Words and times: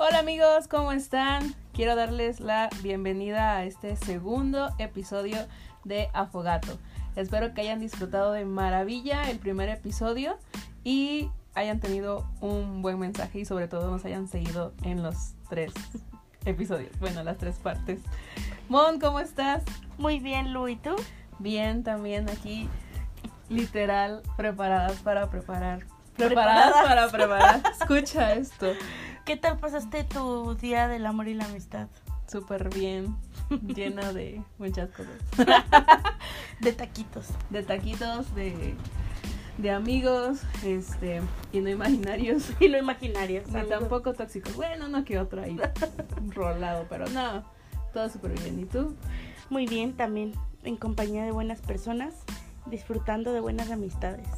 Hola 0.00 0.20
amigos, 0.20 0.68
¿cómo 0.68 0.92
están? 0.92 1.56
Quiero 1.72 1.96
darles 1.96 2.38
la 2.38 2.70
bienvenida 2.82 3.56
a 3.56 3.64
este 3.64 3.96
segundo 3.96 4.70
episodio 4.78 5.36
de 5.82 6.08
Afogato. 6.12 6.78
Espero 7.16 7.52
que 7.52 7.62
hayan 7.62 7.80
disfrutado 7.80 8.30
de 8.30 8.44
maravilla 8.44 9.28
el 9.28 9.40
primer 9.40 9.68
episodio 9.68 10.38
y 10.84 11.30
hayan 11.54 11.80
tenido 11.80 12.24
un 12.40 12.80
buen 12.80 12.98
mensaje 13.00 13.40
y 13.40 13.44
sobre 13.44 13.66
todo 13.66 13.90
nos 13.90 14.04
hayan 14.04 14.28
seguido 14.28 14.72
en 14.84 15.02
los 15.02 15.34
tres 15.48 15.72
episodios, 16.44 16.96
bueno, 17.00 17.24
las 17.24 17.36
tres 17.36 17.56
partes. 17.56 18.00
Mon, 18.68 19.00
¿cómo 19.00 19.18
estás? 19.18 19.64
Muy 19.98 20.20
bien, 20.20 20.52
Lu, 20.52 20.68
¿y 20.68 20.76
tú? 20.76 20.94
Bien, 21.38 21.82
también 21.84 22.28
aquí 22.28 22.68
literal 23.48 24.22
preparadas 24.36 25.00
para 25.00 25.30
preparar. 25.30 25.86
Preparadas. 26.16 26.72
Preparadas 26.72 26.82
para 26.84 27.08
preparar. 27.08 27.62
Escucha 27.80 28.34
esto. 28.34 28.72
¿Qué 29.24 29.36
tal 29.36 29.58
pasaste 29.58 30.04
tu 30.04 30.54
día 30.54 30.88
del 30.88 31.06
amor 31.06 31.28
y 31.28 31.34
la 31.34 31.44
amistad? 31.44 31.88
Súper 32.26 32.68
bien, 32.74 33.16
llena 33.66 34.12
de 34.12 34.42
muchas 34.58 34.90
cosas. 34.90 35.18
De 36.60 36.72
taquitos. 36.72 37.28
De 37.50 37.62
taquitos, 37.62 38.34
de, 38.34 38.74
de 39.58 39.70
amigos, 39.70 40.40
este, 40.64 41.22
y 41.52 41.60
no 41.60 41.70
imaginarios. 41.70 42.50
Y 42.60 42.68
no 42.68 42.78
imaginarios. 42.78 43.48
Ni 43.48 43.62
tampoco 43.64 44.12
tóxicos. 44.12 44.56
Bueno, 44.56 44.88
no 44.88 45.04
que 45.04 45.18
otro 45.18 45.42
ahí 45.42 45.56
rolado, 46.28 46.86
pero 46.88 47.06
no, 47.08 47.44
todo 47.92 48.08
súper 48.10 48.32
bien. 48.40 48.60
¿Y 48.60 48.64
tú? 48.64 48.96
Muy 49.50 49.66
bien, 49.66 49.94
también 49.96 50.32
en 50.68 50.76
compañía 50.76 51.24
de 51.24 51.32
buenas 51.32 51.60
personas, 51.60 52.14
disfrutando 52.66 53.32
de 53.32 53.40
buenas 53.40 53.70
amistades. 53.70 54.28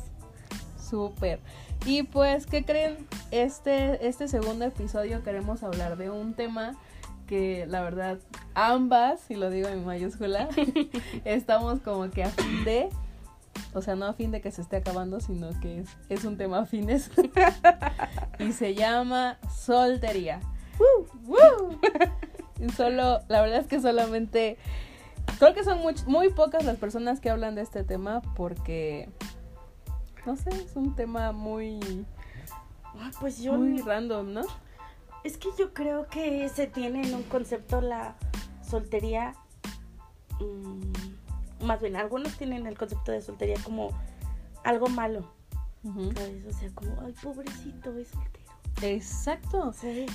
Súper. 0.79 1.41
Y 1.85 2.05
pues, 2.05 2.47
¿qué 2.47 2.65
creen? 2.65 2.97
Este, 3.31 4.07
este 4.07 4.29
segundo 4.29 4.65
episodio 4.65 5.23
queremos 5.23 5.63
hablar 5.63 5.97
de 5.97 6.11
un 6.11 6.35
tema 6.35 6.77
que 7.27 7.67
la 7.67 7.83
verdad 7.83 8.19
ambas, 8.55 9.31
y 9.31 9.35
lo 9.35 9.51
digo 9.51 9.69
en 9.69 9.85
mayúscula, 9.85 10.49
estamos 11.25 11.81
como 11.81 12.11
que 12.11 12.25
a 12.25 12.29
fin 12.31 12.65
de, 12.65 12.89
o 13.73 13.83
sea, 13.83 13.95
no 13.95 14.07
a 14.07 14.13
fin 14.13 14.31
de 14.31 14.41
que 14.41 14.51
se 14.51 14.63
esté 14.63 14.77
acabando, 14.77 15.21
sino 15.21 15.49
que 15.61 15.81
es, 15.81 15.89
es 16.09 16.25
un 16.25 16.37
tema 16.37 16.67
fines. 16.67 17.11
y 18.39 18.53
se 18.53 18.75
llama 18.75 19.39
soltería. 19.49 20.41
Y 22.61 22.69
Solo, 22.77 23.21
la 23.29 23.41
verdad 23.41 23.61
es 23.61 23.67
que 23.67 23.81
solamente, 23.81 24.59
creo 25.39 25.55
que 25.55 25.65
son 25.65 25.79
muy, 25.79 25.95
muy 26.07 26.31
pocas 26.31 26.65
las 26.65 26.77
personas 26.77 27.21
que 27.21 27.31
hablan 27.31 27.55
de 27.55 27.63
este 27.63 27.85
tema 27.85 28.23
porque, 28.37 29.09
no 30.27 30.37
sé, 30.37 30.51
es 30.51 30.77
un 30.77 30.95
tema 30.97 31.33
muy, 31.33 32.07
Ah, 32.99 33.11
pues 33.21 33.41
yo... 33.41 33.55
muy 33.55 33.81
random, 33.81 34.33
¿no? 34.33 34.43
Es 35.25 35.37
que 35.37 35.49
yo 35.59 35.73
creo 35.73 36.07
que 36.07 36.49
se 36.49 36.67
tiene 36.67 37.07
en 37.07 37.15
un 37.15 37.23
concepto 37.25 37.81
la 37.81 38.17
soltería... 38.63 39.35
mm, 40.41 41.65
más 41.65 41.81
bien, 41.81 41.97
algunos 41.97 42.37
tienen 42.37 42.67
el 42.67 42.77
concepto 42.77 43.13
de 43.13 43.21
soltería 43.21 43.57
como 43.63 43.91
algo 44.65 44.89
malo. 44.89 45.33
¿sabes? 45.83 46.45
O 46.47 46.53
sea, 46.53 46.71
como, 46.75 47.01
ay, 47.03 47.15
pobrecito, 47.23 47.97
es 47.97 48.09
soltero. 48.09 48.50
Exacto. 48.83 49.73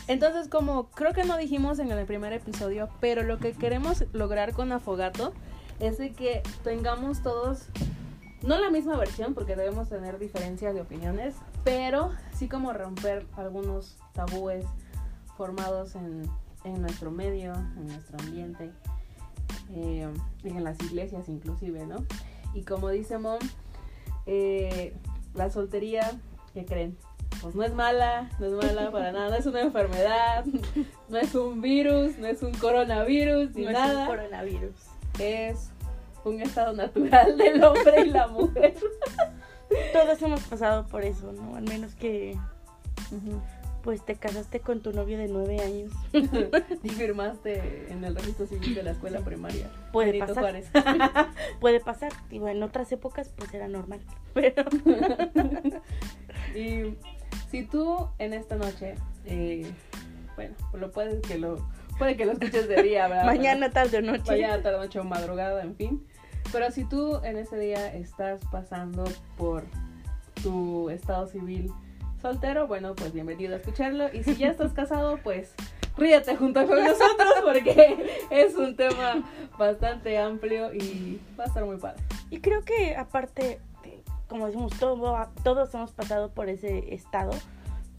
Entonces, 0.08 0.48
como 0.48 0.90
creo 0.90 1.14
que 1.14 1.24
no 1.24 1.38
dijimos 1.38 1.80
en 1.80 1.92
el 1.92 2.06
primer 2.06 2.34
episodio, 2.34 2.90
pero 3.00 3.24
lo 3.24 3.38
que 3.38 3.54
queremos 3.54 4.06
lograr 4.14 4.54
con 4.54 4.72
Afogato 4.72 5.34
es 5.80 5.98
de 5.98 6.14
que 6.14 6.42
tengamos 6.64 7.22
todos, 7.22 7.68
no 8.42 8.58
la 8.60 8.70
misma 8.70 8.98
versión, 8.98 9.34
porque 9.34 9.56
debemos 9.56 9.90
tener 9.90 10.20
diferencias 10.20 10.74
de 10.74 10.82
opiniones, 10.82 11.36
pero 11.64 12.12
sí 12.34 12.48
como 12.48 12.74
romper 12.74 13.26
algunos 13.36 13.98
tabúes 14.14 14.66
formados 15.38 15.96
en, 15.96 16.30
en 16.64 16.82
nuestro 16.82 17.12
medio, 17.12 17.54
en 17.54 17.88
nuestro 17.88 18.18
ambiente, 18.20 18.72
eh, 19.72 20.08
en 20.44 20.64
las 20.64 20.80
iglesias 20.82 21.28
inclusive, 21.30 21.86
¿no? 21.86 21.98
Y 22.54 22.64
como 22.64 22.90
dice 22.90 23.18
Mom, 23.18 23.40
eh, 24.26 24.96
la 25.34 25.50
soltería, 25.50 26.12
¿qué 26.54 26.66
creen? 26.66 26.98
Pues 27.42 27.56
no 27.56 27.64
es 27.64 27.74
mala, 27.74 28.30
no 28.40 28.46
es 28.48 28.54
mala 28.54 28.92
para 28.92 29.12
nada, 29.12 29.30
no 29.30 29.36
es 29.36 29.46
una 29.46 29.62
enfermedad, 29.62 30.46
no 31.10 31.18
es 31.18 31.36
un 31.36 31.62
virus, 31.62 32.18
no 32.18 32.28
es 32.28 32.42
un 32.44 32.54
coronavirus, 32.54 33.52
ni 33.56 33.64
No 33.64 33.70
es 33.70 33.74
nada. 33.78 34.02
un 34.02 34.08
coronavirus. 34.08 34.76
es 35.20 35.70
un 36.24 36.42
estado 36.42 36.74
natural 36.74 37.38
del 37.38 37.64
hombre 37.64 38.02
y 38.02 38.10
la 38.10 38.28
mujer. 38.30 38.74
Todos 39.94 40.22
hemos 40.22 40.42
pasado 40.44 40.88
por 40.88 41.04
eso, 41.04 41.32
¿no? 41.34 41.56
Al 41.56 41.64
menos 41.64 41.94
que 41.96 42.38
pues 43.84 44.04
te 44.04 44.16
casaste 44.16 44.62
con 44.62 44.82
tu 44.82 44.92
novio 44.94 45.16
de 45.20 45.28
nueve 45.28 45.60
años. 45.60 45.92
y 46.84 46.90
firmaste 46.90 47.92
en 47.92 48.04
el 48.04 48.16
registro 48.16 48.48
civil 48.48 48.74
de 48.74 48.82
la 48.82 48.92
escuela 48.92 49.20
primaria. 49.20 49.70
Puede 49.94 50.08
Benito 50.14 50.34
pasar. 50.34 50.44
Juárez. 50.44 50.72
Puede 51.60 51.80
pasar. 51.82 52.12
Digo, 52.32 52.48
en 52.48 52.64
otras 52.64 52.92
épocas 52.92 53.32
pues 53.38 53.54
era 53.54 53.68
normal. 53.68 54.00
Pero 54.34 54.64
Y 56.56 56.96
si 57.50 57.64
tú 57.64 58.10
en 58.20 58.34
esta 58.34 58.56
noche, 58.56 58.96
eh, 59.26 59.72
bueno, 60.36 60.56
lo 60.74 60.92
puedes 60.92 61.22
que 61.22 61.38
lo 61.38 61.68
puede 61.98 62.18
que 62.18 62.26
lo 62.26 62.34
escuches 62.34 62.68
de 62.68 62.84
día, 62.84 63.08
¿verdad? 63.08 63.26
mañana, 63.26 63.70
tarde 63.70 64.00
o 64.00 64.02
noche. 64.02 64.32
mañana, 64.32 64.62
tarde, 64.62 64.78
noche 64.78 65.00
o 65.00 65.04
madrugada, 65.04 65.62
en 65.64 65.76
fin. 65.76 66.08
Pero 66.52 66.72
si 66.72 66.86
tú 66.86 67.20
en 67.24 67.38
ese 67.38 67.58
día 67.58 67.94
estás 67.94 68.42
pasando 68.52 69.06
por 69.38 69.64
tu 70.44 70.90
estado 70.90 71.28
civil 71.28 71.72
soltero, 72.22 72.68
bueno, 72.68 72.96
pues 72.96 73.14
bienvenido 73.14 73.54
a 73.54 73.58
escucharlo. 73.58 74.14
Y 74.14 74.24
si 74.24 74.36
ya 74.36 74.50
estás 74.50 74.74
casado, 74.74 75.20
pues 75.24 75.54
ríete 75.98 76.36
junto 76.36 76.66
con 76.68 76.84
nosotros 76.84 77.34
porque 77.44 78.20
es 78.30 78.56
un 78.56 78.76
tema 78.76 79.24
bastante 79.58 80.18
amplio 80.18 80.74
y 80.74 81.20
va 81.40 81.46
a 81.46 81.48
estar 81.48 81.66
muy 81.66 81.78
padre. 81.78 82.04
Y 82.30 82.42
creo 82.42 82.64
que 82.64 82.96
aparte, 82.96 83.60
como 84.28 84.48
decimos, 84.48 84.74
todo, 84.80 85.16
todos 85.44 85.74
hemos 85.74 85.92
pasado 85.92 86.32
por 86.32 86.50
ese 86.50 86.94
estado. 86.94 87.32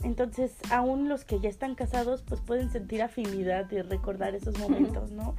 Entonces, 0.02 0.54
aún 0.70 1.08
los 1.08 1.24
que 1.24 1.40
ya 1.40 1.48
están 1.48 1.74
casados, 1.74 2.22
pues 2.22 2.40
pueden 2.40 2.70
sentir 2.70 3.02
afinidad 3.02 3.70
y 3.70 3.82
recordar 3.82 4.34
esos 4.34 4.58
momentos, 4.58 5.10
¿no? 5.10 5.34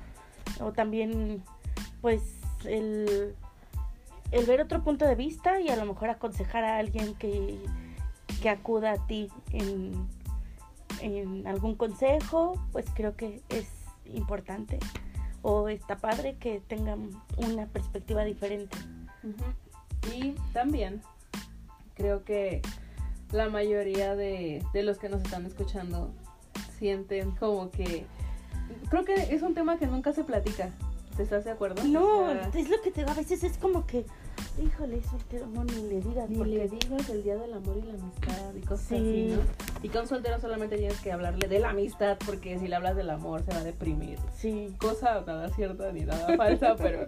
O 0.59 0.71
también, 0.71 1.43
pues, 2.01 2.21
el, 2.65 3.35
el 4.31 4.45
ver 4.45 4.61
otro 4.61 4.83
punto 4.83 5.05
de 5.05 5.15
vista 5.15 5.61
y 5.61 5.69
a 5.69 5.75
lo 5.75 5.85
mejor 5.85 6.09
aconsejar 6.09 6.63
a 6.63 6.77
alguien 6.77 7.13
que, 7.15 7.59
que 8.41 8.49
acuda 8.49 8.93
a 8.93 9.07
ti 9.07 9.29
en, 9.51 10.07
en 11.01 11.47
algún 11.47 11.75
consejo, 11.75 12.59
pues 12.71 12.85
creo 12.93 13.15
que 13.15 13.41
es 13.49 13.67
importante. 14.05 14.79
O 15.41 15.69
está 15.69 15.97
padre 15.97 16.35
que 16.37 16.61
tengan 16.67 17.09
una 17.37 17.67
perspectiva 17.67 18.23
diferente. 18.23 18.77
Y 20.15 20.35
también 20.53 21.01
creo 21.95 22.23
que 22.23 22.61
la 23.31 23.49
mayoría 23.49 24.15
de, 24.15 24.63
de 24.73 24.83
los 24.83 24.97
que 24.97 25.09
nos 25.09 25.21
están 25.21 25.45
escuchando 25.45 26.11
sienten 26.77 27.31
como 27.31 27.71
que... 27.71 28.05
Creo 28.89 29.05
que 29.05 29.13
es 29.33 29.41
un 29.41 29.53
tema 29.53 29.77
que 29.77 29.87
nunca 29.87 30.13
se 30.13 30.23
platica. 30.23 30.69
¿Te 31.15 31.23
estás 31.23 31.45
de 31.45 31.51
acuerdo? 31.51 31.83
No, 31.83 32.25
O 32.25 32.31
sea, 32.31 32.51
es 32.53 32.69
lo 32.69 32.79
que 32.81 32.91
te 32.91 33.01
a 33.01 33.13
veces 33.13 33.43
es 33.43 33.57
como 33.57 33.87
que, 33.87 34.05
híjole, 34.63 35.01
soltero, 35.03 35.47
no, 35.47 35.63
ni 35.63 35.73
le 35.89 35.99
digas. 36.01 36.29
Ni 36.29 36.37
porque 36.37 36.51
le 36.51 36.69
digas 36.69 37.09
el 37.09 37.23
día 37.23 37.35
del 37.37 37.53
amor 37.53 37.77
y 37.77 37.87
la 37.87 37.93
amistad 37.93 38.53
y 38.55 38.61
cosas 38.61 38.85
Sí. 38.87 38.95
así, 38.95 39.35
¿no? 39.35 39.41
Y 39.81 39.89
con 39.89 40.07
soltero 40.07 40.39
solamente 40.39 40.77
tienes 40.77 40.99
que 41.01 41.11
hablarle 41.11 41.47
de 41.47 41.57
la 41.59 41.69
amistad 41.71 42.17
porque 42.23 42.59
si 42.59 42.67
le 42.67 42.75
hablas 42.75 42.95
del 42.95 43.09
amor 43.09 43.41
se 43.43 43.51
va 43.51 43.59
a 43.59 43.63
deprimir. 43.63 44.19
Sí, 44.37 44.75
Cosa 44.79 45.21
nada 45.25 45.49
cierta 45.49 45.91
ni 45.91 46.01
nada 46.01 46.37
falsa, 46.37 46.75
pero... 46.77 47.07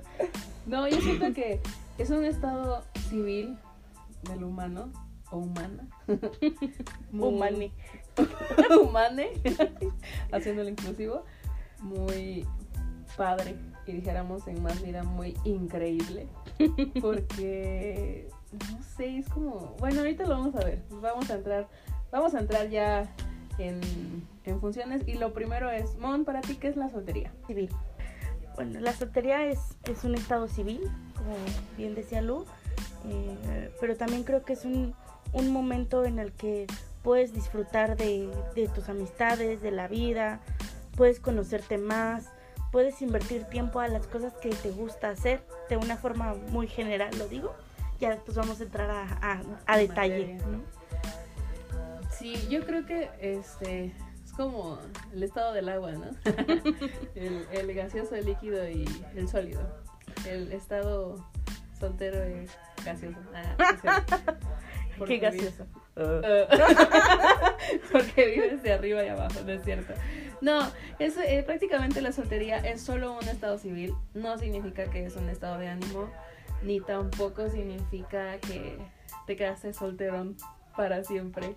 No, 0.65 0.88
yo 0.88 0.99
siento 1.01 1.31
que 1.33 1.59
es 1.99 2.09
un 2.09 2.23
estado 2.25 2.83
civil 3.09 3.57
del 4.24 4.44
humano 4.44 4.91
o 5.31 5.38
humana. 5.38 5.88
Muy- 7.12 7.27
humane. 7.29 7.71
humane, 8.81 9.29
haciéndolo 10.31 10.69
inclusivo, 10.69 11.24
muy 11.81 12.45
padre 13.15 13.56
y 13.85 13.94
dijéramos 13.94 14.47
en 14.47 14.62
más 14.62 14.81
vida 14.81 15.03
muy 15.03 15.38
increíble, 15.45 16.27
porque 17.01 18.27
no 18.69 18.83
sé, 18.83 19.18
es 19.19 19.29
como, 19.29 19.75
bueno, 19.79 20.00
ahorita 20.00 20.24
lo 20.25 20.38
vamos 20.38 20.56
a 20.56 20.59
ver, 20.59 20.83
vamos 20.89 21.29
a 21.29 21.35
entrar, 21.35 21.68
vamos 22.12 22.33
a 22.33 22.39
entrar 22.39 22.69
ya 22.69 23.13
en, 23.57 23.79
en 24.45 24.59
funciones 24.59 25.07
y 25.07 25.13
lo 25.13 25.33
primero 25.33 25.69
es, 25.69 25.97
Mon, 25.97 26.25
para 26.25 26.41
ti, 26.41 26.56
¿qué 26.56 26.68
es 26.68 26.75
la 26.75 26.89
soltería? 26.89 27.31
Civil. 27.47 27.69
Bueno, 28.59 28.81
la 28.81 28.91
soltería 28.91 29.45
es, 29.45 29.57
es 29.85 30.03
un 30.03 30.15
estado 30.15 30.50
civil, 30.50 30.81
como 31.15 31.33
bien 31.77 31.95
decía 31.95 32.21
Lu, 32.21 32.44
eh, 33.06 33.73
pero 33.79 33.95
también 33.95 34.25
creo 34.25 34.44
que 34.44 34.51
es 34.51 34.65
un, 34.65 34.94
un 35.31 35.53
momento 35.53 36.03
en 36.03 36.19
el 36.19 36.33
que 36.33 36.67
puedes 37.01 37.33
disfrutar 37.33 37.95
de, 37.95 38.29
de 38.56 38.67
tus 38.67 38.89
amistades, 38.89 39.61
de 39.61 39.71
la 39.71 39.88
vida, 39.88 40.41
puedes 40.97 41.21
conocerte 41.21 41.77
más, 41.77 42.25
puedes 42.73 43.01
invertir 43.01 43.45
tiempo 43.45 43.79
a 43.79 43.88
las 43.88 44.07
cosas 44.07 44.33
que 44.41 44.50
te 44.50 44.71
gusta 44.71 45.09
hacer, 45.09 45.41
de 45.69 45.77
una 45.77 45.95
forma 45.95 46.35
muy 46.50 46.67
general 46.67 47.17
lo 47.17 47.29
digo. 47.29 47.55
ya 48.01 48.09
después 48.09 48.35
vamos 48.35 48.59
a 48.59 48.63
entrar 48.63 48.91
a, 48.91 49.03
a, 49.21 49.41
a 49.67 49.77
detalle. 49.77 50.38
¿no? 50.51 50.59
Sí, 52.12 52.35
yo 52.50 52.65
creo 52.65 52.85
que 52.85 53.09
este 53.21 53.85
es 53.85 53.94
como 54.39 54.80
el 55.13 55.21
estado 55.21 55.51
del 55.51 55.68
agua, 55.68 55.91
¿no? 55.91 56.12
el, 57.15 57.45
el 57.51 57.74
gaseoso, 57.74 58.15
el 58.15 58.25
líquido 58.25 58.69
y 58.69 58.86
el 59.13 59.27
sólido. 59.27 59.59
El 60.25 60.53
estado 60.53 61.18
soltero 61.77 62.24
es 62.24 62.50
gaseoso. 62.86 63.19
Ah, 63.36 64.06
Qué 65.06 65.18
gracioso. 65.18 65.65
Eh, 65.97 66.47
Porque 67.91 68.25
vives 68.27 68.63
de 68.63 68.71
arriba 68.71 69.03
y 69.03 69.09
abajo, 69.09 69.41
no 69.45 69.51
es 69.51 69.63
cierto. 69.65 69.94
No, 70.39 70.71
es, 71.00 71.18
eh, 71.18 71.44
prácticamente 71.45 72.01
la 72.01 72.13
soltería 72.13 72.59
es 72.59 72.81
solo 72.81 73.18
un 73.18 73.27
estado 73.27 73.57
civil. 73.57 73.94
No 74.13 74.38
significa 74.38 74.89
que 74.89 75.06
es 75.06 75.18
un 75.18 75.27
estado 75.27 75.57
de 75.57 75.68
ánimo, 75.68 76.09
ni 76.63 76.80
tampoco 76.80 77.50
significa 77.50 78.38
que 78.39 78.77
te 79.27 79.36
quedaste 79.36 79.74
solterón 79.74 80.38
para 80.77 81.03
siempre. 81.03 81.56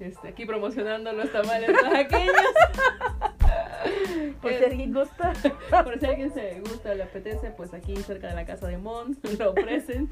Este, 0.00 0.28
aquí 0.28 0.46
promocionando 0.46 1.12
los 1.12 1.30
tamales 1.32 1.70
oaxaqueños. 1.82 2.34
Por 4.42 4.52
si 4.52 4.64
alguien 4.64 4.92
gusta. 4.92 5.32
por 5.84 5.98
si 5.98 6.06
a 6.06 6.10
alguien 6.10 6.32
se 6.32 6.60
gusta 6.60 6.90
o 6.90 6.94
le 6.94 7.02
apetece, 7.02 7.50
pues 7.50 7.74
aquí 7.74 7.96
cerca 7.96 8.28
de 8.28 8.34
la 8.34 8.44
casa 8.44 8.66
de 8.66 8.78
Mon 8.78 9.16
lo 9.38 9.50
ofrecen. 9.50 10.08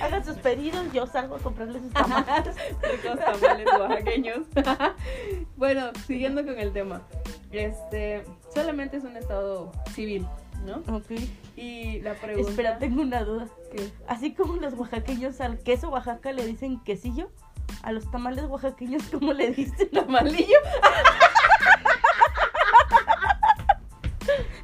Hagan 0.00 0.24
sus 0.24 0.36
pedidos, 0.38 0.92
yo 0.92 1.06
salgo 1.06 1.36
a 1.36 1.38
comprarles 1.38 1.82
sus 1.82 1.92
tamales. 1.92 2.56
Ricos 2.82 3.18
tamales 3.18 3.66
oaxaqueños. 3.78 4.46
bueno, 5.56 5.90
siguiendo 6.06 6.44
con 6.44 6.58
el 6.58 6.72
tema. 6.72 7.02
Este, 7.52 8.24
solamente 8.52 8.96
es 8.96 9.04
un 9.04 9.16
estado 9.16 9.70
civil, 9.92 10.26
¿no? 10.64 10.82
ok. 10.94 11.12
Y 11.56 12.00
la 12.00 12.14
pregunta 12.14 12.50
Espera, 12.50 12.78
tengo 12.78 13.02
una 13.02 13.22
duda. 13.22 13.48
Así 14.08 14.34
como 14.34 14.56
los 14.56 14.74
oaxaqueños 14.74 15.40
al 15.40 15.58
queso 15.58 15.90
Oaxaca 15.90 16.32
le 16.32 16.44
dicen 16.44 16.80
quesillo, 16.82 17.30
a 17.82 17.92
los 17.92 18.10
tamales 18.10 18.44
oaxaqueños, 18.46 19.02
¿cómo 19.10 19.32
le 19.32 19.50
dicen? 19.52 19.90
tamalillo. 19.92 20.58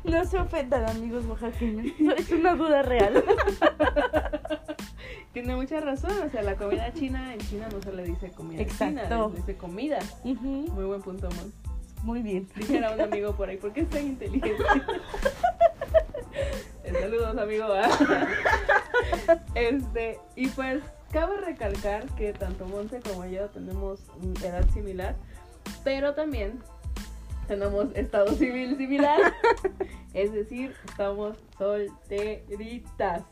No 0.05 0.25
se 0.25 0.38
ofendan, 0.38 0.88
amigos 0.88 1.25
oaxaqueños. 1.26 1.93
Es 2.19 2.31
una 2.32 2.55
duda 2.55 2.82
real. 2.82 3.23
Tiene 5.32 5.55
mucha 5.55 5.81
razón, 5.81 6.12
o 6.26 6.31
sea, 6.31 6.43
la 6.43 6.56
comida 6.56 6.93
china 6.93 7.32
en 7.32 7.41
China 7.41 7.69
no 7.73 7.81
se 7.81 7.93
le 7.93 8.02
dice 8.05 8.31
comida 8.32 8.64
china, 8.64 9.02
Exacto. 9.02 9.29
se 9.29 9.35
le 9.35 9.37
dice 9.41 9.56
comida. 9.56 9.99
Muy 10.25 10.85
buen 10.85 11.02
punto, 11.02 11.29
Mon. 11.37 11.52
Muy 12.02 12.23
bien. 12.23 12.49
Dijera 12.56 12.93
un 12.93 13.00
amigo 13.00 13.37
por 13.37 13.49
ahí, 13.50 13.58
¿por 13.58 13.73
qué 13.73 13.82
es 13.82 13.91
tan 13.91 14.06
inteligente? 14.06 14.56
Eh, 16.82 16.93
Saludos, 16.99 17.37
amigo. 17.37 17.67
Este, 19.55 20.19
y 20.35 20.49
pues, 20.49 20.82
cabe 21.12 21.36
recalcar 21.40 22.06
que 22.14 22.32
tanto 22.32 22.66
Monte 22.66 23.00
como 23.00 23.24
yo 23.26 23.48
tenemos 23.48 24.00
edad 24.42 24.68
similar, 24.70 25.16
pero 25.84 26.14
también 26.14 26.60
tenemos 27.48 27.86
estado 27.94 28.32
civil 28.34 28.76
similar. 28.76 29.18
Es 30.14 30.32
decir, 30.32 30.74
estamos 30.88 31.36
solteritas. 31.56 33.22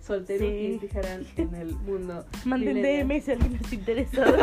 Solteruquis, 0.00 0.72
Sí. 0.72 0.78
dijeran 0.82 1.24
en 1.36 1.54
el 1.54 1.74
mundo. 1.76 2.26
Manden. 2.44 2.82
DM 2.82 3.20
si 3.22 3.30
alguien 3.30 3.54
está 3.54 3.74
interesado. 3.74 4.36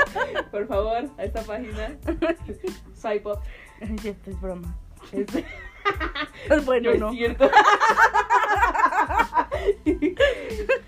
Por 0.50 0.66
favor, 0.66 1.08
a 1.16 1.24
esta 1.24 1.42
página. 1.42 1.96
Swipe 3.00 3.28
up. 3.30 3.38
Ya 4.02 4.10
esto 4.10 4.30
es 4.30 4.40
broma. 4.40 4.76
Este, 5.12 5.44
Bueno, 6.66 6.90
no 6.94 6.98
no. 6.98 7.10
es 7.12 7.16
cierto. 7.16 7.50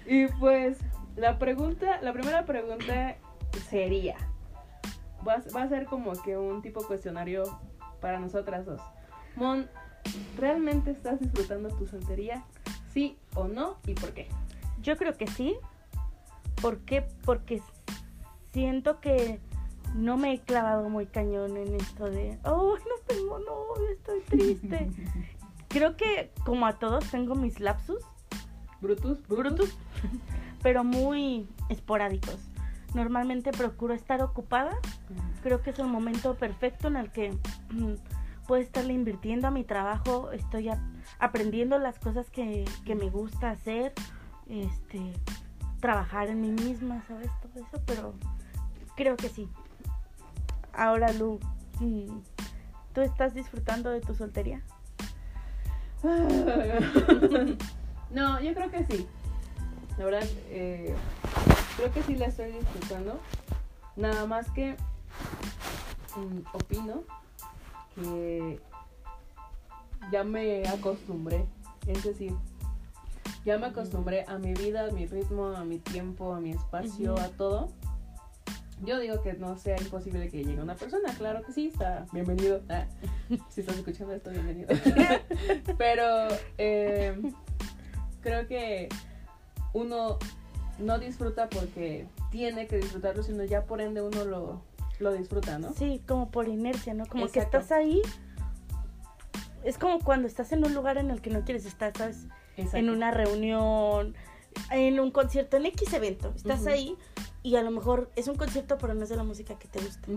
y 0.06 0.26
pues 0.40 0.78
la 1.18 1.38
pregunta, 1.38 2.00
la 2.02 2.12
primera 2.12 2.44
pregunta 2.44 3.16
sería, 3.70 4.16
va, 5.26 5.34
a- 5.34 5.42
va 5.56 5.62
a 5.62 5.68
ser 5.68 5.86
como 5.86 6.12
que 6.22 6.36
un 6.36 6.62
tipo 6.62 6.86
cuestionario 6.86 7.42
para 8.00 8.18
nosotras 8.20 8.64
dos. 8.66 8.80
Mon, 9.36 9.68
¿realmente 10.36 10.90
estás 10.90 11.20
disfrutando 11.20 11.68
tu 11.70 11.86
soltería? 11.86 12.44
¿Sí 12.92 13.18
o 13.34 13.48
no? 13.48 13.76
¿Y 13.86 13.94
por 13.94 14.12
qué? 14.12 14.28
Yo 14.82 14.96
creo 14.96 15.16
que 15.16 15.26
sí. 15.26 15.56
¿Por 16.62 16.78
qué? 16.80 17.02
Porque 17.24 17.62
siento 18.52 19.00
que 19.00 19.40
no 19.94 20.16
me 20.16 20.32
he 20.34 20.40
clavado 20.40 20.88
muy 20.88 21.06
cañón 21.06 21.56
en 21.56 21.74
esto 21.74 22.10
de, 22.10 22.38
oh, 22.44 22.76
no 22.76 22.94
tengo 23.06 23.38
novio, 23.38 23.88
estoy 23.92 24.20
triste. 24.22 24.90
Creo 25.68 25.96
que 25.96 26.32
como 26.44 26.66
a 26.66 26.78
todos 26.78 27.10
tengo 27.10 27.34
mis 27.34 27.60
lapsus, 27.60 28.02
Brutus, 28.80 29.26
brutus, 29.28 29.76
pero 30.62 30.84
muy 30.84 31.48
esporádicos. 31.68 32.38
Normalmente 32.94 33.52
procuro 33.52 33.94
estar 33.94 34.22
ocupada. 34.22 34.72
Creo 35.42 35.62
que 35.62 35.70
es 35.70 35.78
el 35.78 35.86
momento 35.86 36.34
perfecto 36.36 36.88
en 36.88 36.96
el 36.96 37.10
que 37.12 37.36
puedo 38.46 38.62
estarle 38.62 38.94
invirtiendo 38.94 39.46
a 39.48 39.50
mi 39.50 39.64
trabajo. 39.64 40.32
Estoy 40.32 40.70
ap- 40.70 40.78
aprendiendo 41.18 41.78
las 41.78 41.98
cosas 41.98 42.30
que, 42.30 42.64
que 42.84 42.94
me 42.94 43.10
gusta 43.10 43.50
hacer. 43.50 43.92
Este, 44.48 45.12
trabajar 45.80 46.28
en 46.28 46.40
mí 46.40 46.50
misma, 46.50 47.04
¿sabes? 47.06 47.30
Todo 47.42 47.64
eso, 47.66 47.82
pero 47.86 48.14
creo 48.96 49.16
que 49.16 49.28
sí. 49.28 49.48
Ahora, 50.72 51.12
Lu, 51.12 51.38
mm, 51.80 52.06
¿tú 52.94 53.00
estás 53.02 53.34
disfrutando 53.34 53.90
de 53.90 54.00
tu 54.00 54.14
soltería? 54.14 54.62
no, 58.10 58.40
yo 58.40 58.54
creo 58.54 58.70
que 58.70 58.84
sí. 58.84 59.08
La 59.98 60.04
verdad, 60.04 60.28
eh, 60.50 60.94
creo 61.76 61.92
que 61.92 62.02
sí 62.04 62.14
la 62.14 62.26
estoy 62.26 62.52
disfrutando. 62.52 63.18
Nada 63.96 64.26
más 64.26 64.48
que 64.52 64.76
mm, 66.16 66.54
opino 66.54 67.02
que 67.96 68.60
ya 70.12 70.22
me 70.22 70.68
acostumbré. 70.68 71.46
Es 71.88 72.04
decir, 72.04 72.32
ya 73.44 73.58
me 73.58 73.66
acostumbré 73.66 74.24
a 74.28 74.38
mi 74.38 74.54
vida, 74.54 74.86
a 74.86 74.92
mi 74.92 75.06
ritmo, 75.06 75.48
a 75.48 75.64
mi 75.64 75.78
tiempo, 75.78 76.32
a 76.32 76.40
mi 76.40 76.52
espacio, 76.52 77.18
a 77.18 77.28
todo. 77.30 77.68
Yo 78.84 79.00
digo 79.00 79.20
que 79.22 79.32
no 79.32 79.58
sea 79.58 79.76
imposible 79.80 80.28
que 80.28 80.44
llegue 80.44 80.62
una 80.62 80.76
persona, 80.76 81.12
claro 81.18 81.42
que 81.42 81.52
sí, 81.52 81.66
está 81.66 82.06
bienvenido. 82.12 82.62
Ah, 82.68 82.86
si 83.48 83.62
estás 83.62 83.76
escuchando 83.76 84.14
esto, 84.14 84.30
bienvenido. 84.30 84.68
Pero 85.78 86.28
eh, 86.58 87.20
creo 88.20 88.46
que 88.46 88.88
uno 89.72 90.18
no 90.78 90.98
disfruta 90.98 91.48
porque 91.48 92.06
tiene 92.30 92.66
que 92.66 92.76
disfrutarlo, 92.76 93.22
sino 93.22 93.44
ya 93.44 93.64
por 93.64 93.80
ende 93.80 94.00
uno 94.02 94.24
lo, 94.24 94.62
lo 95.00 95.12
disfruta, 95.12 95.58
¿no? 95.58 95.72
Sí, 95.74 96.02
como 96.06 96.30
por 96.30 96.48
inercia, 96.48 96.94
¿no? 96.94 97.06
Como 97.06 97.28
que 97.28 97.40
estás 97.40 97.72
ahí. 97.72 98.00
Es 99.64 99.76
como 99.78 99.98
cuando 100.00 100.28
estás 100.28 100.52
en 100.52 100.64
un 100.64 100.74
lugar 100.74 100.98
en 100.98 101.10
el 101.10 101.20
que 101.20 101.30
no 101.30 101.42
quieres 101.44 101.66
estar, 101.66 101.88
estás 101.88 102.26
Exacto. 102.56 102.76
en 102.78 102.90
una 102.90 103.10
reunión, 103.10 104.14
en 104.70 105.00
un 105.00 105.10
concierto, 105.10 105.56
en 105.56 105.66
X 105.66 105.92
evento. 105.92 106.32
Estás 106.36 106.66
ahí 106.66 106.96
y 107.42 107.56
a 107.56 107.62
lo 107.62 107.70
mejor 107.70 108.10
es 108.16 108.28
un 108.28 108.36
concierto, 108.36 108.78
pero 108.78 108.94
no 108.94 109.02
es 109.02 109.08
de 109.08 109.16
la 109.16 109.24
música 109.24 109.58
que 109.58 109.66
te 109.68 109.80
gusta. 109.80 110.08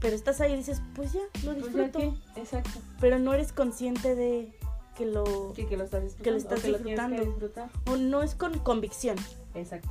Pero 0.00 0.14
estás 0.14 0.40
ahí 0.40 0.52
y 0.52 0.56
dices, 0.56 0.80
pues 0.94 1.12
ya, 1.12 1.20
lo 1.44 1.52
Pues 1.54 1.72
ya 1.74 1.82
disfruto. 1.84 2.14
exacto. 2.36 2.80
pero 3.00 3.18
no 3.18 3.34
eres 3.34 3.52
consciente 3.52 4.14
de 4.14 4.56
que 4.94 5.06
lo... 5.06 5.52
Que, 5.54 5.66
que 5.66 5.76
lo 5.76 5.84
estás 5.84 6.02
disfrutando. 6.02 6.24
Que 6.24 6.30
lo 6.30 6.36
estás 6.36 6.58
o 6.58 6.62
que 6.62 7.24
disfrutando. 7.24 7.74
o 7.86 7.96
no 7.96 8.22
es 8.22 8.34
con 8.34 8.58
convicción. 8.58 9.16
Exacto. 9.54 9.90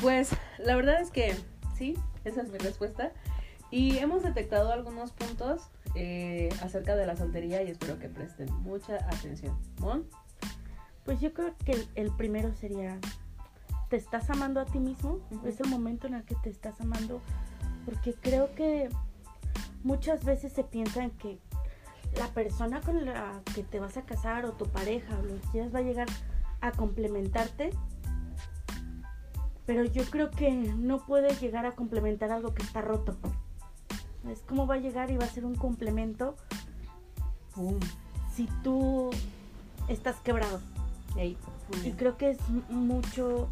Pues 0.00 0.30
la 0.58 0.76
verdad 0.76 1.00
es 1.00 1.10
que 1.10 1.34
sí, 1.76 1.96
esa 2.24 2.42
es 2.42 2.50
mi 2.50 2.58
respuesta. 2.58 3.12
Y 3.70 3.98
hemos 3.98 4.22
detectado 4.22 4.72
algunos 4.72 5.10
puntos 5.12 5.62
eh, 5.94 6.50
acerca 6.62 6.94
de 6.94 7.06
la 7.06 7.16
soltería 7.16 7.62
y 7.62 7.70
espero 7.70 7.98
que 7.98 8.08
presten 8.08 8.52
mucha 8.62 8.96
atención. 9.08 9.58
¿Mon? 9.80 10.06
Pues 11.04 11.20
yo 11.20 11.32
creo 11.32 11.54
que 11.64 11.72
el, 11.72 11.88
el 11.94 12.10
primero 12.12 12.52
sería, 12.54 12.98
¿te 13.88 13.96
estás 13.96 14.30
amando 14.30 14.60
a 14.60 14.66
ti 14.66 14.78
mismo? 14.78 15.20
Ujú. 15.30 15.48
Es 15.48 15.60
el 15.60 15.68
momento 15.68 16.06
en 16.06 16.14
el 16.14 16.24
que 16.24 16.34
te 16.36 16.50
estás 16.50 16.80
amando, 16.80 17.20
porque 17.84 18.14
creo 18.14 18.54
que 18.54 18.88
muchas 19.82 20.24
veces 20.24 20.52
se 20.52 20.64
piensa 20.64 21.02
en 21.02 21.10
que 21.12 21.38
la 22.16 22.28
persona 22.28 22.80
con 22.80 23.04
la 23.04 23.40
que 23.54 23.62
te 23.62 23.80
vas 23.80 23.96
a 23.96 24.02
casar 24.02 24.46
o 24.46 24.52
tu 24.52 24.66
pareja 24.66 25.18
o 25.18 25.22
lo 25.22 25.40
que 25.40 25.48
quieras 25.52 25.74
va 25.74 25.80
a 25.80 25.82
llegar 25.82 26.08
a 26.60 26.72
complementarte, 26.72 27.70
pero 29.66 29.84
yo 29.84 30.04
creo 30.04 30.30
que 30.30 30.50
no 30.50 31.04
puede 31.04 31.34
llegar 31.36 31.66
a 31.66 31.72
complementar 31.72 32.30
algo 32.30 32.54
que 32.54 32.62
está 32.62 32.80
roto. 32.80 33.16
Es 34.30 34.40
como 34.40 34.66
va 34.66 34.74
a 34.74 34.78
llegar 34.78 35.10
y 35.10 35.16
va 35.16 35.24
a 35.24 35.28
ser 35.28 35.44
un 35.44 35.54
complemento 35.54 36.36
Pum. 37.54 37.78
si 38.34 38.48
tú 38.62 39.10
estás 39.88 40.16
quebrado. 40.20 40.60
Y 41.84 41.92
creo 41.92 42.16
que 42.16 42.30
es 42.30 42.38
mucho 42.68 43.48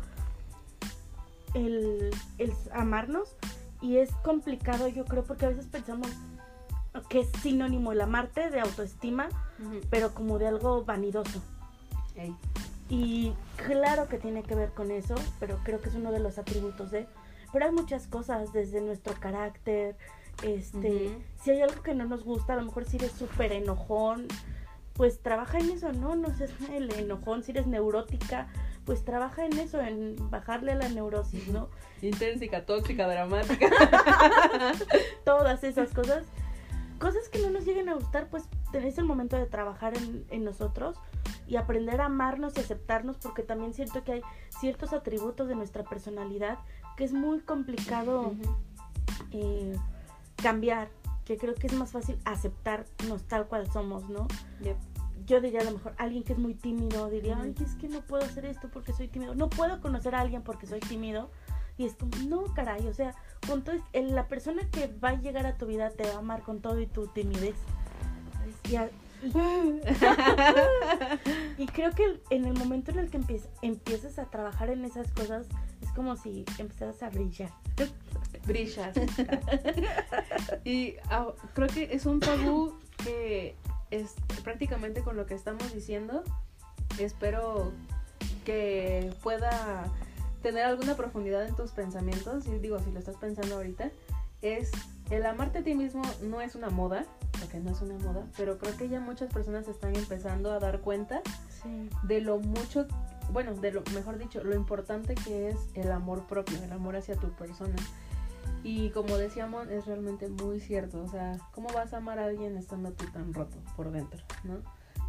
el, 1.55 2.11
el 2.39 2.53
amarnos 2.73 3.37
y 3.81 3.97
es 3.97 4.11
complicado 4.23 4.89
yo 4.89 5.05
creo 5.05 5.25
porque 5.25 5.47
a 5.47 5.49
veces 5.49 5.67
pensamos 5.67 6.09
que 7.09 7.21
es 7.21 7.29
sinónimo 7.43 7.93
el 7.93 8.01
amarte 8.01 8.51
de 8.51 8.61
autoestima, 8.61 9.29
pero 9.91 10.15
como 10.15 10.39
de 10.39 10.49
algo 10.49 10.85
vanidoso. 10.85 11.43
Y 12.89 13.33
claro 13.57 14.09
que 14.09 14.19
tiene 14.19 14.43
que 14.43 14.55
ver 14.55 14.71
con 14.71 14.91
eso, 14.91 15.15
pero 15.41 15.59
creo 15.65 15.81
que 15.81 15.89
es 15.89 15.95
uno 15.95 16.13
de 16.13 16.21
los 16.21 16.39
atributos 16.39 16.91
de... 16.91 17.07
Pero 17.53 17.67
hay 17.67 17.73
muchas 17.73 18.07
cosas, 18.07 18.53
desde 18.53 18.81
nuestro 18.81 19.15
carácter, 19.15 19.97
este, 20.43 21.17
si 21.43 21.51
hay 21.51 21.63
algo 21.63 21.83
que 21.83 21.95
no 21.95 22.05
nos 22.05 22.25
gusta, 22.25 22.55
a 22.55 22.57
lo 22.57 22.63
mejor 22.63 22.85
si 22.85 22.97
eres 22.97 23.13
súper 23.13 23.53
enojón, 23.53 24.27
pues 24.95 25.21
trabaja 25.21 25.59
en 25.59 25.71
eso, 25.71 25.93
¿no? 25.93 26.17
No 26.17 26.35
seas 26.35 26.51
el 26.73 26.93
enojón, 26.93 27.43
si 27.43 27.53
eres 27.53 27.67
neurótica, 27.67 28.49
pues 28.85 29.05
trabaja 29.05 29.47
en 29.47 29.59
eso, 29.59 29.81
en 29.81 30.17
bajarle 30.31 30.73
a 30.73 30.77
la 30.77 30.89
neurosis, 30.89 31.49
¿no? 31.49 31.69
Intensica, 32.03 32.67
tóxica, 32.67 33.09
dramática. 33.09 33.69
Todas 35.25 35.65
esas 35.65 35.93
cosas, 35.93 36.25
cosas 37.05 37.29
que 37.29 37.39
no 37.39 37.51
nos 37.51 37.67
lleguen 37.67 37.91
a 37.91 37.95
gustar, 37.95 38.31
pues 38.31 38.45
tenés 38.73 38.97
el 38.97 39.05
momento 39.05 39.37
de 39.37 39.45
trabajar 39.45 39.95
en, 39.95 40.25
en 40.31 40.43
nosotros 40.43 40.97
y 41.47 41.57
aprender 41.57 42.01
a 42.01 42.07
amarnos 42.07 42.57
y 42.57 42.61
aceptarnos, 42.61 43.19
porque 43.19 43.43
también 43.43 43.75
siento 43.75 44.03
que 44.05 44.13
hay 44.13 44.23
ciertos 44.49 44.95
atributos 44.95 45.47
de 45.47 45.55
nuestra 45.55 45.85
personalidad 45.85 46.59
que 46.97 47.05
es 47.05 47.13
muy 47.13 47.41
complicado 47.41 48.33
eh, 49.33 49.77
cambiar, 50.37 50.89
que 51.27 51.37
creo 51.37 51.55
que 51.55 51.67
es 51.67 51.75
más 51.75 51.93
fácil 51.93 52.17
aceptarnos 52.25 53.23
tal 53.25 53.49
cual 53.49 53.71
somos, 53.71 54.09
¿no? 54.09 54.27
Yep. 54.63 54.77
Yo 55.27 55.43
diría 55.43 55.61
a 55.61 55.65
lo 55.65 55.73
mejor 55.73 55.95
alguien 55.99 56.23
que 56.23 56.33
es 56.33 56.39
muy 56.39 56.55
tímido 56.55 57.11
diría, 57.11 57.39
ay, 57.39 57.55
es 57.63 57.75
que 57.75 57.87
no 57.87 58.01
puedo 58.01 58.25
hacer 58.25 58.47
esto 58.47 58.71
porque 58.73 58.95
soy 58.95 59.09
tímido, 59.09 59.35
no 59.35 59.51
puedo 59.51 59.83
conocer 59.83 60.15
a 60.15 60.23
alguien 60.23 60.41
porque 60.41 60.67
soy 60.67 60.81
tímido. 60.81 61.29
Y 61.77 61.87
es 61.87 61.95
como, 61.95 62.17
no, 62.29 62.55
caray, 62.55 62.87
o 62.87 62.95
sea, 62.95 63.15
con 63.47 63.63
todo, 63.63 63.77
la 63.93 64.29
persona 64.29 64.69
que 64.71 64.87
va 64.87 65.11
a 65.11 65.21
llegar 65.21 65.47
a 65.47 65.57
tu 65.57 65.67
vida 65.67 65.91
te 65.91 66.05
va 66.05 66.15
a 66.15 66.19
amar 66.19 66.43
con 66.43 66.61
todo 66.61 66.81
y 66.81 66.87
tu 66.87 67.09
timidez. 67.09 67.57
Y, 71.59 71.67
creo 71.67 71.93
que 71.93 72.21
en 72.31 72.45
el 72.45 72.55
momento 72.55 72.91
en 72.91 72.99
el 72.99 73.11
que 73.11 73.21
empiezas 73.63 74.19
a 74.19 74.27
trabajar 74.27 74.71
en 74.71 74.85
esas 74.85 75.11
cosas, 75.13 75.47
es 75.81 75.91
como 75.93 76.17
si 76.17 76.45
empezaras 76.59 77.03
a 77.03 77.11
brillar. 77.11 77.51
Brillas. 78.47 78.95
y 80.65 80.97
ah, 81.11 81.29
creo 81.55 81.69
que 81.69 81.89
es 81.93 82.05
un 82.07 82.21
tabú 82.21 82.79
que 83.03 83.57
es 83.91 84.15
prácticamente 84.43 85.03
con 85.03 85.17
lo 85.17 85.27
que 85.27 85.35
estamos 85.35 85.73
diciendo. 85.73 86.23
Espero 86.99 87.73
que 88.45 89.13
pueda 89.23 89.91
tener 90.45 90.65
alguna 90.65 90.95
profundidad 90.95 91.45
en 91.49 91.57
tus 91.57 91.73
pensamientos. 91.73 92.47
Y 92.47 92.59
digo, 92.59 92.79
si 92.79 92.93
lo 92.93 93.01
estás 93.01 93.17
pensando 93.17 93.57
ahorita, 93.57 93.91
es 94.43 94.71
el 95.11 95.25
amarte 95.27 95.59
a 95.59 95.65
ti 95.65 95.75
mismo 95.75 96.03
no 96.23 96.41
es 96.41 96.55
una 96.55 96.69
moda, 96.71 97.07
porque 97.41 97.59
no 97.59 97.71
es 97.71 97.81
una 97.81 97.95
moda, 97.99 98.27
pero 98.37 98.59
creo 98.59 98.77
que 98.77 98.89
ya 98.89 99.01
muchas 99.01 99.33
personas 99.33 99.67
están 99.69 99.97
empezando 99.97 100.53
a 100.53 100.59
dar 100.61 100.81
cuenta 100.81 101.23
Sí. 101.63 101.89
de 102.03 102.21
lo 102.21 102.39
mucho, 102.39 102.87
bueno, 103.33 103.55
de 103.55 103.73
lo 103.73 103.83
mejor 103.95 104.19
dicho, 104.19 104.45
lo 104.45 104.55
importante 104.55 105.15
que 105.15 105.49
es 105.49 105.57
el 105.75 105.91
amor 105.91 106.27
propio, 106.27 106.63
el 106.63 106.73
amor 106.73 106.95
hacia 106.97 107.17
tu 107.17 107.31
persona. 107.33 107.77
Y 108.63 108.91
como 108.91 109.17
decíamos, 109.17 109.69
es 109.69 109.87
realmente 109.87 110.29
muy 110.29 110.61
cierto. 110.61 111.03
O 111.03 111.09
sea, 111.09 111.39
¿cómo 111.53 111.69
vas 111.75 111.95
a 111.95 111.99
amar 111.99 112.19
a 112.19 112.25
alguien 112.27 112.57
estando 112.57 112.93
tú 112.93 113.07
tan 113.13 113.33
roto 113.33 113.57
por 113.77 113.91
dentro, 113.91 114.23
no? 114.43 114.59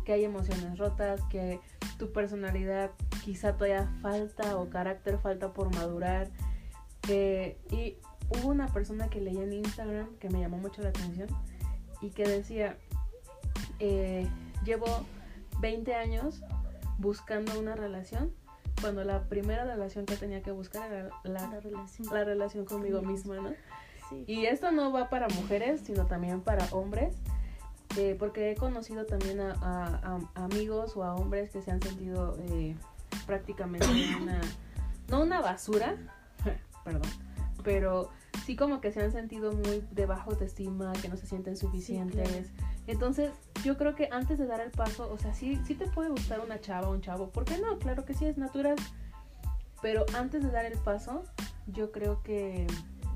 Que 0.06 0.14
hay 0.14 0.24
emociones 0.24 0.78
rotas, 0.78 1.22
que 1.30 1.60
tu 1.98 2.12
personalidad 2.12 2.92
quizá 3.24 3.54
todavía 3.54 3.92
falta 4.02 4.58
o 4.58 4.70
carácter 4.70 5.18
falta 5.20 5.52
por 5.52 5.74
madurar. 5.76 6.30
y 7.08 7.98
hubo 8.30 8.50
una 8.50 8.68
persona 8.68 9.10
que 9.10 9.22
leía 9.22 9.44
en 9.44 9.54
Instagram 9.54 10.16
que 10.18 10.30
me 10.30 10.40
llamó 10.40 10.58
mucho 10.58 10.82
la 10.82 10.90
atención 10.90 11.28
y 12.02 12.10
que 12.12 12.24
decía, 12.24 12.78
eh, 13.80 14.28
llevo 14.64 14.86
20 15.60 15.94
años 15.96 16.42
buscando 16.98 17.60
una 17.60 17.76
relación 17.76 18.32
cuando 18.82 19.04
la 19.04 19.24
primera 19.24 19.64
relación 19.64 20.06
que 20.06 20.16
tenía 20.16 20.42
que 20.42 20.52
buscar 20.52 20.92
era 20.92 21.10
la, 21.24 21.48
La 21.48 21.60
relación. 21.60 22.08
la 22.14 22.24
relación 22.24 22.66
conmigo 22.66 23.02
misma, 23.02 23.36
¿no? 23.38 23.50
Sí. 24.10 24.24
Y 24.28 24.46
esto 24.46 24.72
no 24.72 24.92
va 24.92 25.10
para 25.10 25.28
mujeres, 25.30 25.82
sino 25.82 26.06
también 26.06 26.42
para 26.42 26.66
hombres, 26.72 27.16
porque 28.20 28.52
he 28.52 28.56
conocido 28.56 29.06
también 29.06 29.40
a, 29.40 29.52
a- 29.62 30.20
a 30.36 30.44
amigos 30.46 30.96
o 30.98 31.04
a 31.04 31.16
hombres 31.16 31.50
que 31.52 31.62
se 31.62 31.72
han 31.72 31.82
sentido 31.82 32.38
eh, 32.50 32.76
prácticamente 33.26 33.88
una, 34.22 34.42
no 35.10 35.22
una 35.22 35.42
basura, 35.42 35.96
perdón, 36.84 37.10
pero 37.64 38.10
sí 38.46 38.56
como 38.56 38.82
que 38.82 38.92
se 38.92 39.02
han 39.02 39.12
sentido 39.12 39.52
muy 39.54 39.84
de 39.92 40.06
baja 40.06 40.24
autoestima, 40.26 40.94
que 41.02 41.10
no 41.10 41.18
se 41.18 41.26
sienten 41.28 41.56
suficientes. 41.58 42.52
Entonces, 42.88 43.32
yo 43.64 43.78
creo 43.78 43.96
que 43.96 44.10
antes 44.12 44.38
de 44.38 44.46
dar 44.46 44.62
el 44.62 44.72
paso, 44.72 45.12
o 45.12 45.18
sea, 45.18 45.34
sí, 45.34 45.60
sí 45.66 45.74
te 45.74 45.88
puede 45.88 46.10
gustar 46.10 46.40
una 46.42 46.60
chava 46.62 46.90
o 46.90 46.92
un 46.92 47.02
chavo, 47.02 47.30
¿por 47.30 47.46
qué 47.46 47.58
no? 47.58 47.80
Claro 47.80 48.06
que 48.06 48.14
sí, 48.14 48.26
es 48.26 48.38
natural. 48.38 48.76
Pero 49.82 50.06
antes 50.16 50.44
de 50.44 50.52
dar 50.52 50.66
el 50.66 50.78
paso, 50.78 51.24
yo 51.68 51.92
creo 51.92 52.22
que 52.24 52.68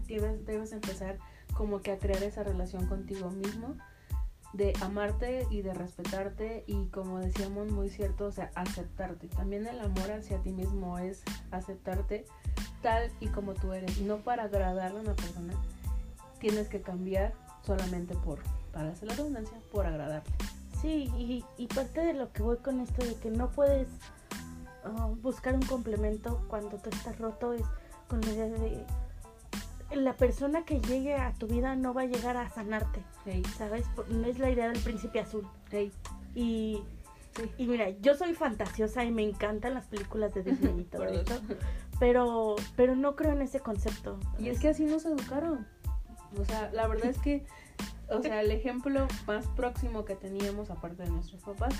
debes, 0.08 0.46
debes 0.46 0.72
empezar 0.72 1.18
como 1.54 1.82
que 1.82 1.92
a 1.92 1.98
crear 2.00 2.24
esa 2.24 2.44
relación 2.44 2.88
contigo 2.88 3.30
mismo, 3.30 3.76
de 4.54 4.74
amarte 4.82 5.46
y 5.52 5.62
de 5.62 5.74
respetarte 5.74 6.64
y 6.66 6.88
como 6.88 7.20
decíamos 7.20 7.72
muy 7.72 7.90
cierto, 7.90 8.26
o 8.26 8.32
sea, 8.32 8.52
aceptarte. 8.56 9.28
También 9.28 9.68
el 9.68 9.80
amor 9.80 10.12
hacia 10.12 10.42
ti 10.42 10.52
mismo 10.52 10.98
es 10.98 11.24
aceptarte 11.52 12.26
tal 12.82 13.12
y 13.20 13.28
como 13.28 13.54
tú 13.54 13.74
eres, 13.74 14.00
no 14.02 14.18
para 14.18 14.44
agradarle 14.44 15.00
a 15.00 15.02
una 15.02 15.14
persona. 15.14 15.54
Tienes 16.40 16.68
que 16.68 16.82
cambiar 16.82 17.34
solamente 17.64 18.16
por, 18.16 18.40
para 18.72 18.90
hacer 18.90 19.10
la 19.10 19.16
redundancia, 19.16 19.58
por 19.72 19.86
agradarte. 19.86 20.32
Sí, 20.82 21.12
y, 21.18 21.46
y 21.58 21.68
parte 21.68 22.02
de 22.02 22.14
lo 22.14 22.32
que 22.32 22.42
voy 22.42 22.58
con 22.58 22.80
esto 22.80 23.06
de 23.06 23.16
que 23.16 23.30
no 23.30 23.52
puedes 23.52 23.88
ah, 24.86 25.10
buscar 25.22 25.54
un 25.54 25.64
complemento 25.64 26.44
cuando 26.48 26.78
tú 26.78 26.90
estás 26.90 27.20
roto 27.20 27.54
es 27.54 27.64
con 28.08 28.22
la 28.22 28.30
idea 28.32 28.46
de 28.46 28.86
la 29.96 30.16
persona 30.16 30.64
que 30.66 30.80
llegue 30.80 31.16
a 31.16 31.34
tu 31.34 31.48
vida 31.48 31.76
no 31.76 31.94
va 31.94 32.02
a 32.02 32.06
llegar 32.06 32.38
a 32.38 32.50
sanarte, 32.50 33.02
¿sabes? 33.58 33.86
No 34.10 34.28
es 34.28 34.40
la 34.40 34.50
idea 34.50 34.70
del 34.70 34.80
príncipe 34.80 35.20
azul. 35.20 35.48
Y, 36.36 36.84
sí. 37.36 37.52
y 37.58 37.66
mira, 37.66 37.90
yo 38.02 38.16
soy 38.16 38.34
fantasiosa 38.34 39.04
y 39.04 39.12
me 39.12 39.24
encantan 39.24 39.74
las 39.74 39.88
películas 39.88 40.34
de 40.34 40.44
Disney 40.44 40.82
y 40.82 40.84
todo 40.84 41.04
esto, 41.08 41.36
pero, 42.00 42.56
pero 42.76 42.96
no 42.96 43.16
creo 43.16 43.34
en 43.34 43.42
ese 43.42 43.60
concepto. 43.60 44.20
Y 44.38 44.50
es 44.50 44.60
que 44.60 44.70
así 44.70 44.86
nos 44.86 45.06
educaron. 45.06 45.68
O 46.40 46.46
sea, 46.46 46.70
la 46.72 46.88
verdad 46.88 47.08
es 47.08 47.18
que, 47.18 47.46
o 48.10 48.22
sea, 48.22 48.42
el 48.42 48.52
ejemplo 48.52 49.08
más 49.26 49.48
próximo 49.48 50.06
que 50.06 50.16
teníamos, 50.16 50.70
aparte 50.70 51.04
de 51.04 51.10
nuestros 51.10 51.42
papás, 51.42 51.74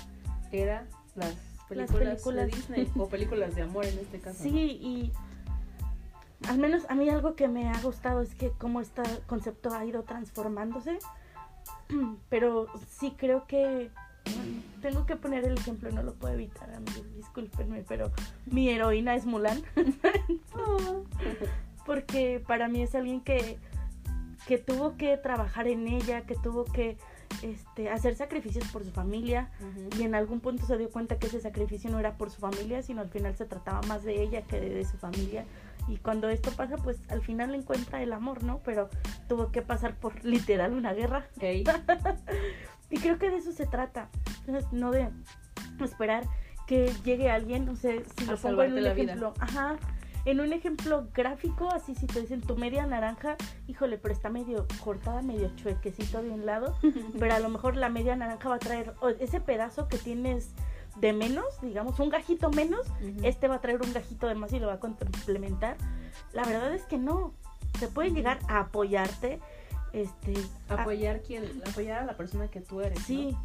era 0.50 0.86
las 1.14 1.34
películas, 1.68 2.22
películas. 2.22 2.46
de 2.46 2.56
Disney 2.56 2.92
o 2.96 3.08
películas 3.08 3.54
de 3.54 3.62
amor 3.62 3.84
en 3.84 3.98
este 3.98 4.18
caso. 4.18 4.42
Sí, 4.42 4.50
¿no? 4.50 4.58
y 4.58 5.12
al 6.48 6.58
menos 6.58 6.84
a 6.88 6.94
mí 6.94 7.08
algo 7.08 7.34
que 7.34 7.48
me 7.48 7.68
ha 7.68 7.80
gustado 7.80 8.22
es 8.22 8.34
que 8.34 8.50
cómo 8.50 8.80
este 8.80 9.02
concepto 9.26 9.72
ha 9.74 9.84
ido 9.84 10.02
transformándose, 10.02 10.98
pero 12.28 12.66
sí 12.88 13.14
creo 13.16 13.46
que 13.46 13.90
bueno, 14.24 14.62
tengo 14.80 15.06
que 15.06 15.16
poner 15.16 15.44
el 15.44 15.58
ejemplo, 15.58 15.90
no 15.90 16.02
lo 16.02 16.14
puedo 16.14 16.34
evitar, 16.34 16.72
amigos, 16.72 17.14
discúlpenme, 17.16 17.84
pero 17.88 18.10
mi 18.46 18.68
heroína 18.68 19.14
es 19.14 19.26
Mulan, 19.26 19.62
porque 21.86 22.42
para 22.46 22.68
mí 22.68 22.82
es 22.82 22.94
alguien 22.94 23.20
que, 23.20 23.58
que 24.46 24.58
tuvo 24.58 24.96
que 24.96 25.16
trabajar 25.16 25.68
en 25.68 25.88
ella, 25.88 26.22
que 26.22 26.36
tuvo 26.36 26.64
que 26.64 26.96
este, 27.42 27.90
hacer 27.90 28.14
sacrificios 28.14 28.66
por 28.68 28.84
su 28.84 28.90
familia, 28.90 29.50
y 29.98 30.02
en 30.02 30.14
algún 30.14 30.40
punto 30.40 30.66
se 30.66 30.78
dio 30.78 30.90
cuenta 30.90 31.18
que 31.18 31.26
ese 31.26 31.40
sacrificio 31.40 31.90
no 31.90 31.98
era 31.98 32.16
por 32.16 32.30
su 32.30 32.40
familia, 32.40 32.82
sino 32.82 33.00
al 33.00 33.08
final 33.08 33.36
se 33.36 33.46
trataba 33.46 33.80
más 33.82 34.04
de 34.04 34.22
ella 34.22 34.42
que 34.42 34.60
de, 34.60 34.70
de 34.70 34.84
su 34.84 34.96
familia. 34.98 35.44
Y 35.88 35.96
cuando 35.98 36.28
esto 36.28 36.50
pasa, 36.52 36.76
pues 36.76 36.98
al 37.08 37.22
final 37.22 37.54
encuentra 37.54 38.02
el 38.02 38.12
amor, 38.12 38.42
¿no? 38.44 38.60
Pero 38.64 38.88
tuvo 39.28 39.50
que 39.50 39.62
pasar 39.62 39.96
por 39.96 40.24
literal 40.24 40.72
una 40.72 40.92
guerra. 40.92 41.26
Y 42.92 42.98
creo 42.98 43.20
que 43.20 43.30
de 43.30 43.36
eso 43.36 43.52
se 43.52 43.66
trata. 43.66 44.08
Entonces, 44.46 44.72
no 44.72 44.90
de 44.90 45.10
esperar 45.84 46.24
que 46.66 46.92
llegue 47.04 47.30
alguien, 47.30 47.64
no 47.64 47.76
sé, 47.76 48.04
si 48.16 48.26
lo 48.26 48.36
pongo 48.36 48.64
en 48.64 48.72
un 48.72 48.78
vida. 48.78 48.92
ejemplo, 48.92 49.32
ajá, 49.38 49.76
en 50.24 50.40
un 50.40 50.52
ejemplo 50.52 51.08
gráfico, 51.14 51.72
así 51.72 51.94
si 51.94 52.06
te 52.06 52.20
dicen 52.20 52.40
tu 52.40 52.56
media 52.56 52.86
naranja, 52.86 53.36
híjole, 53.66 53.96
pero 53.98 54.12
está 54.12 54.28
medio 54.28 54.66
cortada, 54.84 55.22
medio 55.22 55.50
chuequecito 55.56 56.22
de 56.22 56.30
un 56.30 56.46
lado, 56.46 56.76
pero 57.18 57.34
a 57.34 57.40
lo 57.40 57.48
mejor 57.48 57.76
la 57.76 57.88
media 57.88 58.14
naranja 58.16 58.48
va 58.48 58.56
a 58.56 58.60
traer 58.60 58.94
ese 59.18 59.40
pedazo 59.40 59.88
que 59.88 59.98
tienes 59.98 60.54
de 61.00 61.12
menos, 61.12 61.46
digamos, 61.62 61.98
un 62.00 62.10
gajito 62.10 62.50
menos, 62.50 62.86
Ujú. 63.00 63.20
este 63.24 63.48
va 63.48 63.56
a 63.56 63.60
traer 63.60 63.80
un 63.82 63.92
gajito 63.92 64.26
de 64.28 64.34
más 64.34 64.52
y 64.52 64.58
lo 64.58 64.66
va 64.66 64.74
a 64.74 64.80
complementar. 64.80 65.76
La 66.32 66.44
verdad 66.44 66.74
es 66.74 66.82
que 66.84 66.98
no. 66.98 67.32
Se 67.78 67.88
puede 67.88 68.10
llegar 68.10 68.38
a 68.48 68.60
apoyarte, 68.60 69.40
este, 69.92 70.34
a- 70.68 70.74
apoyar 70.82 71.22
quién, 71.22 71.44
apoyar 71.66 72.00
a 72.02 72.04
la 72.04 72.16
persona 72.16 72.48
que 72.48 72.60
tú 72.60 72.80
eres. 72.80 72.98
¿no? 72.98 73.04
sí, 73.04 73.36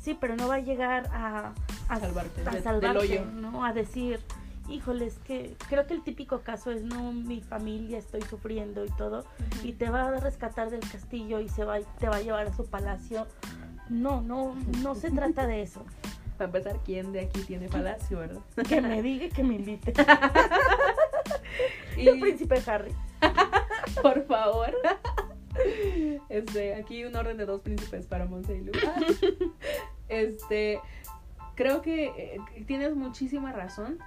sí, 0.00 0.16
pero 0.18 0.36
no 0.36 0.48
va 0.48 0.54
a 0.56 0.60
llegar 0.60 1.08
a, 1.12 1.52
a 1.88 2.00
Salvarte 2.00 2.40
a 2.42 2.44
de- 2.44 2.50
del 2.52 2.62
salvarte, 2.62 2.98
hoyo. 2.98 3.24
¿no? 3.26 3.64
A 3.64 3.72
decir, 3.72 4.20
híjole, 4.68 5.06
es 5.06 5.18
que 5.18 5.56
creo 5.68 5.86
que 5.86 5.94
el 5.94 6.02
típico 6.04 6.40
caso 6.40 6.70
es, 6.70 6.82
no, 6.82 7.12
mi 7.12 7.40
familia, 7.42 7.98
estoy 7.98 8.22
sufriendo 8.22 8.84
y 8.84 8.90
todo, 8.92 9.24
y 9.64 9.72
te 9.72 9.90
va 9.90 10.06
a 10.08 10.20
rescatar 10.20 10.70
del 10.70 10.80
castillo 10.88 11.40
y 11.40 11.48
se 11.48 11.64
va, 11.64 11.80
te 11.98 12.08
va 12.08 12.16
a 12.16 12.20
llevar 12.22 12.46
a 12.46 12.54
su 12.56 12.64
palacio. 12.66 13.26
No, 13.90 14.22
no, 14.22 14.54
no 14.80 14.94
se 14.94 15.10
trata 15.10 15.46
de 15.46 15.62
eso. 15.62 15.84
Para 16.36 16.46
empezar, 16.46 16.80
¿quién 16.84 17.12
de 17.12 17.20
aquí 17.20 17.40
tiene 17.42 17.68
palacio, 17.68 18.18
verdad? 18.18 18.40
Que 18.68 18.80
me 18.80 19.02
diga 19.02 19.26
y 19.26 19.30
que 19.30 19.42
me 19.42 19.54
invite. 19.54 19.92
Y, 21.96 22.08
El 22.08 22.20
príncipe 22.20 22.62
Harry. 22.66 22.94
por 24.02 24.24
favor. 24.24 24.74
Este, 26.30 26.74
aquí 26.74 27.04
un 27.04 27.14
orden 27.14 27.36
de 27.36 27.44
dos 27.44 27.60
príncipes 27.60 28.06
para 28.06 28.24
Monse 28.24 28.56
y 28.56 28.62
Lu. 28.62 28.72
Este, 30.08 30.80
creo 31.54 31.82
que 31.82 32.06
eh, 32.06 32.64
tienes 32.66 32.96
muchísima 32.96 33.52
razón 33.52 33.98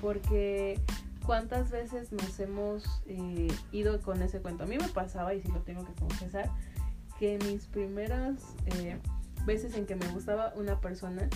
porque 0.00 0.80
cuántas 1.24 1.70
veces 1.70 2.12
nos 2.12 2.40
hemos 2.40 3.02
eh, 3.06 3.48
ido 3.72 4.00
con 4.00 4.22
ese 4.22 4.40
cuento. 4.40 4.64
A 4.64 4.66
mí 4.66 4.78
me 4.78 4.88
pasaba, 4.88 5.34
y 5.34 5.42
sí 5.42 5.48
lo 5.52 5.60
tengo 5.60 5.84
que 5.84 5.92
confesar, 5.92 6.50
que 7.18 7.38
mis 7.46 7.66
primeras 7.66 8.54
eh, 8.66 8.98
veces 9.44 9.74
en 9.76 9.86
que 9.86 9.96
me 9.96 10.06
gustaba 10.08 10.52
una 10.56 10.80
persona 10.80 11.28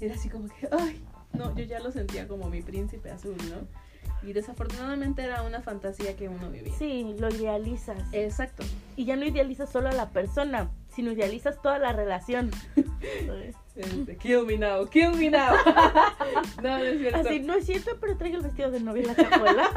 era 0.00 0.14
así 0.14 0.28
como 0.28 0.48
que, 0.48 0.68
ay, 0.70 1.02
no, 1.32 1.54
yo 1.54 1.64
ya 1.64 1.80
lo 1.80 1.90
sentía 1.90 2.28
como 2.28 2.48
mi 2.48 2.62
príncipe 2.62 3.10
azul, 3.10 3.36
¿no? 3.50 3.66
Y 4.22 4.32
desafortunadamente 4.32 5.22
era 5.22 5.42
una 5.42 5.60
fantasía 5.60 6.16
que 6.16 6.28
uno 6.28 6.50
vivía. 6.50 6.72
Sí, 6.78 7.14
lo 7.18 7.28
idealizas. 7.28 8.02
Exacto. 8.12 8.64
Y 8.96 9.04
ya 9.04 9.14
no 9.14 9.24
idealizas 9.24 9.70
solo 9.70 9.88
a 9.88 9.92
la 9.92 10.10
persona, 10.10 10.70
sino 10.88 11.12
idealizas 11.12 11.60
toda 11.62 11.78
la 11.78 11.92
relación. 11.92 12.50
Este, 13.76 14.16
kill 14.16 14.46
me 14.46 14.56
now, 14.56 14.86
kill 14.88 15.10
me 15.10 15.28
now. 15.28 15.54
no, 16.62 16.78
no 16.78 16.84
es 16.84 16.98
cierto. 16.98 17.18
Así, 17.18 17.40
no 17.40 17.54
es 17.56 17.66
cierto, 17.66 17.90
pero 18.00 18.16
traigo 18.16 18.38
el 18.38 18.42
vestido 18.42 18.70
de 18.70 18.80
novia 18.80 19.02
en 19.02 19.08
la 19.08 19.14
cajuela. 19.14 19.70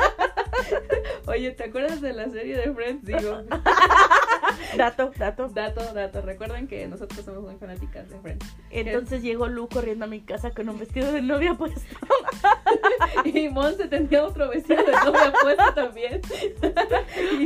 Oye, 1.28 1.52
¿te 1.52 1.66
acuerdas 1.66 2.00
de 2.00 2.14
la 2.14 2.30
serie 2.30 2.56
de 2.56 2.74
Friends? 2.74 3.04
Digo, 3.04 3.42
dato, 4.78 5.12
dato. 5.18 5.48
dato, 5.50 5.94
dato. 5.94 6.22
Recuerden 6.22 6.68
que 6.68 6.88
nosotros 6.88 7.26
somos 7.26 7.44
muy 7.44 7.56
fanáticas 7.56 8.10
de 8.10 8.20
Friends. 8.20 8.46
Entonces 8.70 9.22
llegó 9.22 9.48
Lu 9.48 9.68
corriendo 9.68 10.06
a 10.06 10.08
mi 10.08 10.22
casa 10.22 10.52
con 10.52 10.70
un 10.70 10.80
vestido 10.80 11.12
de 11.12 11.22
novia 11.22 11.56
puesto. 11.56 11.82
Y 13.26 13.50
Monse 13.50 13.88
tenía 13.88 14.24
otro 14.24 14.50
vestido 14.50 14.84
de 14.84 14.92
novia 14.92 15.34
puesto 15.42 15.74
también. 15.74 16.22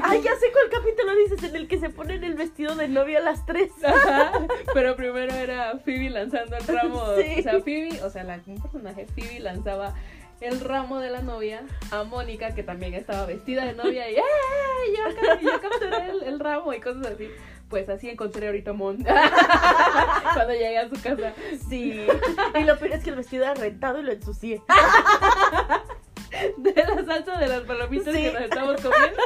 Ay, 0.04 0.22
ya 0.22 0.36
sé 0.36 0.52
cuál 0.52 0.70
capítulo 0.72 1.16
dices, 1.16 1.44
en 1.44 1.56
el 1.56 1.68
que 1.68 1.80
se 1.80 1.90
ponen 1.90 2.24
el 2.24 2.36
vestido 2.36 2.76
de 2.76 2.88
novia 2.88 3.20
a 3.20 3.22
las 3.22 3.46
tres. 3.46 3.72
Ajá, 3.84 4.32
Pero 4.74 4.96
primero 4.96 5.34
era 5.34 5.78
Phoebe 5.80 6.10
lanzando 6.10 6.58
el 6.58 6.68
ramo. 6.68 7.04
Sí. 7.24 7.40
O 7.40 7.44
sea, 7.44 7.60
Phoebe, 7.60 8.02
o 8.04 8.10
sea, 8.10 8.24
la, 8.24 8.42
un 8.46 8.62
personaje, 8.62 9.06
Phoebe 9.06 9.40
lanzaba 9.40 9.94
el 10.44 10.60
ramo 10.60 11.00
de 11.00 11.10
la 11.10 11.22
novia 11.22 11.64
a 11.92 12.04
Mónica, 12.04 12.54
que 12.54 12.64
también 12.64 12.94
estaba 12.94 13.26
vestida 13.26 13.66
de 13.66 13.74
novia. 13.74 14.10
Y 14.10 14.16
¡eh! 14.16 14.22
Yo, 14.98 15.50
yo 15.52 15.62
capturé 15.62 16.10
el, 16.10 16.24
el 16.24 16.40
ramo 16.40 16.74
y 16.74 16.80
cosas 16.80 17.06
así. 17.08 17.30
Pues 17.70 17.90
así 17.90 18.10
encontré 18.10 18.48
ahorita 18.48 18.72
a 18.72 18.74
Mon. 18.74 18.98
Cuando 20.34 20.54
llegué 20.54 20.78
a 20.78 20.90
su 20.90 21.02
casa. 21.02 21.34
Sí. 21.70 22.06
Y 22.60 22.64
lo 22.64 22.78
peor 22.78 22.92
es 22.94 23.04
que 23.04 23.10
el 23.10 23.16
vestido 23.16 23.44
era 23.46 23.54
rentado 23.56 24.00
y 24.00 24.04
lo 24.04 24.12
ensucié. 24.12 24.62
De 26.58 26.74
la 26.74 27.06
salsa 27.06 27.38
de 27.40 27.48
las 27.48 27.62
palomitas 27.62 28.14
Sí. 28.14 28.22
que 28.24 28.32
nos 28.34 28.42
estamos 28.44 28.82
comiendo. 28.82 29.18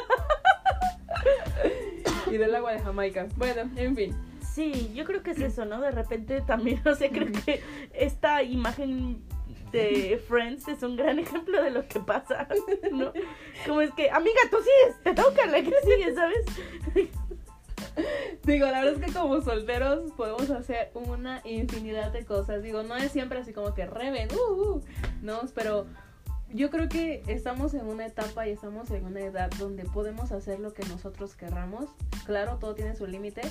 Y 2.31 2.37
del 2.37 2.55
agua 2.55 2.73
de 2.73 2.79
Jamaica. 2.79 3.27
Bueno, 3.35 3.69
en 3.75 3.95
fin. 3.95 4.15
Sí, 4.53 4.91
yo 4.93 5.05
creo 5.05 5.23
que 5.23 5.31
es 5.31 5.39
eso, 5.39 5.65
¿no? 5.65 5.79
De 5.81 5.91
repente 5.91 6.41
también, 6.41 6.81
no 6.85 6.95
sé, 6.95 7.09
creo 7.09 7.27
que 7.45 7.61
esta 7.93 8.43
imagen 8.43 9.21
Friends 10.27 10.67
es 10.67 10.83
un 10.83 10.95
gran 10.95 11.19
ejemplo 11.19 11.61
de 11.61 11.71
lo 11.71 11.87
que 11.87 11.99
pasa, 11.99 12.47
¿no? 12.91 13.13
Como 13.65 13.81
es 13.81 13.91
que, 13.93 14.09
amiga, 14.09 14.39
tú 14.49 14.57
sigues, 14.57 15.03
te 15.03 15.13
toca 15.13 15.45
la 15.45 15.61
que 15.61 15.73
sigue, 15.83 16.13
¿sabes? 16.13 16.45
Digo, 18.43 18.65
la 18.67 18.81
verdad 18.83 19.01
es 19.01 19.05
que 19.05 19.13
como 19.13 19.41
solteros 19.41 20.11
podemos 20.13 20.49
hacer 20.49 20.91
una 20.93 21.41
infinidad 21.43 22.11
de 22.11 22.25
cosas. 22.25 22.63
Digo, 22.63 22.83
no 22.83 22.95
es 22.95 23.11
siempre 23.11 23.39
así 23.39 23.53
como 23.53 23.73
que 23.73 23.85
reven, 23.85 24.29
uh, 24.33 24.61
uh, 24.61 24.83
no, 25.21 25.41
pero 25.53 25.85
yo 26.53 26.69
creo 26.69 26.87
que 26.87 27.23
estamos 27.27 27.73
en 27.73 27.87
una 27.87 28.05
etapa 28.05 28.47
y 28.47 28.51
estamos 28.51 28.89
en 28.91 29.05
una 29.05 29.19
edad 29.19 29.49
donde 29.59 29.83
podemos 29.83 30.31
hacer 30.31 30.59
lo 30.59 30.73
que 30.73 30.83
nosotros 30.85 31.35
querramos. 31.35 31.89
Claro, 32.25 32.57
todo 32.59 32.73
tiene 32.73 32.95
su 32.95 33.05
límite, 33.05 33.41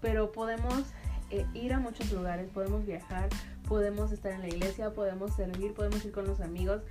pero 0.00 0.30
podemos 0.32 0.84
eh, 1.30 1.46
ir 1.54 1.72
a 1.72 1.80
muchos 1.80 2.12
lugares, 2.12 2.50
podemos 2.50 2.84
viajar, 2.84 3.28
podemos 3.68 4.12
estar 4.12 4.32
en 4.32 4.40
la 4.40 4.48
iglesia, 4.48 4.92
podemos 4.92 5.34
servir, 5.34 5.74
podemos 5.74 6.04
ir 6.04 6.12
con 6.12 6.26
los 6.26 6.40
amigos. 6.40 6.82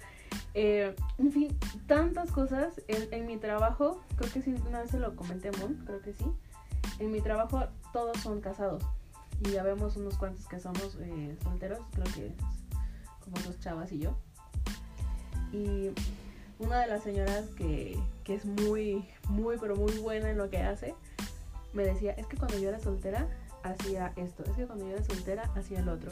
Eh, 0.53 0.95
en 1.17 1.31
fin, 1.31 1.57
tantas 1.87 2.31
cosas. 2.31 2.81
En, 2.87 3.25
mi 3.25 3.37
trabajo, 3.37 4.01
creo 4.15 4.31
que 4.31 4.41
sí, 4.41 4.55
una 4.67 4.81
vez 4.81 4.91
se 4.91 4.99
lo 4.99 5.15
comenté 5.15 5.49
a 5.49 5.51
Mon, 5.59 5.75
creo 5.85 6.01
que 6.01 6.13
sí. 6.13 6.25
En 6.99 7.11
mi 7.11 7.21
trabajo 7.21 7.63
todos 7.91 8.17
son 8.17 8.41
casados. 8.41 8.83
Y 9.41 9.51
ya 9.51 9.63
vemos 9.63 9.97
unos 9.97 10.17
cuantos 10.17 10.47
que 10.47 10.59
somos 10.59 10.97
eh, 11.01 11.37
solteros, 11.43 11.79
creo 11.91 12.05
que 12.13 12.27
es 12.27 12.33
como 13.19 13.37
dos 13.45 13.59
chavas 13.59 13.91
y 13.91 13.99
yo. 13.99 14.15
Y 15.51 15.91
una 16.59 16.81
de 16.81 16.87
las 16.87 17.03
señoras 17.03 17.47
que, 17.57 17.99
que 18.23 18.35
es 18.35 18.45
muy, 18.45 19.07
muy, 19.29 19.57
pero 19.57 19.75
muy 19.75 19.97
buena 19.97 20.29
en 20.29 20.37
lo 20.37 20.49
que 20.49 20.59
hace, 20.59 20.95
me 21.73 21.83
decía, 21.83 22.11
es 22.13 22.27
que 22.27 22.37
cuando 22.37 22.57
yo 22.57 22.69
era 22.69 22.79
soltera 22.79 23.27
hacía 23.63 24.13
esto, 24.15 24.43
es 24.43 24.51
que 24.51 24.65
cuando 24.65 24.85
yo 24.85 24.95
era 24.95 25.03
soltera 25.03 25.51
hacía 25.55 25.79
el 25.79 25.89
otro. 25.89 26.11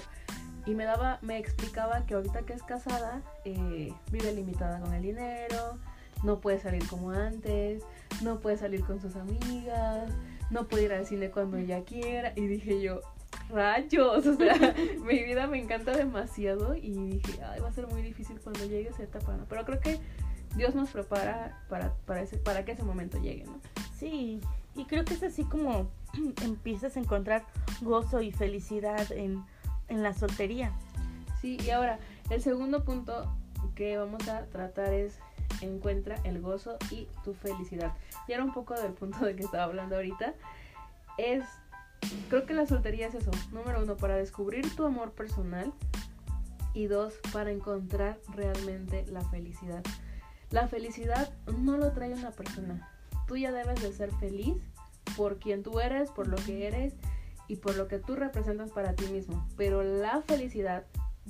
Y 0.66 0.76
me 0.76 0.86
daba, 0.86 1.20
me 1.22 1.38
explicaba 1.38 2.06
que 2.06 2.14
ahorita 2.14 2.44
que 2.44 2.54
es 2.54 2.64
casada, 2.64 3.22
eh, 3.46 3.94
vive 4.12 4.34
limitada 4.34 4.80
con 4.80 4.94
el 4.94 5.02
dinero, 5.02 5.78
no 6.24 6.40
puede 6.40 6.60
salir 6.60 6.88
como 6.88 7.12
antes, 7.12 7.84
no 8.22 8.40
puede 8.40 8.58
salir 8.58 8.84
con 8.84 9.00
sus 9.02 9.16
amigas, 9.16 10.10
no 10.52 10.68
puede 10.68 10.84
ir 10.84 10.94
al 10.94 11.06
cine 11.06 11.32
cuando 11.32 11.58
ella 11.58 11.84
quiera. 11.84 12.34
Y 12.36 12.46
dije 12.48 12.82
yo, 12.82 13.02
rayos, 13.50 14.26
o 14.28 14.36
sea, 14.36 14.76
mi 15.04 15.24
vida 15.24 15.48
me 15.48 15.60
encanta 15.60 15.92
demasiado 15.92 16.76
y 16.76 16.92
dije, 16.92 17.42
ay, 17.44 17.60
va 17.60 17.70
a 17.70 17.74
ser 17.74 17.88
muy 17.88 18.02
difícil 18.02 18.40
cuando 18.40 18.66
llegue 18.66 18.90
esa 18.90 19.04
etapa, 19.04 19.36
¿no? 19.36 19.46
Pero 19.48 19.66
creo 19.66 19.80
que 19.80 20.00
Dios 20.56 20.76
nos 20.76 20.90
prepara 20.90 21.64
para, 21.70 21.94
para, 22.06 22.22
ese, 22.22 22.38
para 22.38 22.66
que 22.66 22.74
ese 22.74 22.84
momento 22.84 23.20
llegue, 23.20 23.46
¿no? 23.46 23.60
Sí, 23.98 24.42
y 24.76 24.86
creo 24.86 25.06
que 25.06 25.14
es 25.14 25.24
así 25.24 25.44
como 25.44 25.90
empiezas 26.44 26.98
a 26.98 27.00
encontrar 27.00 27.46
gozo 27.82 28.22
y 28.22 28.32
felicidad 28.32 29.12
en, 29.12 29.44
en 29.92 30.04
la 30.04 30.14
soltería. 30.14 30.72
Sí, 31.42 31.58
y 31.64 31.70
ahora, 31.70 32.00
el 32.30 32.42
segundo 32.42 32.84
punto 32.84 33.36
que 33.76 33.98
vamos 33.98 34.28
a 34.28 34.46
tratar 34.46 34.94
es 34.94 35.20
encuentra 35.60 36.16
el 36.24 36.42
gozo 36.42 36.78
y 36.90 37.08
tu 37.24 37.34
felicidad. 37.34 37.94
Y 38.28 38.32
era 38.32 38.44
un 38.44 38.54
poco 38.54 38.74
del 38.74 38.94
punto 38.94 39.26
de 39.26 39.36
que 39.36 39.44
estaba 39.44 39.66
hablando 39.66 39.96
ahorita. 39.96 40.34
Es, 41.18 41.44
creo 42.30 42.46
que 42.46 42.54
la 42.54 42.66
soltería 42.66 43.08
es 43.08 43.16
eso. 43.16 43.32
Número 43.52 43.84
uno, 43.84 43.98
para 43.98 44.16
descubrir 44.16 44.76
tu 44.76 44.86
amor 44.86 45.12
personal. 45.12 45.74
Y 46.74 46.88
dos, 46.88 47.16
para 47.34 47.52
encontrar 47.52 48.18
realmente 48.34 49.06
la 49.08 49.22
felicidad. 49.30 49.84
La 50.52 50.70
felicidad 50.70 51.34
no 51.58 51.76
lo 51.76 51.92
trae 51.92 52.14
una 52.14 52.32
persona. 52.32 52.90
Tú 53.28 53.36
ya 53.36 53.52
debes 53.52 53.82
de 53.82 53.92
ser 53.92 54.12
feliz 54.14 54.56
por 55.18 55.38
quien 55.38 55.64
tú 55.64 55.82
eres, 55.82 56.10
por 56.12 56.28
lo 56.28 56.38
que 56.38 56.68
eres 56.68 56.94
y 57.52 57.58
por 57.58 57.76
lo 57.76 57.90
que 57.90 58.00
tú 58.00 58.16
representas 58.16 58.72
para 58.72 58.94
ti 58.94 59.06
mismo. 59.08 59.46
Pero 59.58 59.84
la 59.84 60.22
felicidad 60.22 60.86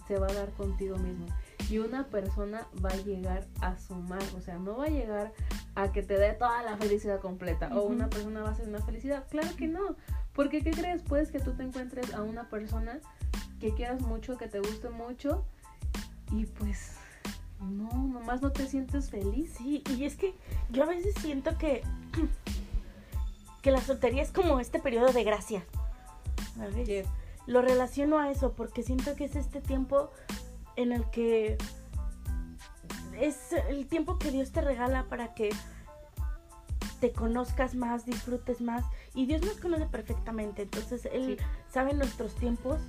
se 0.07 0.19
va 0.19 0.27
a 0.27 0.33
dar 0.33 0.51
contigo 0.51 0.95
mismo. 0.97 1.25
Y 1.67 1.79
una 1.79 2.05
persona 2.05 2.67
va 2.85 2.89
a 2.89 2.97
llegar 2.97 3.47
a 3.59 3.75
sumar, 3.79 4.21
o 4.37 4.41
sea, 4.41 4.59
no 4.59 4.77
va 4.77 4.85
a 4.85 4.89
llegar 4.89 5.33
a 5.73 5.91
que 5.91 6.03
te 6.03 6.19
dé 6.19 6.33
toda 6.33 6.61
la 6.61 6.77
felicidad 6.77 7.19
completa. 7.19 7.75
O 7.75 7.85
una 7.85 8.07
persona 8.07 8.43
va 8.43 8.51
a 8.51 8.55
ser 8.55 8.67
una 8.67 8.83
felicidad. 8.83 9.25
Claro 9.31 9.49
que 9.57 9.67
no. 9.67 9.95
Porque 10.33 10.61
¿qué 10.61 10.69
crees? 10.69 11.01
Puedes 11.01 11.31
que 11.31 11.39
tú 11.39 11.53
te 11.53 11.63
encuentres 11.63 12.13
a 12.13 12.21
una 12.21 12.47
persona 12.49 12.99
que 13.59 13.73
quieras 13.73 14.01
mucho, 14.01 14.37
que 14.37 14.47
te 14.47 14.59
guste 14.59 14.91
mucho. 14.91 15.43
Y 16.31 16.45
pues, 16.45 16.97
no, 17.59 17.89
nomás 17.89 18.43
no 18.43 18.51
te 18.51 18.67
sientes 18.67 19.09
feliz. 19.09 19.55
Sí, 19.57 19.83
y 19.97 20.03
es 20.03 20.17
que 20.17 20.35
yo 20.69 20.83
a 20.83 20.85
veces 20.85 21.15
siento 21.19 21.57
que, 21.57 21.81
que 23.63 23.71
la 23.71 23.81
soltería 23.81 24.21
es 24.21 24.29
como 24.29 24.59
este 24.59 24.77
periodo 24.77 25.13
de 25.13 25.23
gracia. 25.23 25.65
Lo 27.47 27.61
relaciono 27.61 28.19
a 28.19 28.29
eso 28.31 28.53
porque 28.53 28.83
siento 28.83 29.15
que 29.15 29.25
es 29.25 29.35
este 29.35 29.61
tiempo 29.61 30.11
en 30.75 30.91
el 30.91 31.09
que 31.09 31.57
es 33.19 33.53
el 33.69 33.87
tiempo 33.87 34.17
que 34.17 34.31
Dios 34.31 34.51
te 34.51 34.61
regala 34.61 35.05
para 35.09 35.33
que 35.33 35.49
te 36.99 37.11
conozcas 37.11 37.75
más, 37.75 38.05
disfrutes 38.05 38.61
más. 38.61 38.85
Y 39.13 39.25
Dios 39.25 39.41
nos 39.41 39.57
conoce 39.57 39.85
perfectamente, 39.87 40.61
entonces 40.63 41.07
Él 41.11 41.37
Sí. 41.39 41.45
sabe 41.69 41.93
nuestros 41.93 42.35
tiempos. 42.35 42.79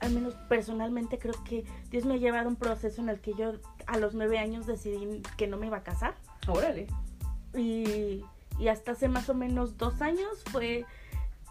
Al 0.00 0.12
menos 0.12 0.34
personalmente 0.48 1.18
creo 1.18 1.34
que 1.44 1.64
Dios 1.90 2.04
me 2.04 2.14
ha 2.14 2.16
llevado 2.16 2.46
a 2.46 2.48
un 2.48 2.56
proceso 2.56 3.00
en 3.02 3.10
el 3.10 3.20
que 3.20 3.34
yo 3.34 3.52
a 3.86 3.98
los 3.98 4.14
nueve 4.14 4.38
años 4.38 4.66
decidí 4.66 5.22
que 5.36 5.46
no 5.46 5.56
me 5.56 5.66
iba 5.66 5.78
a 5.78 5.82
casar. 5.82 6.14
Órale. 6.48 6.86
Y, 7.54 8.24
y 8.58 8.68
hasta 8.68 8.92
hace 8.92 9.08
más 9.08 9.28
o 9.28 9.34
menos 9.34 9.76
dos 9.76 10.00
años 10.00 10.42
fue 10.50 10.84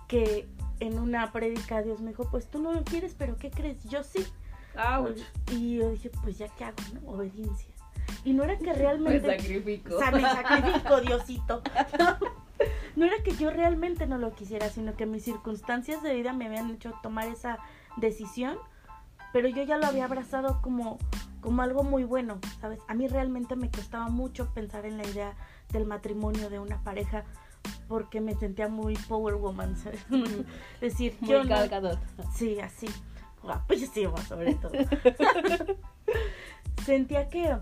que 0.07 0.47
en 0.79 0.99
una 0.99 1.31
prédica 1.31 1.81
Dios 1.81 2.01
me 2.01 2.09
dijo, 2.09 2.29
pues 2.29 2.49
tú 2.49 2.59
no 2.59 2.73
lo 2.73 2.83
quieres, 2.83 3.15
pero 3.17 3.37
¿qué 3.37 3.51
crees? 3.51 3.83
Yo 3.85 4.03
sí. 4.03 4.25
Ouch. 4.75 5.19
Y 5.51 5.77
yo 5.77 5.91
dije, 5.91 6.11
pues 6.23 6.37
ya 6.37 6.47
qué 6.49 6.65
hago, 6.65 6.77
¿no? 6.93 7.11
Obediencia. 7.11 7.73
Y 8.23 8.33
no 8.33 8.43
era 8.43 8.57
que 8.57 8.65
Me 8.65 8.73
realmente... 8.73 9.37
sacrifico. 9.37 9.95
O 9.95 9.99
sea, 9.99 10.11
me 10.11 10.21
sacrifico, 10.21 11.01
Diosito. 11.01 11.61
No 12.97 13.05
era 13.05 13.15
que 13.23 13.31
yo 13.31 13.49
realmente 13.49 14.05
no 14.07 14.17
lo 14.17 14.33
quisiera, 14.33 14.67
sino 14.67 14.97
que 14.97 15.05
mis 15.05 15.23
circunstancias 15.23 16.03
de 16.03 16.13
vida 16.13 16.33
me 16.33 16.47
habían 16.47 16.69
hecho 16.71 16.93
tomar 17.01 17.29
esa 17.29 17.59
decisión 17.95 18.57
pero 19.31 19.47
yo 19.47 19.63
ya 19.63 19.77
lo 19.77 19.85
había 19.85 20.05
abrazado 20.05 20.61
como, 20.61 20.97
como 21.41 21.61
algo 21.61 21.83
muy 21.83 22.03
bueno, 22.03 22.39
¿sabes? 22.59 22.79
A 22.87 22.93
mí 22.93 23.07
realmente 23.07 23.55
me 23.55 23.69
costaba 23.69 24.09
mucho 24.09 24.51
pensar 24.53 24.85
en 24.85 24.97
la 24.97 25.07
idea 25.07 25.35
del 25.71 25.85
matrimonio 25.85 26.49
de 26.49 26.59
una 26.59 26.81
pareja 26.83 27.25
porque 27.87 28.21
me 28.21 28.33
sentía 28.35 28.67
muy 28.67 28.95
power 29.07 29.35
woman, 29.35 29.75
¿sabes? 29.77 30.05
Es 30.11 30.81
decir, 30.81 31.15
Muy 31.21 31.29
yo 31.29 31.43
no-. 31.43 31.49
Sí, 32.35 32.59
así. 32.59 32.87
Guapísima, 33.41 34.17
sobre 34.25 34.55
todo. 34.55 34.71
Sentía 36.85 37.29
que, 37.29 37.57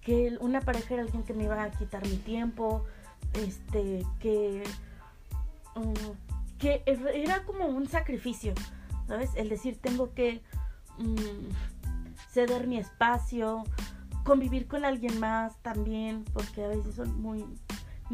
que 0.00 0.36
una 0.40 0.60
pareja 0.60 0.94
era 0.94 1.02
alguien 1.02 1.22
que 1.24 1.34
me 1.34 1.44
iba 1.44 1.62
a 1.62 1.70
quitar 1.70 2.06
mi 2.06 2.16
tiempo, 2.16 2.84
este, 3.34 4.04
que, 4.20 4.62
mm, 5.76 6.58
que 6.58 6.82
er- 6.86 7.10
era 7.14 7.44
como 7.44 7.66
un 7.66 7.88
sacrificio, 7.88 8.54
¿sabes? 9.06 9.30
El 9.36 9.48
decir, 9.48 9.78
tengo 9.80 10.12
que 10.14 10.42
mm, 10.98 11.50
ceder 12.32 12.66
mi 12.66 12.78
espacio, 12.78 13.64
convivir 14.24 14.66
con 14.66 14.84
alguien 14.84 15.20
más 15.20 15.56
también, 15.62 16.24
porque 16.32 16.64
a 16.64 16.68
veces 16.68 16.94
son 16.94 17.20
muy 17.20 17.44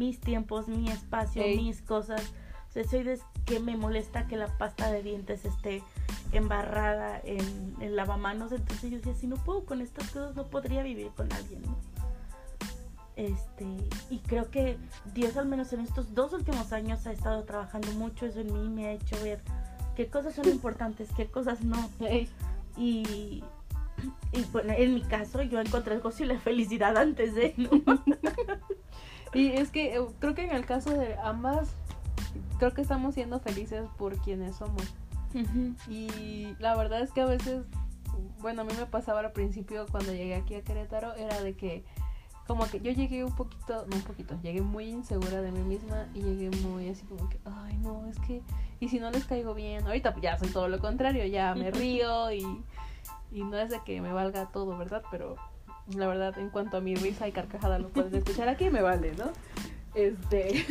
mis 0.01 0.19
tiempos, 0.19 0.67
mi 0.67 0.89
espacio, 0.89 1.43
Ey. 1.43 1.57
mis 1.57 1.81
cosas. 1.83 2.21
O 2.69 2.73
sea, 2.73 2.83
soy 2.85 3.03
de 3.03 3.19
que 3.45 3.59
me 3.59 3.77
molesta 3.77 4.27
que 4.27 4.35
la 4.35 4.47
pasta 4.57 4.91
de 4.91 5.03
dientes 5.03 5.45
esté 5.45 5.83
embarrada 6.31 7.21
en 7.23 7.75
el 7.81 7.95
lavamanos. 7.95 8.51
Entonces 8.51 8.89
yo 8.89 8.97
decía, 8.97 9.13
si 9.13 9.27
no 9.27 9.35
puedo 9.35 9.63
con 9.63 9.79
estas 9.79 10.09
cosas, 10.09 10.35
no 10.35 10.47
podría 10.47 10.81
vivir 10.81 11.09
con 11.15 11.31
alguien, 11.31 11.61
¿no? 11.61 11.77
Este, 13.15 13.67
y 14.09 14.19
creo 14.19 14.49
que 14.49 14.77
Dios 15.13 15.37
al 15.37 15.45
menos 15.45 15.71
en 15.73 15.81
estos 15.81 16.15
dos 16.15 16.33
últimos 16.33 16.73
años 16.73 17.05
ha 17.05 17.11
estado 17.11 17.43
trabajando 17.43 17.91
mucho 17.91 18.25
eso 18.25 18.39
en 18.39 18.51
mí, 18.51 18.69
me 18.69 18.87
ha 18.87 18.93
hecho 18.93 19.21
ver 19.21 19.41
qué 19.95 20.07
cosas 20.07 20.33
son 20.33 20.47
importantes, 20.47 21.09
qué 21.15 21.27
cosas 21.27 21.61
no. 21.61 21.77
Ey, 21.99 22.27
Y, 22.75 23.43
y 24.31 24.43
bueno, 24.51 24.73
en 24.75 24.95
mi 24.95 25.01
caso 25.01 25.43
yo 25.43 25.59
encontré 25.59 25.93
el 25.93 26.01
gozo 26.01 26.23
y 26.23 26.25
la 26.25 26.39
felicidad 26.39 26.97
antes 26.97 27.35
de, 27.35 27.53
¿no? 27.57 27.69
Y 29.33 29.47
es 29.49 29.71
que 29.71 29.95
eh, 29.95 30.01
creo 30.19 30.35
que 30.35 30.43
en 30.43 30.51
el 30.51 30.65
caso 30.65 30.91
de 30.91 31.15
ambas, 31.23 31.73
creo 32.59 32.73
que 32.73 32.81
estamos 32.81 33.15
siendo 33.15 33.39
felices 33.39 33.85
por 33.97 34.17
quienes 34.17 34.55
somos. 34.55 34.83
Y 35.87 36.55
la 36.59 36.75
verdad 36.75 37.01
es 37.01 37.11
que 37.11 37.21
a 37.21 37.25
veces, 37.25 37.63
bueno, 38.39 38.63
a 38.63 38.65
mí 38.65 38.73
me 38.77 38.85
pasaba 38.85 39.21
al 39.21 39.31
principio 39.31 39.85
cuando 39.89 40.11
llegué 40.11 40.35
aquí 40.35 40.55
a 40.55 40.61
Querétaro, 40.61 41.15
era 41.15 41.41
de 41.41 41.55
que 41.55 41.85
como 42.47 42.65
que 42.69 42.81
yo 42.81 42.91
llegué 42.91 43.23
un 43.23 43.33
poquito, 43.33 43.85
no 43.89 43.95
un 43.95 44.01
poquito, 44.01 44.37
llegué 44.41 44.61
muy 44.61 44.89
insegura 44.89 45.41
de 45.41 45.51
mí 45.53 45.61
misma 45.61 46.07
y 46.13 46.21
llegué 46.21 46.49
muy 46.67 46.89
así 46.89 47.05
como 47.05 47.29
que, 47.29 47.39
ay 47.45 47.77
no, 47.77 48.05
es 48.07 48.19
que, 48.19 48.41
y 48.81 48.89
si 48.89 48.99
no 48.99 49.09
les 49.09 49.23
caigo 49.23 49.53
bien, 49.53 49.85
ahorita 49.85 50.11
pues 50.11 50.23
ya 50.23 50.37
soy 50.37 50.49
todo 50.49 50.67
lo 50.67 50.79
contrario, 50.79 51.25
ya 51.25 51.55
me 51.55 51.71
río 51.71 52.29
y, 52.33 52.41
y 53.31 53.43
no 53.43 53.57
es 53.57 53.69
de 53.69 53.79
que 53.85 54.01
me 54.01 54.11
valga 54.11 54.51
todo, 54.51 54.77
¿verdad? 54.77 55.01
Pero 55.11 55.37
la 55.95 56.07
verdad, 56.07 56.37
en 56.37 56.49
cuanto 56.49 56.77
a 56.77 56.81
mi 56.81 56.95
risa 56.95 57.27
y 57.27 57.31
carcajada 57.31 57.79
lo 57.79 57.89
pueden 57.89 58.15
escuchar 58.15 58.49
aquí, 58.49 58.69
me 58.69 58.81
vale, 58.81 59.13
¿no? 59.15 59.31
Este, 59.93 60.65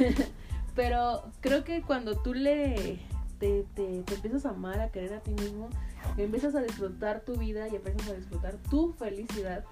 pero 0.74 1.24
creo 1.40 1.64
que 1.64 1.82
cuando 1.82 2.16
tú 2.16 2.34
le 2.34 2.98
te, 3.38 3.64
te, 3.74 4.02
te 4.02 4.14
empiezas 4.14 4.46
a 4.46 4.50
amar, 4.50 4.80
a 4.80 4.90
querer 4.90 5.14
a 5.14 5.20
ti 5.20 5.32
mismo, 5.32 5.68
empiezas 6.16 6.54
a 6.54 6.62
disfrutar 6.62 7.20
tu 7.20 7.36
vida 7.36 7.68
y 7.68 7.76
empiezas 7.76 8.08
a 8.08 8.14
disfrutar 8.14 8.56
tu 8.70 8.92
felicidad, 8.92 9.64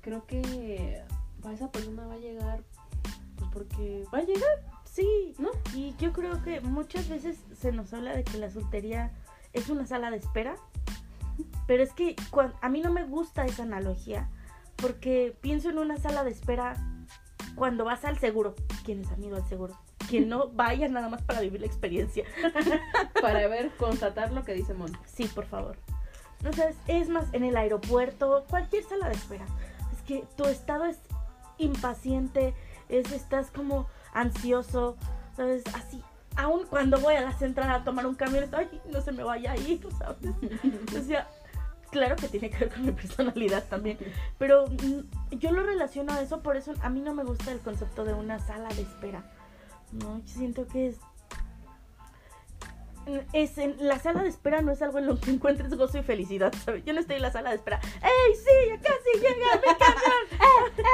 creo 0.00 0.26
que 0.26 1.02
a 1.44 1.52
esa 1.52 1.70
persona 1.70 2.06
va 2.06 2.14
a 2.14 2.18
llegar, 2.18 2.62
pues 3.36 3.50
porque 3.52 4.04
va 4.12 4.18
a 4.18 4.22
llegar, 4.22 4.74
Sí, 4.94 5.34
¿no? 5.40 5.50
y 5.74 5.92
yo 5.98 6.12
creo 6.12 6.40
que 6.44 6.60
muchas 6.60 7.08
veces 7.08 7.36
se 7.52 7.72
nos 7.72 7.92
habla 7.92 8.14
de 8.14 8.22
que 8.22 8.38
la 8.38 8.48
soltería 8.48 9.10
es 9.52 9.68
una 9.68 9.86
sala 9.86 10.08
de 10.12 10.18
espera, 10.18 10.54
pero 11.66 11.82
es 11.82 11.92
que 11.92 12.14
a 12.60 12.68
mí 12.68 12.80
no 12.80 12.92
me 12.92 13.02
gusta 13.02 13.44
esa 13.44 13.64
analogía, 13.64 14.28
porque 14.76 15.36
pienso 15.40 15.70
en 15.70 15.78
una 15.78 15.98
sala 15.98 16.24
de 16.24 16.30
espera 16.30 16.76
cuando 17.54 17.84
vas 17.84 18.04
al 18.04 18.18
seguro. 18.18 18.54
¿Quiénes 18.84 19.10
han 19.10 19.22
ido 19.22 19.36
al 19.36 19.48
seguro? 19.48 19.78
Que 20.10 20.20
no 20.20 20.48
vayan 20.54 20.92
nada 20.92 21.08
más 21.08 21.22
para 21.22 21.40
vivir 21.40 21.60
la 21.60 21.66
experiencia. 21.66 22.24
Para 23.20 23.46
ver, 23.48 23.70
constatar 23.76 24.32
lo 24.32 24.44
que 24.44 24.54
dice 24.54 24.74
Mon. 24.74 24.92
Sí, 25.06 25.24
por 25.26 25.46
favor. 25.46 25.76
No 26.42 26.52
sabes, 26.52 26.76
es 26.88 27.08
más, 27.08 27.32
en 27.32 27.44
el 27.44 27.56
aeropuerto, 27.56 28.44
cualquier 28.50 28.84
sala 28.84 29.08
de 29.08 29.14
espera. 29.14 29.46
Es 29.92 30.02
que 30.02 30.24
tu 30.36 30.44
estado 30.44 30.84
es 30.84 30.98
impaciente, 31.56 32.54
es, 32.88 33.10
estás 33.12 33.50
como 33.50 33.86
ansioso, 34.12 34.96
¿sabes? 35.36 35.62
Así. 35.74 36.02
Aún 36.36 36.66
cuando 36.66 36.98
voy 36.98 37.14
a 37.14 37.22
la 37.22 37.32
central 37.32 37.70
a 37.70 37.84
tomar 37.84 38.06
un 38.06 38.16
camión, 38.16 38.44
ay, 38.52 38.68
no 38.92 39.00
se 39.00 39.12
me 39.12 39.22
vaya 39.22 39.52
a 39.52 39.56
ir, 39.56 39.86
¿sabes? 39.96 40.34
O 40.98 41.02
sea, 41.02 41.28
claro 41.94 42.16
que 42.16 42.28
tiene 42.28 42.50
que 42.50 42.58
ver 42.58 42.70
con 42.74 42.84
mi 42.84 42.92
personalidad 42.92 43.64
también. 43.68 43.96
Pero 44.36 44.66
mm, 44.66 45.36
yo 45.38 45.52
lo 45.52 45.62
relaciono 45.62 46.12
a 46.12 46.20
eso, 46.20 46.42
por 46.42 46.56
eso 46.56 46.74
a 46.82 46.90
mí 46.90 47.00
no 47.00 47.14
me 47.14 47.22
gusta 47.24 47.52
el 47.52 47.60
concepto 47.60 48.04
de 48.04 48.12
una 48.14 48.38
sala 48.40 48.68
de 48.70 48.82
espera. 48.82 49.22
No, 49.92 50.18
yo 50.18 50.34
siento 50.34 50.66
que 50.66 50.88
es 50.88 50.96
es 53.34 53.58
en 53.58 53.76
la 53.86 53.98
sala 53.98 54.22
de 54.22 54.30
espera 54.30 54.62
no 54.62 54.72
es 54.72 54.80
algo 54.80 54.98
en 54.98 55.06
lo 55.06 55.20
que 55.20 55.30
encuentres 55.30 55.74
gozo 55.76 55.98
y 55.98 56.02
felicidad, 56.02 56.54
¿sabes? 56.64 56.84
Yo 56.86 56.94
no 56.94 57.00
estoy 57.00 57.16
en 57.16 57.22
la 57.22 57.30
sala 57.30 57.50
de 57.50 57.56
espera. 57.56 57.78
¡Ey, 58.02 58.34
sí! 58.34 58.68
¡Ya 58.70 58.80
casi 58.80 59.20
llega 59.20 59.56
mi 59.56 59.78
camión! 59.78 60.88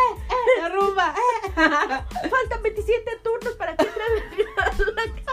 ¡La 0.61 0.69
rumba! 0.71 1.15
¡Faltan 1.55 2.63
27 2.65 3.11
turnos 3.23 3.55
para 3.55 3.77
que 3.77 3.87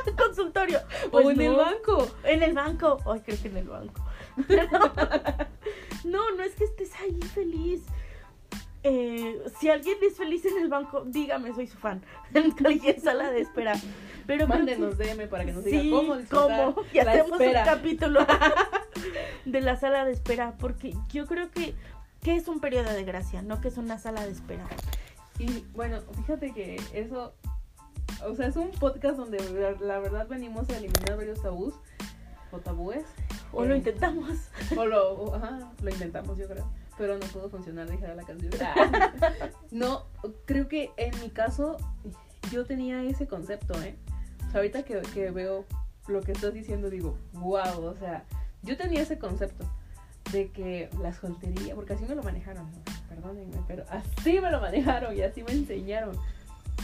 al- 0.05 0.15
consultorio! 0.15 0.79
o 1.07 1.09
Pues 1.09 1.27
en 1.29 1.41
el 1.41 1.55
banco. 1.55 2.07
En 2.23 2.43
el 2.43 2.53
banco. 2.53 2.99
Ay, 3.11 3.21
creo 3.25 3.41
que 3.41 3.47
en 3.47 3.57
el 3.57 3.67
banco. 3.67 4.05
No, 6.03 6.31
no 6.35 6.43
es 6.43 6.53
que 6.55 6.63
estés 6.63 6.91
ahí 7.01 7.19
feliz. 7.33 7.81
Eh, 8.83 9.41
si 9.59 9.69
alguien 9.69 9.97
es 10.01 10.15
feliz 10.15 10.45
en 10.45 10.57
el 10.61 10.69
banco, 10.69 11.03
dígame, 11.05 11.53
soy 11.53 11.67
su 11.67 11.77
fan. 11.77 12.01
En 12.33 12.51
cualquier 12.51 12.99
sala 13.01 13.31
de 13.31 13.41
espera. 13.41 13.73
Pero 14.25 14.45
creo 14.45 14.47
que- 14.47 14.53
Mándenos 14.65 14.97
DM 14.97 15.27
para 15.27 15.43
que 15.45 15.51
nos 15.51 15.63
Sí, 15.65 15.71
diga 15.71 15.97
cómo 15.97 16.15
disfrutar 16.17 16.73
cómo. 16.73 16.87
Y 16.93 16.97
la 17.01 17.11
hacemos 17.11 17.41
espera. 17.41 17.59
un 17.61 17.65
capítulo 17.65 18.19
de 19.45 19.61
la 19.61 19.75
sala 19.75 20.05
de 20.05 20.13
espera. 20.13 20.53
Porque 20.59 20.93
yo 21.11 21.25
creo 21.25 21.51
que, 21.51 21.75
que 22.21 22.35
es 22.35 22.47
un 22.47 22.59
periodo 22.61 22.91
de 22.93 23.03
gracia, 23.03 23.41
no 23.41 23.59
que 23.59 23.67
es 23.67 23.77
una 23.77 23.97
sala 23.97 24.23
de 24.23 24.31
espera. 24.31 24.65
Y 25.39 25.65
bueno, 25.73 25.99
fíjate 26.15 26.53
que 26.53 26.79
eso, 26.93 27.33
o 28.25 28.35
sea, 28.35 28.47
es 28.47 28.55
un 28.55 28.71
podcast 28.71 29.17
donde 29.17 29.37
la 29.81 29.99
verdad 29.99 30.27
venimos 30.27 30.69
a 30.69 30.77
eliminar 30.77 31.17
varios 31.17 31.41
tabús 31.41 31.73
o 32.51 32.59
tabúes. 32.59 33.03
O 33.53 33.65
lo 33.65 33.73
Eh, 33.73 33.77
intentamos. 33.77 34.29
O 34.77 34.85
lo, 34.85 35.13
o- 35.13 35.35
ajá, 35.35 35.71
lo 35.81 35.89
intentamos, 35.89 36.37
yo 36.37 36.47
creo. 36.47 36.69
Pero 36.97 37.17
no 37.17 37.25
pudo 37.27 37.49
funcionar, 37.49 37.89
dijera 37.89 38.15
la 38.15 38.23
canción. 38.23 38.51
No, 39.71 40.05
creo 40.45 40.67
que 40.67 40.91
en 40.97 41.19
mi 41.21 41.29
caso 41.29 41.77
yo 42.51 42.65
tenía 42.65 43.03
ese 43.03 43.27
concepto, 43.27 43.73
¿eh? 43.83 43.95
O 44.47 44.51
sea, 44.51 44.59
ahorita 44.61 44.83
que, 44.83 45.01
que 45.13 45.29
veo 45.31 45.65
lo 46.07 46.21
que 46.21 46.31
estás 46.31 46.53
diciendo, 46.53 46.89
digo, 46.89 47.17
wow, 47.33 47.83
o 47.85 47.95
sea, 47.95 48.23
yo 48.63 48.77
tenía 48.77 49.01
ese 49.01 49.19
concepto 49.19 49.65
de 50.31 50.49
que 50.51 50.89
la 51.01 51.13
soltería, 51.13 51.75
porque 51.75 51.93
así 51.93 52.05
me 52.05 52.15
lo 52.15 52.23
manejaron, 52.23 52.65
¿no? 52.71 52.77
perdónenme, 53.09 53.57
pero 53.67 53.83
así 53.89 54.39
me 54.39 54.51
lo 54.51 54.59
manejaron 54.61 55.15
y 55.15 55.21
así 55.21 55.43
me 55.43 55.51
enseñaron 55.51 56.15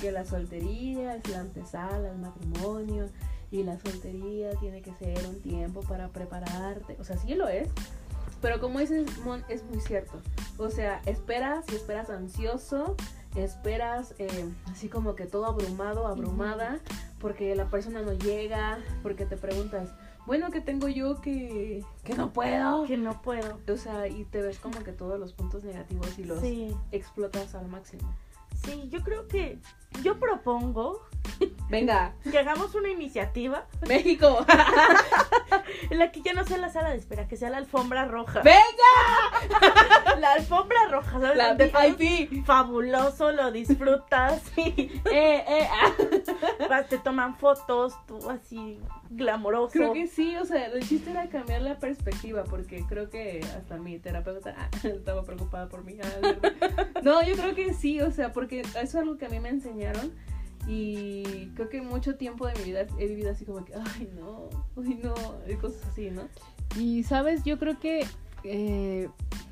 que 0.02 0.12
la 0.12 0.26
soltería 0.26 1.15
es 1.15 1.30
la 1.30 1.39
antesala 1.41 2.10
al 2.12 2.17
matrimonio 2.19 3.08
y 3.54 3.63
la 3.63 3.80
soltería 3.80 4.50
tiene 4.60 4.82
que 4.82 4.92
ser 4.96 5.26
un 5.28 5.39
tiempo 5.39 5.82
para 5.82 6.10
prepararte, 6.10 6.98
o 7.00 7.04
sea, 7.04 7.18
sí 7.18 7.36
lo 7.36 7.48
es, 7.48 7.70
pero 8.42 8.60
como 8.60 8.80
dices, 8.80 9.06
Mon, 9.20 9.44
es 9.48 9.63
muy 9.63 9.80
cierto. 9.80 10.20
O 10.58 10.70
sea, 10.72 11.02
esperas 11.06 11.63
y 11.72 11.76
esperas 11.76 12.10
ansioso, 12.10 12.96
esperas 13.36 14.16
eh, 14.18 14.50
así 14.72 14.89
como 14.89 15.16
que 15.16 15.28
todo 15.28 15.46
abrumado, 15.46 16.08
abrumada, 16.08 16.80
porque 17.20 17.56
la 17.56 17.70
persona 17.70 18.02
no 18.02 18.13
llega, 18.13 18.80
porque 19.04 19.26
te 19.28 19.38
preguntas, 19.38 19.89
bueno, 20.26 20.50
¿qué 20.50 20.60
tengo 20.60 20.88
yo 20.88 21.22
que, 21.22 21.86
que 22.04 22.16
no 22.16 22.34
puedo? 22.34 22.86
Que 22.86 22.98
no 22.98 23.22
puedo. 23.22 23.60
O 23.72 23.78
sea, 23.78 24.08
y 24.08 24.26
te 24.26 24.42
ves 24.42 24.58
como 24.58 24.84
que 24.84 24.94
todos 24.94 25.20
los 25.20 25.34
puntos 25.34 25.63
negativos 25.63 26.18
y 26.18 26.24
los 26.24 26.39
Sí, 26.42 26.76
explotas 26.92 27.54
al 27.56 27.68
máximo. 27.68 28.13
sí, 28.66 28.89
yo 28.89 29.04
creo 29.04 29.28
que 29.28 29.60
yo 30.02 30.20
propongo 30.20 31.02
Venga, 31.70 32.14
que 32.30 32.38
hagamos 32.38 32.76
una 32.76 32.90
iniciativa 32.90 33.66
México. 33.88 34.46
en 35.90 35.98
la 36.00 36.12
que 36.12 36.22
ya 36.22 36.34
no 36.34 36.46
sea 36.46 36.58
la 36.58 36.70
sala 36.70 36.92
de 36.92 36.98
espera, 36.98 37.28
que 37.28 37.36
sea 37.36 37.50
la 37.50 37.58
alfombra 37.58 38.06
roja. 38.06 38.42
Venga, 38.42 40.20
La 40.20 40.34
alfombra 40.34 40.78
roja, 40.90 41.20
¿sabes? 41.20 41.38
la 41.38 41.54
VIP. 41.56 42.46
fabuloso, 42.46 43.32
lo 43.32 43.52
disfrutas 43.52 44.42
y 44.58 44.92
Eh, 45.12 45.44
eh, 45.48 45.68
ah. 45.72 46.84
te 46.84 46.98
toman 47.00 47.36
fotos, 47.38 47.94
tú 48.06 48.30
así 48.30 48.80
glamoroso. 49.10 49.74
Creo 49.74 49.94
que 49.94 50.08
sí, 50.08 50.36
o 50.38 50.46
sea, 50.46 50.68
el 50.68 50.88
chiste 50.88 51.12
era 51.12 51.28
cambiar 51.30 51.62
la 51.62 51.80
perspectiva, 51.80 52.44
porque 52.44 52.84
creo 52.88 53.10
que 53.10 53.42
hasta 53.58 53.78
mi 53.78 54.00
terapeuta 54.00 54.56
ah, 54.58 54.70
estaba 54.84 55.24
preocupada 55.24 55.70
por 55.70 55.84
mí. 55.84 55.98
ah. 56.04 57.02
No, 57.02 57.22
yo 57.24 57.36
creo 57.36 57.56
que 57.56 57.74
sí, 57.74 58.00
o 58.02 58.12
sea, 58.12 58.32
porque 58.32 58.62
eso 58.62 58.80
es 58.82 58.96
algo 58.96 59.18
que 59.18 59.26
a 59.26 59.30
mí 59.30 59.40
me 59.40 59.50
enseñaron 59.50 60.14
y 60.67 61.52
creo 61.56 61.69
que 61.69 61.82
mucho 61.82 62.15
tiempo 62.15 62.47
de 62.47 62.54
mi 62.56 62.63
vida 62.63 62.86
he 62.97 63.08
vivido 63.08 63.32
así 63.32 63.45
como 63.45 63.65
que, 63.65 63.73
ay, 63.76 64.10
no, 64.15 64.49
ay, 64.78 64.99
no, 65.02 65.13
y 65.47 65.56
cosas 65.56 65.86
así, 65.91 66.10
¿no? 66.10 66.23
Y, 66.80 67.04
¿sabes? 67.04 67.43
Yo 67.43 67.60
creo 67.60 67.80
que 67.80 68.06
eh, 68.43 69.10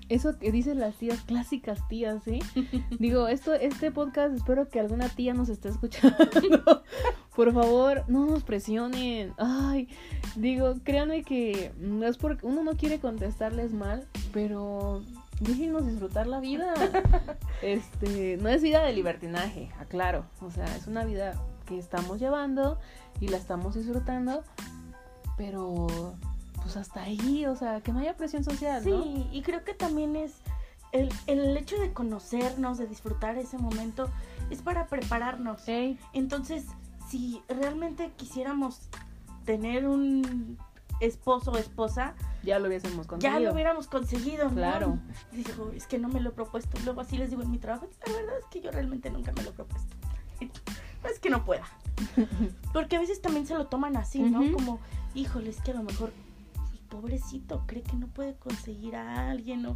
eso 0.10 0.38
que 0.38 0.52
dicen 0.52 0.80
las 0.80 0.96
tías, 0.96 1.22
clásicas 1.22 1.88
tías, 1.88 2.24
¿sí? 2.24 2.40
Digo, 3.00 3.28
esto, 3.28 3.54
este 3.54 3.92
podcast, 3.92 4.36
espero 4.36 4.70
que 4.70 4.80
alguna 4.80 5.08
tía 5.10 5.34
nos 5.34 5.50
esté 5.50 5.70
escuchando. 5.70 6.18
Por 7.36 7.54
favor, 7.54 8.04
no 8.08 8.26
nos 8.26 8.44
presionen. 8.44 9.34
Ay, 9.38 9.88
digo, 10.36 10.76
créanme 10.84 11.24
que 11.24 11.72
no 11.80 12.06
es 12.06 12.18
porque 12.18 12.46
uno 12.46 12.62
no 12.64 12.74
quiere 12.74 13.00
contestarles 13.00 13.74
mal, 13.74 14.06
pero 14.34 15.02
déjenos 15.42 15.86
disfrutar 15.86 16.28
la 16.28 16.40
vida. 16.40 16.74
Este, 17.62 18.38
no 18.42 18.50
es 18.50 18.64
vida 18.64 18.82
de 18.82 18.92
libertinaje, 18.92 19.70
aclaro. 19.78 20.26
O 20.42 20.50
sea, 20.50 20.66
es 20.76 20.88
una 20.88 21.06
vida 21.06 21.40
que 21.68 21.78
estamos 21.78 22.20
llevando 22.20 22.80
y 23.20 23.28
la 23.28 23.38
estamos 23.38 23.76
disfrutando, 23.76 24.44
pero 25.38 25.86
pues 26.56 26.76
hasta 26.76 27.04
ahí, 27.04 27.46
o 27.46 27.56
sea, 27.56 27.82
que 27.82 27.94
no 27.94 28.00
haya 28.00 28.18
presión 28.18 28.44
social, 28.44 28.84
¿no? 28.84 29.04
Sí, 29.04 29.28
y 29.32 29.44
creo 29.44 29.64
que 29.64 29.76
también 29.76 30.16
es 30.16 30.34
el, 30.92 31.10
el 31.28 31.56
hecho 31.56 31.80
de 31.80 31.94
conocernos, 31.94 32.80
de 32.80 32.88
disfrutar 32.88 33.38
ese 33.38 33.60
momento, 33.60 34.10
es 34.50 34.64
para 34.64 34.88
prepararnos. 34.88 35.62
Entonces, 36.14 36.66
si 37.08 37.44
realmente 37.48 38.12
quisiéramos 38.18 38.90
tener 39.46 39.88
un 39.88 40.58
esposo 41.02 41.52
o 41.52 41.58
esposa, 41.58 42.14
ya 42.44 42.58
lo 42.60 42.68
hubiésemos 42.70 43.06
conseguido. 43.08 43.40
ya 43.40 43.46
lo 43.46 43.54
hubiéramos 43.54 43.88
conseguido. 43.88 44.46
¿no? 44.50 44.56
Claro. 44.56 45.00
Y 45.34 45.44
digo, 45.44 45.72
es 45.76 45.86
que 45.88 46.00
no 46.00 46.08
me 46.08 46.22
lo 46.22 46.30
he 46.30 46.34
propuesto. 46.34 46.78
Luego 46.86 47.02
así 47.02 47.18
les 47.18 47.30
digo 47.30 47.42
en 47.42 47.52
mi 47.52 47.58
trabajo, 47.58 47.88
la 48.08 48.14
verdad 48.14 48.38
es 48.40 48.46
que 48.46 48.62
yo 48.62 48.72
realmente 48.72 49.10
nunca 49.10 49.32
me 49.34 49.44
lo 49.44 49.50
he 49.50 49.54
propuesto. 49.54 49.94
No 51.04 51.10
es 51.10 51.20
que 51.20 51.30
no 51.30 51.44
pueda. 51.44 51.66
Porque 52.74 52.96
a 52.96 53.00
veces 53.00 53.22
también 53.22 53.46
se 53.46 53.54
lo 53.56 53.68
toman 53.68 53.98
así, 53.98 54.22
¿no? 54.22 54.40
Como, 54.54 54.80
híjole, 55.14 55.50
es 55.50 55.62
que 55.62 55.72
a 55.72 55.76
lo 55.76 55.84
mejor, 55.84 56.14
pobrecito, 56.90 57.64
cree 57.68 57.84
que 57.84 57.96
no 57.96 58.08
puede 58.08 58.36
conseguir 58.36 58.96
a 58.96 59.30
alguien 59.30 59.66
o... 59.66 59.76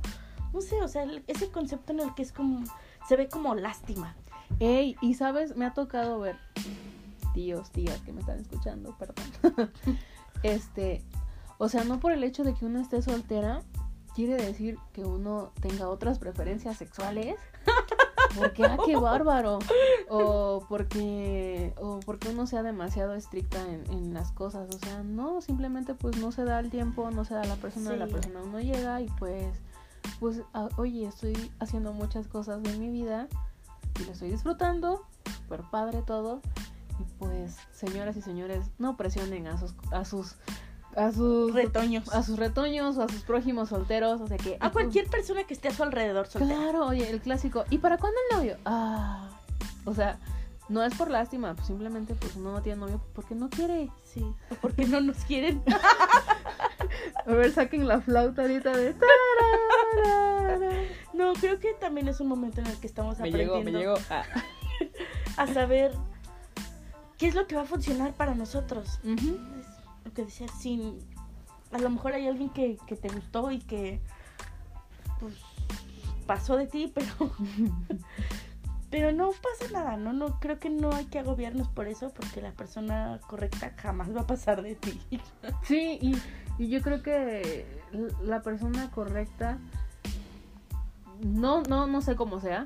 No 0.54 0.62
sé, 0.62 0.82
o 0.82 0.88
sea, 0.88 1.04
el- 1.04 1.24
ese 1.28 1.50
concepto 1.50 1.92
en 1.92 2.00
el 2.00 2.14
que 2.16 2.22
es 2.24 2.32
como... 2.32 2.64
Se 3.08 3.16
ve 3.18 3.28
como 3.28 3.54
lástima. 3.56 4.16
Ey, 4.60 4.96
y 5.02 5.14
sabes, 5.16 5.56
me 5.58 5.66
ha 5.66 5.74
tocado 5.74 6.20
ver 6.20 6.38
tíos, 7.34 7.70
tías 7.72 8.00
que 8.02 8.14
me 8.14 8.22
están 8.22 8.40
escuchando, 8.40 8.96
perdón. 8.98 9.26
este, 10.44 11.04
o 11.58 11.70
sea, 11.70 11.84
no 11.84 12.00
por 12.00 12.12
el 12.12 12.24
hecho 12.24 12.44
de 12.44 12.54
que 12.54 12.66
uno 12.66 12.80
esté 12.80 13.02
soltera, 13.02 13.62
quiere 14.16 14.36
decir 14.36 14.78
que 14.94 15.04
uno 15.04 15.52
tenga 15.62 15.90
otras 15.90 16.20
preferencias 16.20 16.78
sexuales. 16.78 17.36
Porque, 18.38 18.66
ah, 18.66 18.78
qué 18.86 18.98
bárbaro. 18.98 19.60
O 20.10 20.66
porque, 20.68 21.74
o 21.80 22.02
porque 22.02 22.30
uno 22.30 22.48
sea 22.48 22.64
demasiado 22.64 23.14
estricta 23.14 23.62
en, 23.62 23.90
en 23.94 24.14
las 24.14 24.34
cosas. 24.34 24.68
O 24.76 24.78
sea, 24.80 25.04
no, 25.04 25.42
simplemente 25.42 25.94
pues 25.94 26.18
no 26.18 26.34
se 26.34 26.44
da 26.44 26.60
el 26.60 26.70
tiempo, 26.70 27.10
no 27.12 27.24
se 27.24 27.34
da 27.34 27.46
la 27.46 27.56
persona, 27.56 27.96
la 27.96 28.08
Sí. 28.08 28.12
persona 28.14 28.42
no 28.52 28.60
llega 28.60 29.00
y 29.00 29.08
pues, 29.20 29.46
pues, 30.20 30.42
ah, 30.54 30.68
oye, 30.76 31.06
estoy 31.08 31.50
haciendo 31.60 31.94
muchas 31.94 32.28
cosas 32.28 32.62
de 32.62 32.78
mi 32.78 32.90
vida 32.90 33.30
y 34.02 34.04
lo 34.04 34.12
estoy 34.12 34.32
disfrutando, 34.32 35.06
súper 35.38 35.62
padre 35.72 36.02
todo. 36.02 36.42
Y 37.00 37.04
pues, 37.20 37.58
señoras 37.72 38.16
y 38.18 38.22
señores, 38.22 38.68
no 38.78 38.98
presionen 38.98 39.48
a 39.48 39.58
sus, 39.58 39.74
a 39.92 40.06
sus, 40.06 40.36
a 40.96 41.12
sus, 41.12 41.54
Retoños. 41.54 42.14
a 42.14 42.24
sus 42.24 42.38
retoños 42.38 42.98
o 42.98 43.04
a 43.04 43.10
sus 43.10 43.24
prójimos 43.24 43.70
solteros, 43.70 44.22
o 44.22 44.28
sea 44.28 44.38
que... 44.38 44.58
A 44.60 44.72
cualquier 44.72 45.08
persona 45.10 45.44
que 45.44 45.54
esté 45.54 45.68
a 45.68 45.74
su 45.74 45.84
alrededor 45.84 46.28
soltera. 46.28 46.56
Claro, 46.56 46.86
oye, 46.88 47.10
el 47.10 47.22
clásico. 47.22 47.66
¿Y 47.70 47.80
para 47.80 47.98
cuándo 47.98 48.18
el 48.30 48.38
novio? 48.38 48.58
Ah, 48.66 49.30
o 49.84 49.94
sea, 49.94 50.18
no 50.70 50.84
es 50.84 50.96
por 50.96 51.12
lástima, 51.12 51.54
pues 51.54 51.68
simplemente 51.68 52.16
pues 52.16 52.36
uno 52.36 52.54
no 52.54 52.62
tiene 52.62 52.80
novio 52.80 53.02
porque 53.14 53.36
no 53.36 53.50
quiere. 53.50 53.92
Sí. 54.04 54.24
o 54.50 54.56
Porque 54.56 54.86
no 54.86 55.02
nos 55.02 55.18
quieren. 55.26 55.62
A 57.26 57.32
ver, 57.32 57.52
saquen 57.52 57.88
la 57.88 58.02
flauta 58.02 58.44
ahorita 58.44 58.76
de... 58.76 58.96
No, 61.14 61.34
creo 61.34 61.60
que 61.60 61.74
también 61.74 62.08
es 62.08 62.20
un 62.20 62.28
momento 62.28 62.62
en 62.62 62.68
el 62.68 62.78
que 62.78 62.88
estamos 62.88 63.20
Me 63.20 63.30
aprendiendo 63.30 63.80
llegó, 63.80 63.96
me 63.96 63.96
llegó. 63.96 63.96
Ah. 64.10 64.24
a 65.38 65.48
saber 65.48 65.94
qué 67.18 67.28
es 67.28 67.36
lo 67.36 67.48
que 67.48 67.56
va 67.56 67.64
a 67.64 67.66
funcionar 67.66 68.14
para 68.14 68.36
nosotros. 68.36 69.00
Es 69.04 69.24
lo 70.04 70.14
que 70.14 70.26
decía, 70.26 70.48
sin 70.60 71.00
a 71.72 71.80
lo 71.80 71.90
mejor 71.90 72.14
hay 72.14 72.28
alguien 72.28 72.50
que, 72.50 72.78
que 72.88 72.96
te 72.96 73.10
gustó 73.10 73.52
y 73.52 73.60
que 73.60 74.00
pues 75.20 75.34
pasó 76.26 76.58
de 76.58 76.68
ti, 76.68 76.92
pero 76.94 77.08
pero 78.90 79.12
no 79.12 79.32
pasa 79.32 79.72
nada, 79.74 79.98
no 79.98 80.14
no 80.14 80.40
creo 80.40 80.60
que 80.60 80.70
no 80.70 80.94
hay 80.94 81.06
que 81.06 81.20
agobiarnos 81.20 81.68
por 81.68 81.88
eso 81.88 82.14
porque 82.14 82.42
la 82.42 82.52
persona 82.52 83.20
correcta 83.28 83.74
jamás 83.78 84.16
va 84.16 84.22
a 84.22 84.28
pasar 84.28 84.62
de 84.62 84.76
ti. 84.76 85.02
Sí, 85.64 85.98
y, 86.02 86.16
y 86.58 86.70
yo 86.70 86.82
creo 86.82 87.02
que 87.02 87.66
la 88.24 88.42
persona 88.42 88.90
correcta, 88.92 89.58
no, 91.24 91.62
no, 91.64 91.88
no 91.88 92.02
sé 92.02 92.16
cómo 92.16 92.40
sea. 92.40 92.64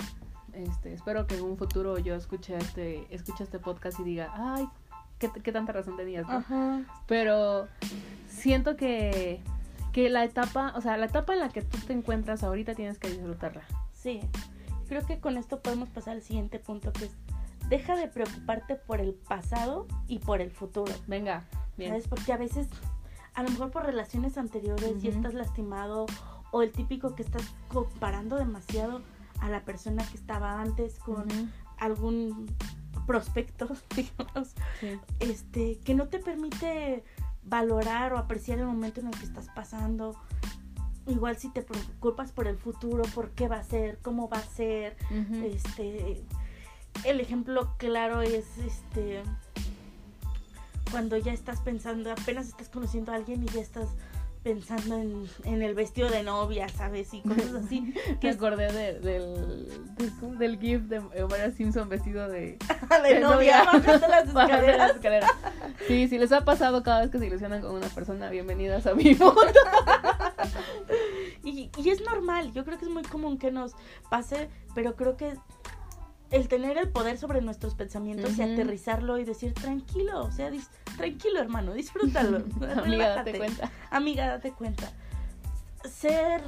Este, 0.64 0.94
espero 0.94 1.28
que 1.28 1.38
en 1.38 1.44
un 1.44 1.58
futuro 1.58 1.98
yo 1.98 2.16
escuche 2.16 2.58
este, 2.58 3.08
escuche 3.14 3.44
este 3.44 3.60
podcast 3.60 4.00
y 4.00 4.04
diga, 4.04 4.32
ay, 4.34 4.68
qué, 5.18 5.30
qué 5.44 5.52
tanta 5.52 5.72
razón 5.72 5.96
tenías. 5.98 6.28
¿no?". 6.28 6.38
Ajá. 6.38 6.82
Pero 7.08 7.68
siento 8.28 8.76
que, 8.76 9.42
que 9.94 10.10
la 10.10 10.24
etapa, 10.24 10.74
o 10.76 10.82
sea, 10.82 10.98
la 10.98 11.06
etapa 11.06 11.34
en 11.34 11.40
la 11.40 11.50
que 11.50 11.62
tú 11.62 11.78
te 11.80 11.94
encuentras 11.94 12.44
ahorita 12.44 12.76
tienes 12.76 13.00
que 13.00 13.10
disfrutarla. 13.10 13.64
Sí. 13.94 14.22
Creo 14.88 15.06
que 15.06 15.20
con 15.20 15.38
esto 15.38 15.62
podemos 15.62 15.90
pasar 15.90 16.16
al 16.16 16.24
siguiente 16.24 16.58
punto 16.60 16.92
que 16.92 17.06
es 17.06 17.12
deja 17.70 17.96
de 17.96 18.08
preocuparte 18.08 18.76
por 18.76 19.00
el 19.00 19.14
pasado 19.14 19.88
y 20.08 20.20
por 20.20 20.42
el 20.42 20.52
futuro. 20.52 20.92
Venga, 21.08 21.44
bien. 21.78 21.92
¿Sabes? 21.92 22.08
Porque 22.08 22.34
a 22.34 22.38
veces, 22.38 22.68
a 23.36 23.44
lo 23.44 23.50
mejor 23.50 23.72
por 23.72 23.86
relaciones 23.86 24.38
anteriores 24.38 25.02
ya 25.02 25.10
Ujú. 25.10 25.18
estás 25.20 25.34
lastimado 25.36 26.08
o 26.52 26.64
el 26.64 26.72
típico 26.72 27.16
que 27.16 27.22
estás 27.22 27.44
comparando 27.68 28.38
demasiado 28.38 29.02
a 29.42 29.50
la 29.50 29.64
persona 29.64 30.06
que 30.08 30.18
estaba 30.18 30.62
antes 30.62 31.00
con 31.00 31.28
algún 31.78 32.48
prospecto, 33.06 33.68
digamos, 33.96 34.54
sí. 34.80 35.00
este, 35.20 35.80
que 35.80 35.94
no 35.96 36.08
te 36.08 36.20
permite 36.20 37.04
valorar 37.44 38.14
o 38.14 38.18
apreciar 38.18 38.60
el 38.60 38.66
momento 38.66 39.02
en 39.02 39.08
el 39.08 39.18
que 39.18 39.26
estás 39.26 39.48
pasando. 39.56 40.16
Igual 41.08 41.38
si 41.38 41.50
te 41.50 41.64
preocupas 41.64 42.32
por 42.32 42.48
el 42.48 42.58
futuro, 42.58 43.04
por 43.16 43.32
qué 43.32 43.48
va 43.48 43.58
a 43.58 43.64
ser, 43.64 43.98
cómo 44.04 44.30
va 44.30 44.38
a 44.38 44.44
ser, 44.44 44.96
este 45.44 46.24
el 47.06 47.20
ejemplo 47.20 47.76
claro 47.78 48.22
es 48.22 48.46
este 48.58 49.24
cuando 50.92 51.18
ya 51.18 51.32
estás 51.32 51.62
pensando 51.62 52.12
apenas 52.12 52.48
estás 52.48 52.70
conociendo 52.70 53.12
a 53.12 53.16
alguien 53.16 53.44
y 53.44 53.48
ya 53.48 53.62
estás 53.62 53.90
pensando 54.44 54.96
en, 54.96 55.28
en 55.44 55.62
el 55.62 55.76
vestido 55.76 56.10
de 56.10 56.24
novia 56.24 56.70
sabes 56.70 57.14
y 57.14 57.22
cosas 57.22 57.54
así 57.66 57.82
Me 58.08 58.20
que 58.20 58.30
acordé 58.30 58.72
de- 58.72 59.00
del, 59.00 60.38
del, 60.40 60.60
gif 60.60 60.84
de 60.84 61.00
Homero 61.22 61.52
Simpson 61.52 61.90
vestido 61.90 62.28
de, 62.30 62.58
de 63.04 63.20
novia 63.20 63.64
bajando 63.66 64.08
las 64.08 64.28
escaleras. 64.96 65.32
Sí, 65.88 66.08
si 66.08 66.18
les 66.18 66.32
ha 66.32 66.46
pasado 66.46 66.84
cada 66.84 67.02
vez 67.02 67.10
que 67.12 67.20
se 67.20 67.28
ilusionan 67.28 67.62
con 67.62 67.72
una 67.76 67.88
persona, 67.90 68.30
bienvenidas 68.30 68.86
a 68.88 68.94
mi 68.94 69.14
mundo. 69.16 69.36
y, 71.44 71.70
y 71.78 71.90
es 71.90 72.02
normal 72.02 72.52
yo 72.54 72.64
creo 72.66 72.78
que 72.78 72.86
es 72.86 72.92
muy 72.92 73.04
común 73.04 73.38
que 73.38 73.52
nos 73.52 73.74
pase 74.10 74.50
pero 74.76 74.96
creo 74.96 75.18
que 75.18 75.34
el 76.32 76.48
tener 76.48 76.78
el 76.78 76.90
poder 76.90 77.18
sobre 77.18 77.42
nuestros 77.42 77.76
pensamientos 77.76 78.38
y 78.38 78.42
aterrizarlo 78.42 79.18
y 79.18 79.24
decir 79.24 79.54
tranquilo 79.54 80.24
o 80.24 80.32
sea 80.32 80.52
tranquilo 80.98 81.40
hermano 81.40 81.74
disfrútalo 81.74 82.38
Amiga, 82.62 83.16
date 83.16 83.32
relájate". 83.32 83.38
cuenta. 83.38 83.72
Amiga, 83.90 84.28
date 84.28 84.52
cuenta. 84.52 84.92
Ser. 85.86 86.44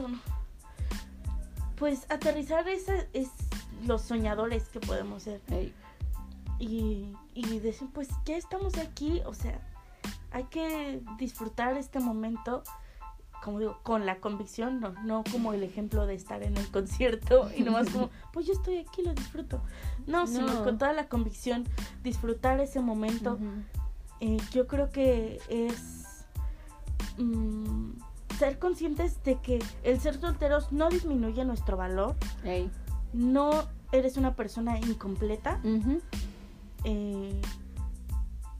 Pues 1.77 2.05
aterrizar 2.09 2.67
es, 2.69 2.87
es 3.13 3.29
los 3.85 4.01
soñadores 4.01 4.69
que 4.69 4.79
podemos 4.79 5.23
ser. 5.23 5.41
Y, 6.59 7.15
y 7.33 7.59
decir, 7.59 7.87
pues 7.91 8.09
ya 8.25 8.37
estamos 8.37 8.77
aquí. 8.77 9.21
O 9.25 9.33
sea, 9.33 9.59
hay 10.31 10.43
que 10.45 11.01
disfrutar 11.17 11.77
este 11.77 11.99
momento, 11.99 12.63
como 13.43 13.59
digo, 13.59 13.79
con 13.83 14.05
la 14.05 14.19
convicción, 14.19 14.79
no, 14.79 14.93
no 15.03 15.23
como 15.31 15.53
el 15.53 15.63
ejemplo 15.63 16.05
de 16.05 16.13
estar 16.15 16.43
en 16.43 16.57
el 16.57 16.67
concierto 16.69 17.49
y 17.55 17.63
nomás 17.63 17.89
como, 17.89 18.09
pues 18.33 18.45
yo 18.45 18.53
estoy 18.53 18.77
aquí, 18.77 19.01
lo 19.03 19.13
disfruto. 19.13 19.61
No, 20.07 20.27
sino 20.27 20.47
No. 20.53 20.63
con 20.63 20.77
toda 20.77 20.93
la 20.93 21.07
convicción, 21.07 21.65
disfrutar 22.03 22.59
ese 22.59 22.79
momento. 22.81 23.37
Eh, 24.19 24.37
yo 24.51 24.67
creo 24.67 24.89
que 24.91 25.39
es 25.49 26.23
mm, 27.17 27.91
ser 28.37 28.59
conscientes 28.59 29.23
de 29.23 29.35
que 29.39 29.59
el 29.83 29.99
ser 29.99 30.19
solteros 30.19 30.71
no 30.71 30.89
disminuye 30.89 31.43
nuestro 31.45 31.77
valor, 31.77 32.15
no 33.13 33.51
eres 33.91 34.17
una 34.17 34.35
persona 34.35 34.79
incompleta, 34.79 35.59
eh, 36.83 37.41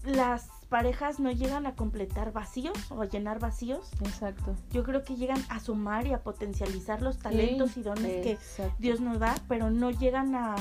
las 0.05 0.49
parejas 0.71 1.19
no 1.19 1.31
llegan 1.31 1.65
a 1.67 1.75
completar 1.75 2.31
vacíos 2.31 2.77
o 2.91 3.01
a 3.01 3.05
llenar 3.05 3.39
vacíos, 3.39 3.91
Exacto. 3.99 4.55
yo 4.71 4.83
creo 4.83 5.03
que 5.03 5.17
llegan 5.17 5.43
a 5.49 5.59
sumar 5.59 6.07
y 6.07 6.13
a 6.13 6.23
potencializar 6.23 7.01
los 7.01 7.17
talentos 7.19 7.75
y 7.75 7.83
dones 7.83 8.23
que. 8.23 8.37
Dios 8.79 9.01
nos 9.01 9.19
da, 9.19 9.35
pero 9.49 9.69
no 9.69 9.91
llegan 9.91 10.33
a, 10.33 10.55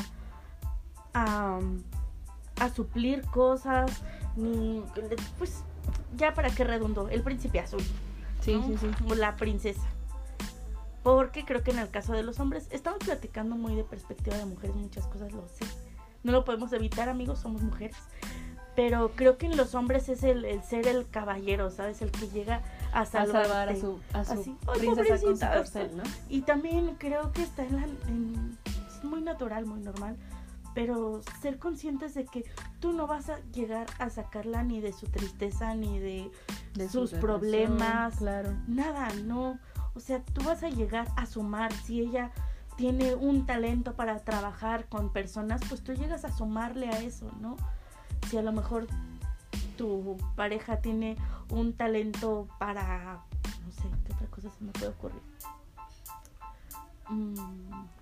a, 1.15 1.61
a 2.59 2.69
suplir 2.71 3.23
cosas, 3.27 4.03
ni 4.35 4.83
pues 5.39 5.63
ya 6.17 6.35
para 6.35 6.51
qué 6.51 6.65
redundo, 6.65 7.09
el 7.09 7.23
príncipe 7.23 7.61
azul, 7.61 7.83
Sí, 8.41 8.55
¿no? 8.57 8.67
sí, 8.67 8.77
sí. 8.79 8.89
o 9.09 9.15
la 9.15 9.37
princesa. 9.37 9.87
Porque 11.05 11.45
creo 11.45 11.63
que 11.63 11.71
en 11.71 11.79
el 11.79 11.89
caso 11.89 12.15
de 12.15 12.25
los 12.25 12.41
hombres, 12.41 12.67
estamos 12.73 12.99
platicando 12.99 13.55
muy 13.55 13.77
de 13.77 13.85
perspectiva 13.85 14.37
de 14.37 14.45
mujeres, 14.45 14.75
muchas 14.75 15.07
cosas 15.07 15.31
lo 15.33 15.47
sé. 15.47 15.65
No 16.25 16.33
lo 16.33 16.45
podemos 16.45 16.73
evitar, 16.73 17.09
amigos, 17.09 17.39
somos 17.39 17.63
mujeres. 17.63 17.97
Pero 18.77 19.11
creo 19.17 19.37
que 19.37 19.47
en 19.47 19.57
los 19.57 19.75
hombres 19.75 20.09
es 20.09 20.23
el, 20.23 20.45
el 20.45 20.63
ser 20.63 20.87
el 20.87 21.09
caballero, 21.09 21.71
¿sabes? 21.71 22.01
El 22.03 22.11
que 22.13 22.29
llega 22.29 22.63
a 22.93 23.01
A 23.01 23.07
salvar 23.07 23.69
a 23.69 23.77
su, 23.77 23.99
a 24.13 24.25
su 24.25 24.33
Así, 24.33 24.57
"Ay, 24.69 24.79
princesa 24.79 25.09
con 25.09 25.19
su 25.19 25.23
pobrecita". 25.25 25.55
corcel, 25.55 25.97
¿no? 25.97 26.03
Y 26.29 26.43
también 26.43 26.95
creo 26.99 27.33
que 27.33 27.43
está 27.43 27.65
en 27.65 27.77
la... 27.77 27.85
en- 28.09 28.59
es 28.89 29.05
muy 29.05 29.23
natural, 29.23 29.67
muy 29.67 29.81
normal. 29.81 30.17
Pero 30.73 31.21
ser 31.43 31.59
conscientes 31.59 32.15
de 32.15 32.25
que 32.27 32.45
tú 32.79 32.93
no 32.93 33.09
vas 33.09 33.29
a 33.29 33.41
llegar 33.53 33.89
a 33.99 34.09
sacarla 34.09 34.63
ni 34.63 34.81
de 34.81 34.93
su 34.93 35.07
tristeza, 35.09 35.75
ni 35.75 35.99
de, 35.99 36.31
De 36.75 36.89
su 36.89 37.09
sus 37.09 37.19
problemas, 37.19 38.17
Claro. 38.19 38.55
nada, 38.69 39.09
no. 39.25 39.59
O 39.95 40.01
sea, 40.01 40.23
tú 40.23 40.43
vas 40.45 40.63
a 40.63 40.69
llegar 40.71 41.09
a 41.17 41.27
sumar. 41.27 41.73
Si 41.73 42.01
ella 42.01 42.31
tiene 42.77 43.17
un 43.17 43.47
talento 43.47 43.95
para 43.97 44.21
trabajar 44.21 44.87
con 44.89 45.13
personas, 45.13 45.61
pues 45.69 45.83
tú 45.83 45.93
llegas 45.93 46.25
a 46.25 46.31
sumarle 46.33 46.89
a 46.89 47.01
eso, 47.01 47.29
¿no? 47.41 47.57
Si 48.29 48.37
a 48.37 48.43
lo 48.43 48.53
mejor 48.53 48.87
tu 49.77 50.17
pareja 50.37 50.81
tiene 50.81 51.17
un 51.51 51.73
talento 51.73 52.49
para, 52.59 53.23
no 53.65 53.73
sé, 53.73 53.83
¿qué 54.07 54.13
otra 54.13 54.27
cosa 54.29 54.51
se 54.51 54.65
me 54.65 54.73
puede 54.73 54.89
ocurrir? 54.89 55.23
Mm, 57.09 57.35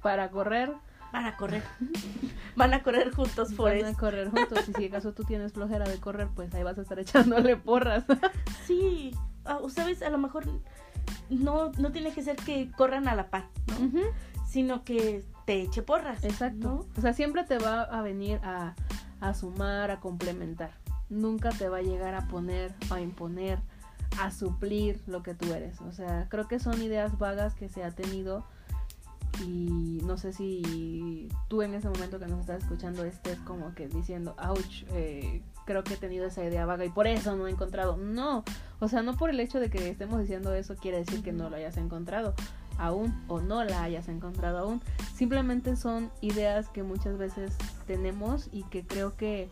Para 0.03 0.31
correr, 0.31 0.73
para 1.13 1.37
correr. 1.37 1.63
Van 2.57 2.75
a 2.75 2.83
correr 2.83 3.13
juntos 3.15 3.53
por 3.55 3.71
van 3.71 3.95
a 3.95 3.97
correr 3.97 4.31
juntos. 4.31 4.69
Y 4.69 4.73
si 4.73 4.87
acaso 4.87 5.13
tú 5.13 5.23
tienes 5.23 5.53
flojera 5.53 5.89
de 5.89 6.01
correr, 6.01 6.27
pues 6.35 6.53
ahí 6.55 6.65
vas 6.65 6.77
a 6.77 6.83
estar 6.83 6.99
echándole 6.99 7.57
porras. 7.57 8.05
Sí, 8.67 9.13
ah, 9.45 9.59
o 9.63 9.71
sabes, 9.71 10.03
a 10.03 10.11
lo 10.11 10.19
mejor 10.19 10.45
no, 11.31 11.71
no 11.79 11.93
tiene 11.93 12.13
que 12.13 12.23
ser 12.23 12.37
que 12.37 12.71
corran 12.77 13.09
a 13.09 13.15
la 13.15 13.31
par, 13.31 13.47
¿no? 13.69 14.01
Sino 14.47 14.83
que 14.83 15.25
te 15.47 15.63
eche 15.63 15.83
porras. 15.83 16.25
Exacto. 16.25 16.69
¿no? 16.69 16.87
O 16.99 17.01
sea, 17.01 17.13
siempre 17.13 17.45
te 17.45 17.59
va 17.59 17.83
a 17.83 18.03
venir 18.03 18.41
a, 18.43 18.75
a 19.21 19.35
sumar, 19.35 19.91
a 19.91 20.01
complementar. 20.01 20.73
Nunca 21.09 21.51
te 21.51 21.69
va 21.69 21.79
a 21.79 21.83
llegar 21.83 22.15
a 22.15 22.29
poner, 22.29 22.75
a 22.91 23.01
imponer, 23.01 23.59
a 24.21 24.31
suplir 24.31 25.01
lo 25.07 25.23
que 25.23 25.35
tú 25.35 25.53
eres. 25.53 25.81
O 25.81 25.93
sea, 25.93 26.27
creo 26.29 26.49
que 26.49 26.59
son 26.59 26.81
ideas 26.83 27.19
vagas 27.19 27.55
que 27.55 27.69
se 27.69 27.85
ha 27.85 27.91
tenido 27.91 28.45
y 29.45 30.01
no 30.05 30.17
sé 30.17 30.33
si 30.33 31.29
tú 31.49 31.63
en 31.63 31.75
ese 31.75 31.89
momento 31.89 32.19
que 32.19 32.27
nos 32.27 32.41
estás 32.41 32.63
escuchando 32.63 33.05
estés 33.05 33.39
como 33.41 33.75
que 33.75 33.89
diciendo, 33.89 34.35
ouch, 34.43 34.85
eh, 34.91 35.43
creo 35.65 35.85
que 35.85 35.95
he 35.95 35.97
tenido 35.97 36.27
esa 36.27 36.45
idea 36.45 36.67
vaga 36.67 36.85
y 36.85 36.91
por 36.91 37.07
eso 37.07 37.37
no 37.37 37.47
he 37.47 37.51
encontrado. 37.51 37.97
No, 37.97 38.45
o 38.81 38.89
sea, 38.89 39.03
no 39.03 39.17
por 39.17 39.31
el 39.31 39.39
hecho 39.41 39.61
de 39.61 39.71
que 39.71 39.89
estemos 39.91 40.21
diciendo 40.21 40.55
eso 40.55 40.77
quiere 40.77 40.99
decir 40.99 41.23
que 41.23 41.33
no 41.33 41.51
lo 41.51 41.57
hayas 41.57 41.77
encontrado 41.77 42.35
aún 42.79 43.23
o 43.29 43.41
no 43.41 43.65
la 43.65 43.83
hayas 43.83 44.09
encontrado 44.09 44.59
aún. 44.59 44.81
Simplemente 45.15 45.77
son 45.77 46.11
ideas 46.21 46.69
que 46.69 46.83
muchas 46.83 47.19
veces 47.19 47.57
tenemos 47.87 48.49
y 48.53 48.63
que 48.65 48.87
creo 48.87 49.17
que 49.17 49.51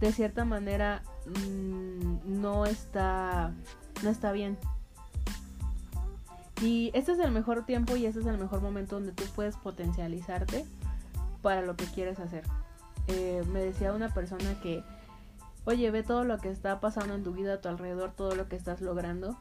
de 0.00 0.12
cierta 0.12 0.44
manera 0.44 1.02
mm, 1.26 2.40
no 2.40 2.66
está 2.66 3.52
no 4.02 4.10
está 4.10 4.32
bien. 4.32 4.58
Y 6.60 6.92
este 6.94 7.12
es 7.12 7.18
el 7.18 7.32
mejor 7.32 7.66
tiempo 7.66 7.96
y 7.96 8.06
este 8.06 8.20
es 8.20 8.26
el 8.26 8.38
mejor 8.38 8.60
momento 8.60 8.96
donde 8.96 9.12
tú 9.12 9.24
puedes 9.34 9.56
potencializarte 9.56 10.64
para 11.42 11.62
lo 11.62 11.76
que 11.76 11.84
quieres 11.86 12.20
hacer. 12.20 12.44
Eh, 13.08 13.42
me 13.52 13.60
decía 13.60 13.92
una 13.92 14.14
persona 14.14 14.60
que, 14.62 14.84
oye, 15.64 15.90
ve 15.90 16.04
todo 16.04 16.22
lo 16.22 16.38
que 16.38 16.50
está 16.50 16.78
pasando 16.78 17.14
en 17.14 17.24
tu 17.24 17.32
vida, 17.32 17.54
a 17.54 17.60
tu 17.60 17.68
alrededor, 17.68 18.12
todo 18.12 18.36
lo 18.36 18.48
que 18.48 18.54
estás 18.54 18.80
logrando 18.80 19.36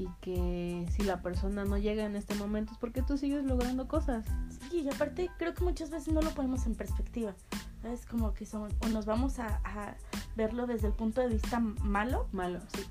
y 0.00 0.08
que 0.22 0.86
si 0.90 1.02
la 1.02 1.20
persona 1.20 1.66
no 1.66 1.76
llega 1.76 2.06
en 2.06 2.16
este 2.16 2.34
momento 2.34 2.72
es 2.72 2.78
porque 2.78 3.02
tú 3.02 3.18
sigues 3.18 3.44
logrando 3.44 3.86
cosas. 3.86 4.24
Sí, 4.70 4.80
y 4.80 4.88
aparte 4.88 5.30
creo 5.36 5.52
que 5.54 5.62
muchas 5.62 5.90
veces 5.90 6.14
no 6.14 6.22
lo 6.22 6.30
ponemos 6.30 6.64
en 6.66 6.74
perspectiva. 6.74 7.34
¿Sabes? 7.82 8.06
Como 8.06 8.32
que 8.32 8.46
son, 8.46 8.70
o 8.80 8.88
nos 8.88 9.04
vamos 9.04 9.38
a, 9.38 9.60
a 9.64 9.94
verlo 10.36 10.66
desde 10.66 10.86
el 10.86 10.94
punto 10.94 11.20
de 11.20 11.28
vista 11.28 11.60
malo 11.60 12.26
Malo, 12.32 12.60
sí. 12.74 12.86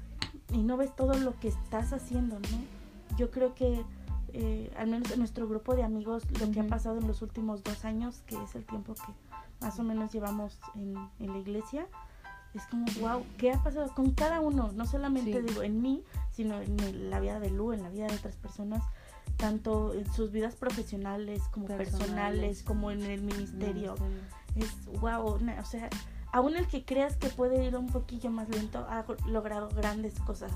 y 0.52 0.64
no 0.64 0.78
ves 0.78 0.96
todo 0.96 1.14
lo 1.16 1.40
que 1.40 1.48
estás 1.48 1.94
haciendo, 1.94 2.40
¿no? 2.40 3.18
Yo 3.18 3.30
creo 3.32 3.54
que, 3.54 3.84
eh, 4.34 4.72
al 4.78 4.88
menos 4.88 5.12
en 5.12 5.20
nuestro 5.20 5.48
grupo 5.48 5.76
de 5.76 5.84
amigos, 5.84 6.24
lo 6.40 6.52
que 6.52 6.60
ha 6.60 6.68
pasado 6.68 7.00
en 7.00 7.08
los 7.08 7.22
últimos 7.22 7.64
dos 7.64 7.86
años, 7.86 8.22
que 8.26 8.36
es 8.42 8.56
el 8.56 8.66
tiempo 8.66 8.94
que 8.94 9.14
más 9.62 9.80
o 9.80 9.84
menos 9.84 10.12
llevamos 10.12 10.60
en, 10.76 10.96
en 11.20 11.34
la 11.34 11.38
iglesia, 11.38 11.88
es 12.54 12.66
como, 12.68 12.86
wow, 13.00 13.24
¿qué 13.38 13.52
ha 13.52 13.62
pasado 13.64 13.94
con 13.94 14.12
cada 14.12 14.40
uno? 14.40 14.72
No 14.74 14.86
solamente 14.86 15.34
Sí. 15.40 15.48
digo 15.48 15.62
en 15.64 15.82
mí, 15.82 16.04
sino 16.32 16.60
en 16.62 17.10
la 17.10 17.20
vida 17.20 17.40
de 17.40 17.50
Lu, 17.52 17.74
en 17.74 17.84
la 17.84 17.90
vida 17.90 18.08
de 18.08 18.16
otras 18.16 18.36
personas, 18.38 18.84
tanto 19.38 19.94
en 19.94 20.12
sus 20.14 20.32
vidas 20.32 20.56
profesionales 20.56 21.42
como 21.52 21.68
personales, 21.68 22.00
Personales. 22.02 22.64
como 22.64 22.92
en 22.92 23.04
el 23.04 23.22
ministerio. 23.22 23.96
Es 24.56 24.86
wow, 25.00 25.26
o 25.38 25.66
sea, 25.66 25.90
aún 26.34 26.56
el 26.58 26.68
que 26.68 26.84
creas 26.84 27.16
que 27.18 27.30
puede 27.30 27.64
ir 27.64 27.78
un 27.78 27.88
poquillo 27.88 28.32
más 28.32 28.50
lento 28.50 28.80
ha 28.90 29.06
logrado 29.28 29.70
grandes 29.70 30.20
cosas. 30.22 30.52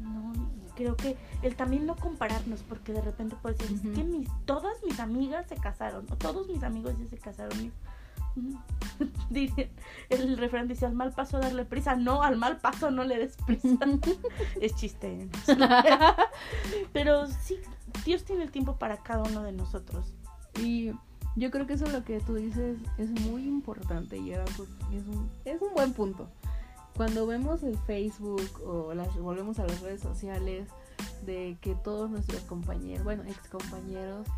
No, 0.00 0.32
creo 0.74 0.96
que 0.96 1.16
el 1.42 1.54
también 1.54 1.86
no 1.86 1.96
compararnos, 1.96 2.62
porque 2.62 2.92
de 2.92 3.00
repente 3.02 3.36
puedes 3.40 3.58
decir, 3.58 3.76
Ujú. 3.78 3.88
es 3.90 3.94
que 3.98 4.04
mis, 4.04 4.28
todas 4.46 4.76
mis 4.84 4.98
amigas 5.00 5.46
se 5.48 5.56
casaron, 5.56 6.06
o 6.10 6.16
todos 6.16 6.48
mis 6.48 6.62
amigos 6.62 6.94
ya 6.98 7.08
se 7.08 7.18
casaron. 7.18 7.72
dice- 9.30 9.70
el 10.10 10.36
refrán 10.36 10.68
dice, 10.68 10.86
al 10.86 10.94
mal 10.94 11.12
paso 11.12 11.38
darle 11.38 11.64
prisa. 11.64 11.96
No, 11.96 12.22
al 12.22 12.36
mal 12.36 12.58
paso 12.58 12.90
no 12.90 13.04
le 13.04 13.18
des 13.18 13.36
prisa. 13.46 13.78
es 14.60 14.74
chiste. 14.76 15.22
¿eh? 15.22 15.28
Pero 16.92 17.26
sí, 17.26 17.56
Dios 18.04 18.24
tiene 18.24 18.42
el 18.44 18.50
tiempo 18.50 18.76
para 18.76 18.98
cada 18.98 19.22
uno 19.24 19.42
de 19.42 19.52
nosotros. 19.52 20.12
Y 20.60 20.92
yo 21.36 21.50
creo 21.50 21.66
que 21.66 21.74
eso 21.74 21.86
lo 21.88 22.04
que 22.04 22.20
tú 22.20 22.34
dices 22.34 22.78
es 22.98 23.10
muy 23.22 23.44
importante 23.46 24.16
y 24.18 24.32
era 24.32 24.44
algo- 24.44 24.66
es 24.92 25.06
un, 25.06 25.30
es 25.44 25.60
un 25.62 25.74
buen 25.74 25.92
punto. 25.92 26.28
Cuando 26.96 27.26
vemos 27.26 27.64
el 27.64 27.76
Facebook 27.78 28.60
o 28.64 28.94
las, 28.94 29.16
volvemos 29.16 29.58
a 29.58 29.66
las 29.66 29.80
redes 29.80 30.00
sociales 30.00 30.68
de 31.26 31.56
que 31.60 31.74
todos 31.74 32.08
nuestros 32.08 32.42
compañeros, 32.42 33.02
bueno, 33.02 33.24
ex 33.24 33.48
compañeros, 33.48 34.28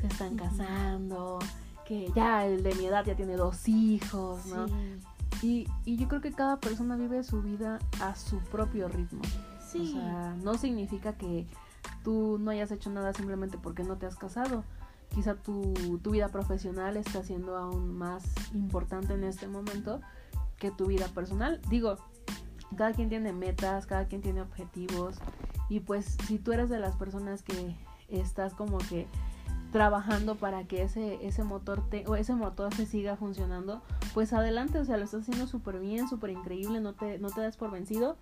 se 0.00 0.06
están 0.06 0.36
casando, 0.36 1.40
que 1.84 2.10
ya 2.14 2.46
el 2.46 2.62
de 2.62 2.74
mi 2.74 2.86
edad 2.86 3.04
ya 3.04 3.14
tiene 3.14 3.36
dos 3.36 3.68
hijos, 3.68 4.46
¿no? 4.46 4.68
Sí. 4.68 5.00
Y, 5.42 5.68
y 5.84 5.96
yo 5.96 6.08
creo 6.08 6.20
que 6.20 6.32
cada 6.32 6.58
persona 6.58 6.96
vive 6.96 7.22
su 7.22 7.42
vida 7.42 7.78
a 8.00 8.14
su 8.14 8.38
propio 8.38 8.88
ritmo. 8.88 9.22
Sí. 9.66 9.94
O 9.96 10.00
sea, 10.00 10.36
no 10.42 10.56
significa 10.56 11.14
que 11.14 11.46
tú 12.02 12.38
no 12.40 12.50
hayas 12.50 12.70
hecho 12.70 12.90
nada 12.90 13.12
simplemente 13.12 13.58
porque 13.58 13.82
no 13.82 13.96
te 13.96 14.06
has 14.06 14.16
casado. 14.16 14.64
Quizá 15.10 15.34
tu, 15.34 15.74
tu 16.02 16.10
vida 16.10 16.28
profesional 16.28 16.96
está 16.96 17.22
siendo 17.22 17.56
aún 17.56 17.96
más 17.96 18.24
importante 18.52 19.14
en 19.14 19.24
este 19.24 19.46
momento 19.46 20.00
que 20.56 20.70
tu 20.70 20.86
vida 20.86 21.08
personal. 21.08 21.60
Digo, 21.68 21.98
cada 22.76 22.92
quien 22.92 23.08
tiene 23.08 23.32
metas, 23.32 23.86
cada 23.86 24.06
quien 24.06 24.22
tiene 24.22 24.40
objetivos. 24.40 25.16
Y 25.68 25.80
pues 25.80 26.16
si 26.26 26.38
tú 26.38 26.52
eres 26.52 26.68
de 26.68 26.78
las 26.78 26.96
personas 26.96 27.42
que 27.42 27.76
estás 28.08 28.54
como 28.54 28.78
que 28.78 29.06
trabajando 29.74 30.36
para 30.36 30.62
que 30.68 30.84
ese, 30.84 31.18
ese 31.26 31.42
motor 31.42 31.82
te, 31.90 32.06
o 32.06 32.14
ese 32.14 32.32
motor 32.32 32.72
se 32.72 32.86
siga 32.86 33.16
funcionando, 33.16 33.82
pues 34.14 34.32
adelante, 34.32 34.78
o 34.78 34.84
sea, 34.84 34.96
lo 34.98 35.02
estás 35.02 35.22
haciendo 35.22 35.48
súper 35.48 35.80
bien, 35.80 36.08
súper 36.08 36.30
increíble, 36.30 36.80
no 36.80 36.92
te, 36.92 37.18
no 37.18 37.28
te 37.28 37.40
das 37.40 37.56
por 37.56 37.72
vencido, 37.72 38.16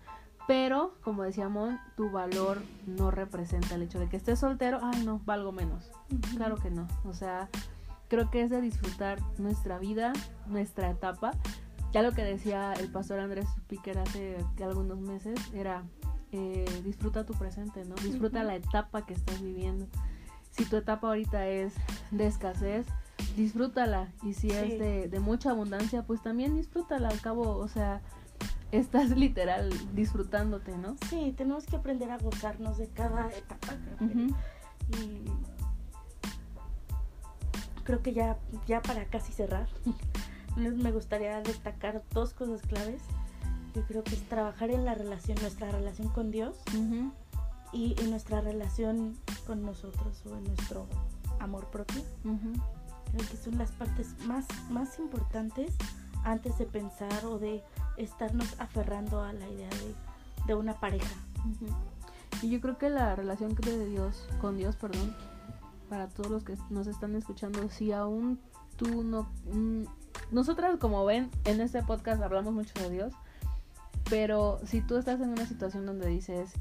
pero 0.48 0.94
como 1.02 1.24
decíamos, 1.24 1.74
tu 1.94 2.10
valor 2.10 2.62
no 2.86 3.10
representa 3.10 3.74
el 3.74 3.82
hecho 3.82 4.00
de 4.00 4.08
que 4.08 4.16
estés 4.16 4.38
soltero, 4.38 4.78
ay 4.80 5.04
no, 5.04 5.20
valgo 5.26 5.52
menos. 5.52 5.90
Claro 6.38 6.56
que 6.56 6.70
no, 6.70 6.88
o 7.04 7.12
sea, 7.12 7.50
creo 8.08 8.30
que 8.30 8.40
es 8.40 8.48
de 8.48 8.62
disfrutar 8.62 9.18
nuestra 9.36 9.78
vida, 9.78 10.14
nuestra 10.46 10.88
etapa. 10.88 11.32
Ya 11.92 12.00
lo 12.00 12.12
que 12.12 12.24
decía 12.24 12.72
el 12.72 12.90
pastor 12.90 13.20
Andrés 13.20 13.46
Piquer 13.66 13.98
hace 13.98 14.38
algunos 14.62 15.00
meses 15.00 15.38
era 15.52 15.82
eh, 16.30 16.64
disfruta 16.82 17.26
tu 17.26 17.34
presente, 17.34 17.84
¿no? 17.84 17.94
Disfruta 17.96 18.42
la 18.42 18.54
etapa 18.54 19.04
que 19.04 19.12
estás 19.12 19.42
viviendo. 19.42 19.86
Si 20.52 20.64
tu 20.64 20.76
etapa 20.76 21.08
ahorita 21.08 21.46
es 21.48 21.74
de 22.10 22.26
escasez, 22.26 22.86
disfrútala. 23.36 24.12
Y 24.22 24.34
si 24.34 24.50
Sí. 24.50 24.56
es 24.56 24.78
de, 24.78 25.08
de 25.08 25.20
mucha 25.20 25.50
abundancia, 25.50 26.02
pues 26.04 26.22
también 26.22 26.54
disfrútala. 26.54 27.08
Al 27.08 27.20
cabo, 27.20 27.56
o 27.56 27.68
sea, 27.68 28.00
estás 28.70 29.10
literal 29.16 29.70
disfrutándote, 29.94 30.76
¿no? 30.78 30.96
Sí, 31.08 31.34
tenemos 31.36 31.66
que 31.66 31.76
aprender 31.76 32.10
a 32.10 32.18
gozarnos 32.18 32.78
de 32.78 32.88
cada 32.88 33.30
etapa. 33.30 33.74
Creo 33.98 34.08
que. 34.08 34.14
Y 34.98 35.24
creo 37.84 38.02
que 38.02 38.12
ya, 38.12 38.36
ya 38.66 38.82
para 38.82 39.04
casi 39.06 39.32
cerrar, 39.32 39.68
me 40.56 40.92
gustaría 40.92 41.40
destacar 41.40 42.02
dos 42.12 42.32
cosas 42.34 42.62
claves. 42.62 43.02
Yo 43.74 43.82
creo 43.86 44.04
que 44.04 44.14
es 44.14 44.22
trabajar 44.28 44.70
en 44.70 44.84
la 44.84 44.94
relación, 44.94 45.38
nuestra 45.40 45.70
relación 45.70 46.08
con 46.08 46.30
Dios. 46.30 46.56
Y 47.72 47.94
en 48.00 48.10
nuestra 48.10 48.40
relación 48.40 49.16
con 49.46 49.62
nosotros 49.62 50.22
o 50.26 50.36
en 50.36 50.44
nuestro 50.44 50.86
amor 51.40 51.68
propio. 51.70 52.02
Creo 52.22 53.28
que 53.30 53.36
son 53.36 53.58
las 53.58 53.70
partes 53.72 54.14
más, 54.26 54.46
más 54.70 54.98
importantes 54.98 55.74
antes 56.24 56.58
de 56.58 56.66
pensar 56.66 57.24
o 57.24 57.38
de 57.38 57.62
estarnos 57.96 58.58
aferrando 58.58 59.22
a 59.22 59.32
la 59.32 59.48
idea 59.48 59.68
de, 59.68 60.46
de 60.46 60.54
una 60.54 60.74
pareja. 60.78 61.14
Y 62.42 62.50
yo 62.50 62.60
creo 62.60 62.78
que 62.78 62.90
la 62.90 63.14
relación 63.14 63.54
de 63.54 63.86
Dios, 63.86 64.28
con 64.40 64.56
Dios, 64.56 64.76
perdón, 64.76 65.14
para 65.88 66.08
todos 66.08 66.30
los 66.30 66.44
que 66.44 66.56
nos 66.70 66.86
están 66.86 67.14
escuchando, 67.16 67.68
si 67.68 67.92
aún 67.92 68.40
tú 68.76 69.04
no... 69.04 69.28
Mm, 69.52 69.84
nosotras, 70.30 70.78
como 70.78 71.04
ven, 71.04 71.30
en 71.44 71.60
este 71.60 71.82
podcast 71.82 72.22
hablamos 72.22 72.54
mucho 72.54 72.72
de 72.82 72.90
Dios, 72.90 73.12
pero 74.08 74.58
si 74.64 74.80
tú 74.80 74.96
estás 74.96 75.20
en 75.20 75.30
una 75.30 75.46
situación 75.46 75.86
donde 75.86 76.06
dices, 76.08 76.52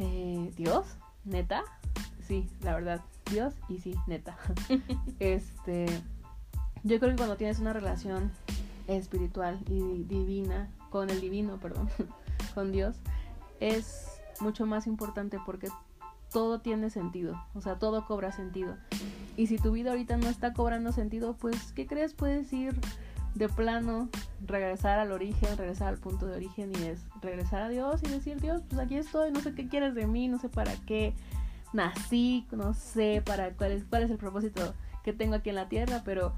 eh, 0.00 0.50
Dios, 0.56 0.86
neta, 1.24 1.62
sí, 2.26 2.48
la 2.62 2.74
verdad, 2.74 3.00
Dios 3.30 3.54
y 3.68 3.78
sí, 3.78 3.94
neta. 4.06 4.36
este, 5.20 5.86
yo 6.82 6.98
creo 6.98 7.10
que 7.10 7.16
cuando 7.16 7.36
tienes 7.36 7.60
una 7.60 7.72
relación 7.72 8.32
espiritual 8.88 9.60
y 9.68 10.02
divina, 10.04 10.68
con 10.88 11.10
el 11.10 11.20
divino, 11.20 11.58
perdón, 11.58 11.88
con 12.54 12.72
Dios, 12.72 12.96
es 13.60 14.20
mucho 14.40 14.66
más 14.66 14.86
importante 14.86 15.38
porque 15.44 15.68
todo 16.32 16.60
tiene 16.60 16.90
sentido, 16.90 17.44
o 17.54 17.60
sea, 17.60 17.78
todo 17.78 18.06
cobra 18.06 18.32
sentido. 18.32 18.76
Y 19.36 19.48
si 19.48 19.58
tu 19.58 19.72
vida 19.72 19.90
ahorita 19.90 20.16
no 20.16 20.28
está 20.28 20.52
cobrando 20.54 20.92
sentido, 20.92 21.34
pues, 21.34 21.72
¿qué 21.72 21.86
crees? 21.86 22.14
Puedes 22.14 22.52
ir 22.52 22.74
de 23.34 23.48
plano, 23.48 24.08
regresar 24.46 24.98
al 24.98 25.12
origen, 25.12 25.56
regresar 25.56 25.88
al 25.88 25.98
punto 25.98 26.26
de 26.26 26.36
origen 26.36 26.72
y 26.80 26.84
es 26.84 27.04
regresar 27.22 27.62
a 27.62 27.68
Dios 27.68 28.02
y 28.02 28.08
decir, 28.08 28.40
Dios, 28.40 28.62
pues 28.68 28.80
aquí 28.80 28.96
estoy, 28.96 29.30
no 29.30 29.40
sé 29.40 29.54
qué 29.54 29.68
quieres 29.68 29.94
de 29.94 30.06
mí, 30.06 30.28
no 30.28 30.38
sé 30.38 30.48
para 30.48 30.74
qué 30.86 31.14
nací, 31.72 32.46
no 32.50 32.74
sé 32.74 33.22
para 33.24 33.50
cuál 33.52 33.72
es, 33.72 33.84
cuál 33.84 34.02
es 34.02 34.10
el 34.10 34.18
propósito 34.18 34.74
que 35.04 35.12
tengo 35.12 35.34
aquí 35.34 35.50
en 35.50 35.56
la 35.56 35.68
tierra, 35.68 36.02
pero 36.04 36.32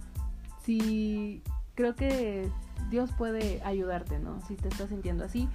si 0.64 1.42
creo 1.74 1.94
que 1.94 2.50
Dios 2.90 3.10
puede 3.16 3.62
ayudarte, 3.64 4.18
¿no? 4.18 4.40
Si 4.46 4.56
te 4.56 4.68
estás 4.68 4.90
sintiendo 4.90 5.24
así. 5.24 5.48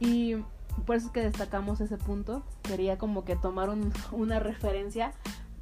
Y 0.00 0.36
por 0.86 0.96
eso 0.96 1.06
es 1.06 1.12
que 1.12 1.20
destacamos 1.20 1.80
ese 1.80 1.96
punto. 1.96 2.42
Quería 2.62 2.98
como 2.98 3.24
que 3.24 3.36
tomar 3.36 3.70
una 4.12 4.38
referencia 4.38 5.12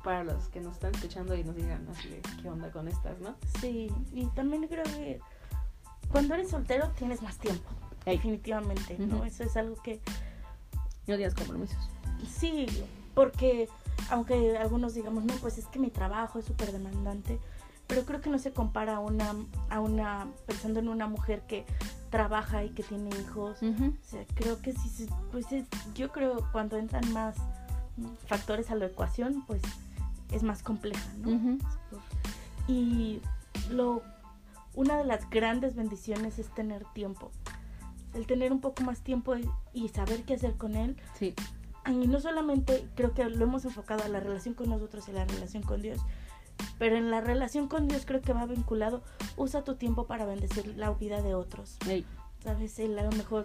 para 0.03 0.25
los 0.25 0.49
que 0.49 0.61
nos 0.61 0.75
están 0.75 0.95
escuchando 0.95 1.35
y 1.35 1.45
nos 1.45 1.57
digan 1.57 1.87
así 1.91 2.21
qué 2.41 2.49
onda 2.49 2.71
con 2.71 2.89
estas, 2.89 3.19
¿no? 3.21 3.35
Sí, 3.61 3.91
y 4.13 4.27
también 4.27 4.67
creo 4.69 4.85
que 4.85 5.21
cuando 6.11 6.35
eres 6.35 6.51
soltero 6.51 6.91
tienes 6.99 7.23
más 7.23 7.39
tiempo, 7.39 7.69
definitivamente, 8.05 8.99
¿no? 8.99 9.25
Eso 9.25 9.45
es 9.45 9.57
algo 9.57 9.81
que... 9.83 10.01
No 11.07 11.17
tienes 11.17 11.35
compromisos. 11.35 11.79
Sí, 12.29 12.67
porque 13.15 13.69
aunque 14.11 14.57
algunos 14.57 14.95
digamos, 14.95 15.25
no, 15.25 15.35
pues 15.35 15.59
es 15.59 15.67
que 15.67 15.79
mi 15.79 15.91
trabajo 15.91 16.39
es 16.39 16.45
súper 16.45 16.73
demandante, 16.73 17.39
pero 17.87 18.05
creo 18.05 18.21
que 18.21 18.31
no 18.31 18.39
se 18.39 18.53
compara 18.53 18.97
a 18.97 19.01
una, 19.01 19.35
a 19.69 19.81
una, 19.81 20.29
pensando 20.47 20.81
en 20.81 20.89
una 20.89 21.07
mujer 21.07 21.43
que 21.43 21.65
trabaja 22.11 22.65
y 22.65 22.71
que 22.71 22.83
tiene 22.83 23.11
hijos. 23.21 23.59
O 23.63 24.05
sea, 24.05 24.25
creo 24.35 24.61
que 24.61 24.73
sí, 24.73 25.09
pues 25.31 25.51
es, 25.53 25.65
yo 25.95 26.11
creo 26.13 26.47
cuando 26.53 26.77
entran 26.77 27.11
más 27.13 27.37
factores 28.27 28.71
a 28.71 28.75
la 28.75 28.87
ecuación, 28.87 29.45
pues 29.47 29.63
es 30.33 30.43
más 30.43 30.63
compleja, 30.63 31.13
¿no? 31.19 31.59
Y 32.69 33.21
lo, 33.71 34.03
una 34.75 34.97
de 34.97 35.05
las 35.05 35.29
grandes 35.31 35.75
bendiciones 35.75 36.39
es 36.39 36.53
tener 36.55 36.85
tiempo. 36.95 37.31
El 38.15 38.27
tener 38.27 38.53
un 38.53 38.61
poco 38.61 38.83
más 38.83 39.01
tiempo 39.01 39.35
y, 39.73 39.89
saber 39.89 40.25
qué 40.25 40.35
hacer 40.35 40.57
con 40.57 40.77
él. 40.77 40.97
Sí. 41.19 41.35
Y 41.87 42.07
no 42.07 42.21
solamente 42.21 42.87
creo 42.95 43.13
que 43.15 43.25
lo 43.25 43.45
hemos 43.45 43.65
enfocado 43.65 44.05
a 44.05 44.09
la 44.09 44.21
relación 44.21 44.55
con 44.55 44.71
nosotros 44.71 45.09
y 45.09 45.13
la 45.13 45.25
relación 45.25 45.63
con 45.63 45.83
Dios, 45.83 46.01
pero 46.79 46.97
en 46.97 47.11
la 47.11 47.21
relación 47.21 47.67
con 47.67 47.89
Dios 47.89 48.05
creo 48.07 48.21
que 48.21 48.33
va 48.33 48.47
vinculado, 48.47 49.03
usa 49.37 49.65
tu 49.65 49.75
tiempo 49.75 50.07
para 50.07 50.25
bendecir 50.25 50.77
la 50.77 50.91
vida 50.93 51.23
de 51.23 51.35
otros. 51.35 51.79
¿Sabes? 52.45 52.79
a 52.79 52.83
lo 52.85 53.11
mejor 53.13 53.45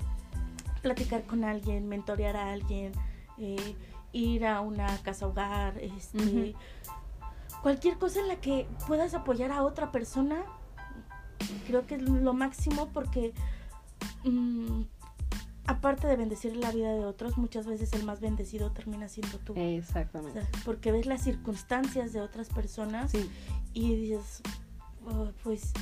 platicar 0.82 1.24
con 1.24 1.44
alguien, 1.44 1.88
mentorear 1.88 2.36
a 2.36 2.52
alguien, 2.52 2.92
eh, 3.38 3.76
ir 4.18 4.46
a 4.46 4.62
una 4.62 4.98
casa 5.04 5.28
hogar, 5.28 5.78
este, 5.78 6.56
cualquier 7.62 7.98
cosa 7.98 8.20
en 8.20 8.28
la 8.28 8.38
que 8.38 8.68
puedas 8.88 9.14
apoyar 9.14 9.52
a 9.52 9.64
otra 9.64 9.92
persona, 9.92 10.44
creo 11.66 11.86
que 11.86 11.96
es 11.96 12.02
lo 12.02 12.34
máximo 12.34 12.90
porque 12.94 13.34
mm, 14.24 14.82
aparte 15.68 16.08
de 16.08 16.16
bendecir 16.16 16.56
la 16.56 16.72
vida 16.72 16.94
de 16.94 17.06
otros, 17.06 17.38
muchas 17.38 17.68
veces 17.68 17.94
el 17.94 18.04
más 18.04 18.20
bendecido 18.20 18.72
termina 18.72 19.08
siendo 19.08 19.38
tú. 19.40 19.54
Exactamente. 19.56 20.42
porque 20.66 20.92
ves 20.92 21.06
las 21.06 21.22
circunstancias 21.22 22.14
de 22.14 22.22
otras 22.22 22.50
personas 22.50 23.14
y 23.74 23.96
dices, 23.96 24.42
oh, 25.06 25.30
pues 25.44 25.74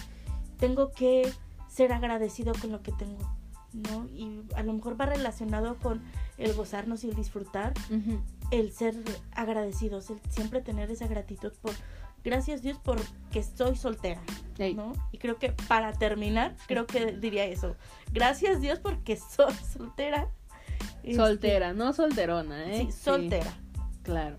tengo 0.59 0.91
que 0.91 1.31
ser 1.69 1.93
agradecido 1.93 2.53
con 2.59 2.71
lo 2.71 2.81
que 2.81 2.91
tengo, 2.93 3.19
¿no? 3.75 4.07
Y 4.13 4.41
a 4.55 4.63
lo 4.63 4.73
mejor 4.73 4.99
va 4.99 5.05
relacionado 5.05 5.77
con 5.77 6.01
el 6.37 6.53
gozarnos 6.53 7.03
y 7.03 7.09
el 7.09 7.15
disfrutar, 7.15 7.73
el 8.51 8.71
ser 8.71 8.95
agradecidos, 9.33 10.09
el 10.09 10.19
siempre 10.29 10.61
tener 10.61 10.91
esa 10.91 11.07
gratitud 11.07 11.51
por 11.61 11.73
gracias 12.25 12.63
Dios 12.63 12.79
porque 12.83 13.39
estoy 13.39 13.75
soltera, 13.75 14.19
¿no? 14.75 14.93
Y 15.11 15.19
creo 15.19 15.37
que 15.37 15.51
para 15.67 15.93
terminar, 15.93 16.55
creo 16.67 16.87
que 16.87 17.13
diría 17.13 17.45
eso. 17.45 17.75
Gracias 18.11 18.59
Dios 18.59 18.79
porque 18.79 19.15
soy 19.15 19.53
soltera. 19.77 20.27
Este, 21.03 21.15
soltera, 21.15 21.73
no 21.73 21.93
solterona, 21.93 22.71
¿eh? 22.71 22.85
Sí, 22.85 22.91
soltera. 22.91 23.53
claro. 24.03 24.37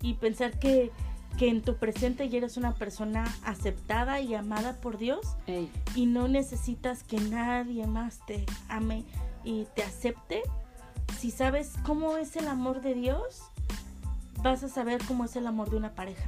Y 0.00 0.14
pensar 0.14 0.58
que, 0.58 0.90
que 1.36 1.48
en 1.48 1.62
tu 1.62 1.76
presente 1.76 2.28
ya 2.28 2.38
eres 2.38 2.56
una 2.56 2.74
persona 2.74 3.24
aceptada 3.44 4.20
y 4.20 4.34
amada 4.34 4.80
por 4.80 4.98
Dios 4.98 5.20
y 5.94 6.06
no 6.06 6.26
necesitas 6.28 7.04
que 7.04 7.20
nadie 7.20 7.86
más 7.86 8.24
te 8.26 8.44
ame 8.68 9.04
y 9.44 9.66
te 9.74 9.82
acepte. 9.82 10.42
Si 11.18 11.30
sabes 11.30 11.74
cómo 11.84 12.16
es 12.16 12.36
el 12.36 12.48
amor 12.48 12.80
de 12.80 12.94
Dios, 12.94 13.42
vas 14.42 14.62
a 14.62 14.68
saber 14.68 15.00
cómo 15.06 15.24
es 15.24 15.36
el 15.36 15.46
amor 15.46 15.70
de 15.70 15.76
una 15.76 15.94
pareja. 15.94 16.24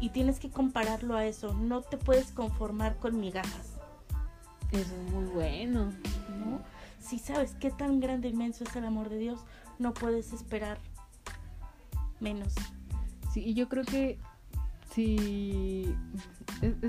Y 0.00 0.10
tienes 0.10 0.38
que 0.38 0.50
compararlo 0.50 1.16
a 1.16 1.26
eso. 1.26 1.54
No 1.54 1.82
te 1.82 1.96
puedes 1.96 2.30
conformar 2.32 2.96
con 2.96 3.20
migajas. 3.20 3.74
Eso 4.72 4.94
es 4.94 5.12
muy 5.12 5.24
bueno. 5.24 5.92
¿no? 6.38 6.60
Si 7.00 7.18
sabes 7.18 7.54
qué 7.58 7.70
tan 7.70 8.00
grande 8.00 8.28
e 8.28 8.30
inmenso 8.30 8.64
es 8.64 8.76
el 8.76 8.84
amor 8.84 9.08
de 9.08 9.18
Dios, 9.18 9.40
no 9.78 9.94
puedes 9.94 10.32
esperar 10.32 10.78
menos. 12.20 12.54
Sí, 13.32 13.42
y 13.44 13.54
yo 13.54 13.68
creo 13.68 13.84
que 13.84 14.18
sí 14.90 15.94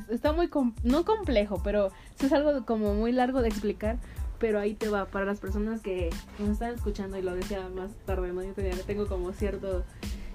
está 0.09 0.33
muy 0.33 0.49
no 0.83 1.05
complejo, 1.05 1.61
pero 1.63 1.91
es 2.19 2.33
algo 2.33 2.65
como 2.65 2.93
muy 2.93 3.11
largo 3.11 3.41
de 3.41 3.49
explicar, 3.49 3.97
pero 4.39 4.59
ahí 4.59 4.73
te 4.73 4.89
va 4.89 5.05
para 5.05 5.25
las 5.25 5.39
personas 5.39 5.81
que 5.81 6.09
nos 6.39 6.49
están 6.49 6.73
escuchando 6.73 7.17
y 7.17 7.21
lo 7.21 7.35
decía 7.35 7.67
más 7.69 7.91
tarde, 8.05 8.33
¿no? 8.33 8.43
Yo 8.43 8.53
tengo 8.85 9.07
como 9.07 9.31
cierto 9.33 9.83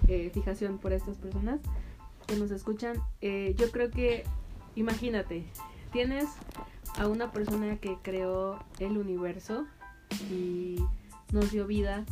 eh, 0.08 0.30
fijación 0.32 0.78
por 0.78 0.92
estas 0.92 1.16
personas 1.16 1.60
que 2.26 2.36
nos 2.36 2.50
escuchan. 2.50 2.96
Eh, 3.20 3.54
yo 3.58 3.70
creo 3.70 3.90
que, 3.90 4.24
imagínate, 4.74 5.44
tienes 5.92 6.26
a 6.98 7.08
una 7.08 7.32
persona 7.32 7.76
que 7.78 7.98
creó 8.02 8.58
el 8.78 8.96
universo 8.98 9.66
y 10.30 10.76
nos 11.32 11.50
dio 11.50 11.66
vida. 11.66 12.04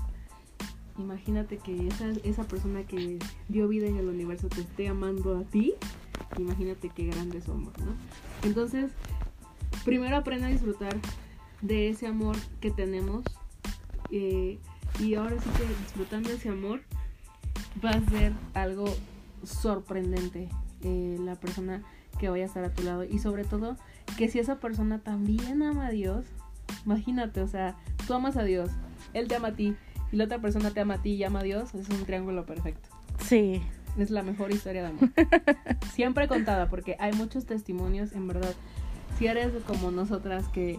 Imagínate 0.99 1.59
que 1.59 1.89
esa, 1.89 2.11
esa 2.23 2.45
persona 2.45 2.85
que 2.85 3.19
dio 3.49 3.69
vida 3.69 3.87
en 3.87 3.97
el 3.97 4.09
universo 4.09 4.49
te 4.49 4.61
esté 4.61 4.89
amando 4.89 5.37
a 5.37 5.43
ti. 5.43 5.75
Imagínate 6.39 6.91
qué 6.91 7.07
grande 7.07 7.39
es 7.39 7.49
amor, 7.49 7.73
¿no? 7.81 7.95
Entonces, 8.43 8.93
primero 9.85 10.17
aprende 10.17 10.47
a 10.47 10.51
disfrutar 10.51 10.97
de 11.63 11.89
ese 11.89 12.07
amor 12.07 12.37
que 12.61 12.71
tenemos. 12.71 13.25
Eh, 14.11 14.59
y 15.01 15.15
ahora 15.15 15.41
sí 15.41 15.51
que 15.57 15.67
disfrutando 15.67 16.31
ese 16.31 16.49
amor, 16.49 16.83
va 17.85 17.91
a 17.91 18.01
ser 18.11 18.33
algo 18.55 18.87
sorprendente 19.43 20.49
eh, 20.83 21.17
la 21.21 21.35
persona 21.35 21.83
que 22.19 22.29
vaya 22.29 22.45
a 22.45 22.47
estar 22.47 22.65
a 22.65 22.73
tu 22.73 22.83
lado. 22.83 23.05
Y 23.05 23.19
sobre 23.19 23.45
todo, 23.45 23.77
que 24.17 24.29
si 24.29 24.39
esa 24.39 24.61
persona 24.61 25.01
también 25.01 25.63
ama 25.63 25.87
a 25.87 25.91
Dios, 25.91 26.27
imagínate, 26.85 27.41
o 27.41 27.49
sea, 27.49 27.77
tú 28.07 28.15
amas 28.15 28.37
a 28.37 28.45
Dios, 28.45 28.71
Él 29.13 29.29
te 29.29 29.35
ama 29.35 29.49
a 29.49 29.55
ti, 29.55 29.75
y 30.15 30.17
la 30.17 30.27
otra 30.27 30.39
persona 30.39 30.71
te 30.71 30.79
ama 30.79 30.95
a 30.95 31.03
ti 31.03 31.11
y 31.11 31.25
ama 31.25 31.41
a 31.41 31.43
Dios, 31.43 31.75
es 31.75 31.89
un 31.89 32.05
triángulo 32.05 32.47
perfecto. 32.47 32.89
Sí. 33.19 33.61
Es 33.99 34.11
la 34.11 34.23
mejor 34.23 34.53
historia 34.53 34.83
de 34.83 34.89
amor. 34.91 35.11
Siempre 35.93 36.29
contada, 36.29 36.71
porque 36.71 36.97
hay 37.01 37.13
muchos 37.15 37.47
testimonios, 37.47 38.13
en 38.13 38.29
verdad. 38.29 38.55
Si 39.19 39.27
eres 39.27 39.51
como 39.67 39.91
nosotras 39.91 40.47
que, 40.51 40.79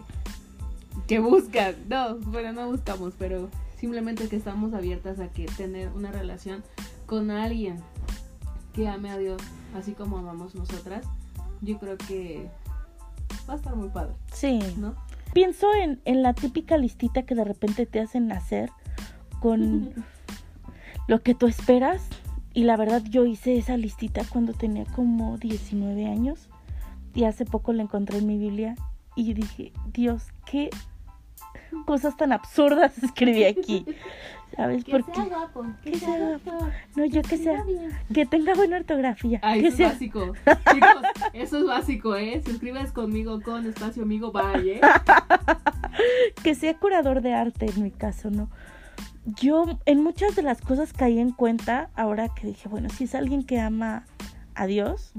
que 1.06 1.18
buscan, 1.18 1.74
no, 1.86 2.16
bueno, 2.16 2.54
no 2.54 2.70
buscamos, 2.70 3.12
pero 3.18 3.50
simplemente 3.78 4.26
que 4.26 4.36
estamos 4.36 4.72
abiertas 4.72 5.20
a 5.20 5.28
que 5.28 5.44
tener 5.44 5.90
una 5.90 6.10
relación 6.10 6.64
con 7.04 7.30
alguien 7.30 7.76
que 8.72 8.88
ame 8.88 9.10
a 9.10 9.18
Dios 9.18 9.42
así 9.74 9.92
como 9.92 10.16
amamos 10.16 10.54
nosotras, 10.54 11.04
yo 11.60 11.78
creo 11.78 11.98
que 11.98 12.48
va 13.46 13.52
a 13.52 13.56
estar 13.56 13.76
muy 13.76 13.90
padre. 13.90 14.14
Sí. 14.32 14.60
¿No? 14.78 14.94
Pienso 15.34 15.66
en, 15.74 16.00
en 16.06 16.22
la 16.22 16.32
típica 16.32 16.78
listita 16.78 17.24
que 17.24 17.34
de 17.34 17.44
repente 17.44 17.84
te 17.84 18.00
hacen 18.00 18.32
hacer 18.32 18.70
con 19.40 19.90
lo 21.08 21.22
que 21.22 21.34
tú 21.34 21.46
esperas. 21.46 22.06
Y 22.52 22.64
la 22.64 22.76
verdad 22.76 23.02
yo 23.08 23.26
hice 23.26 23.56
esa 23.58 23.76
listita 23.76 24.22
cuando 24.28 24.54
tenía 24.54 24.84
como 24.84 25.36
19 25.38 26.06
años. 26.06 26.48
Y 27.14 27.24
hace 27.24 27.44
poco 27.44 27.72
la 27.72 27.82
encontré 27.82 28.18
en 28.18 28.26
mi 28.26 28.38
Biblia. 28.38 28.76
Y 29.14 29.34
dije, 29.34 29.72
Dios, 29.92 30.28
¿qué 30.44 30.70
cosas 31.84 32.16
tan 32.16 32.32
absurdas 32.32 32.96
escribí 33.02 33.44
aquí. 33.44 33.84
¿Sabes? 34.56 34.84
Que 34.84 34.92
Porque 34.92 35.12
sea 35.12 35.24
guapo, 35.24 35.66
que, 35.82 35.90
que 35.90 35.98
sea 35.98 36.08
sea 36.08 36.30
doctor, 36.30 36.72
no, 36.94 37.04
yo 37.04 37.20
que 37.22 37.36
sea 37.36 37.64
bien. 37.64 37.90
que 38.14 38.24
tenga 38.24 38.54
buena 38.54 38.76
ortografía, 38.76 39.40
Ay, 39.42 39.60
que 39.60 39.66
eso 39.68 39.76
sea 39.76 39.86
es 39.88 39.92
básico. 39.94 40.32
Chicos, 40.72 41.02
eso 41.32 41.58
es 41.58 41.66
básico, 41.66 42.16
¿eh? 42.16 42.40
Si 42.44 42.52
escribes 42.52 42.92
conmigo 42.92 43.42
con 43.42 43.66
espacio 43.66 44.04
amigo, 44.04 44.30
vaya. 44.30 44.62
¿eh? 44.62 44.80
que 46.44 46.54
sea 46.54 46.74
curador 46.78 47.22
de 47.22 47.34
arte 47.34 47.66
en 47.66 47.82
mi 47.82 47.90
caso, 47.90 48.30
¿no? 48.30 48.48
Yo 49.26 49.66
en 49.86 50.02
muchas 50.02 50.36
de 50.36 50.42
las 50.42 50.60
cosas 50.60 50.92
caí 50.92 51.18
en 51.18 51.32
cuenta 51.32 51.90
ahora 51.94 52.28
que 52.28 52.46
dije, 52.46 52.68
bueno, 52.68 52.88
si 52.88 53.04
es 53.04 53.14
alguien 53.14 53.42
que 53.42 53.58
ama 53.58 54.04
a 54.54 54.66
Dios, 54.66 55.12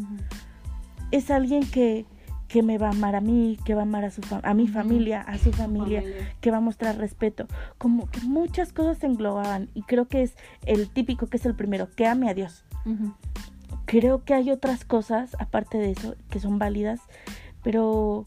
es 1.11 1.29
alguien 1.29 1.69
que, 1.69 2.05
que 2.47 2.63
me 2.63 2.77
va 2.77 2.87
a 2.87 2.91
amar 2.91 3.15
a 3.15 3.21
mí, 3.21 3.59
que 3.65 3.75
va 3.75 3.81
a 3.81 3.83
amar 3.83 4.05
a 4.05 4.11
su 4.11 4.21
a 4.41 4.53
mi 4.53 4.67
familia, 4.67 5.21
a 5.21 5.37
su 5.37 5.51
familia, 5.51 6.01
Familia. 6.01 6.35
que 6.39 6.51
va 6.51 6.57
a 6.57 6.61
mostrar 6.61 6.97
respeto. 6.97 7.47
Como 7.77 8.09
que 8.09 8.21
muchas 8.21 8.71
cosas 8.71 8.97
se 8.97 9.07
englobaban 9.07 9.69
y 9.73 9.83
creo 9.83 10.07
que 10.07 10.23
es 10.23 10.35
el 10.65 10.89
típico 10.89 11.27
que 11.27 11.37
es 11.37 11.45
el 11.45 11.55
primero, 11.55 11.89
que 11.91 12.07
ame 12.07 12.29
a 12.29 12.33
Dios. 12.33 12.63
Creo 13.85 14.23
que 14.23 14.33
hay 14.33 14.51
otras 14.51 14.85
cosas 14.85 15.35
aparte 15.39 15.77
de 15.77 15.91
eso 15.91 16.15
que 16.29 16.39
son 16.39 16.59
válidas, 16.59 17.01
pero 17.61 18.25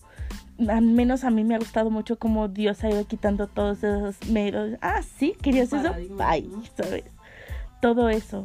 al 0.68 0.83
menos 0.83 1.24
a 1.24 1.31
mí 1.31 1.45
me 1.45 1.55
ha 1.55 1.59
gustado 1.59 1.91
mucho 1.91 2.18
cómo 2.18 2.49
Dios 2.49 2.85
ha 2.85 2.91
ido 2.91 3.07
quitando 3.07 3.47
todos 3.47 3.78
esos 3.78 4.16
medios. 4.28 4.78
Ah, 4.83 5.03
sí, 5.03 5.35
querías 5.41 5.72
eso. 5.72 5.93
Bye, 6.16 6.43
¿no? 6.43 6.62
¿sabes? 6.76 7.05
Todo 7.81 8.09
eso. 8.09 8.45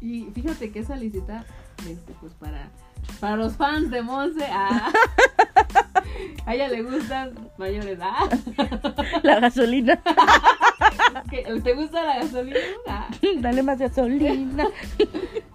Y 0.00 0.24
fíjate 0.34 0.70
que 0.70 0.80
esa 0.80 0.96
licita, 0.96 1.44
este, 1.88 2.12
pues 2.20 2.34
para, 2.34 2.68
para 3.20 3.36
los 3.36 3.56
fans 3.56 3.90
de 3.90 4.02
Monse, 4.02 4.44
ah, 4.50 4.92
a 6.46 6.54
ella 6.54 6.68
le 6.68 6.82
gustan 6.82 7.50
mayores, 7.56 7.98
ah, 8.02 8.28
La 9.22 9.40
gasolina. 9.40 10.00
¿te 11.30 11.74
gusta 11.74 12.02
la 12.02 12.16
gasolina? 12.16 12.58
Ah. 12.86 13.08
Dale 13.38 13.62
más 13.62 13.78
gasolina. 13.78 14.68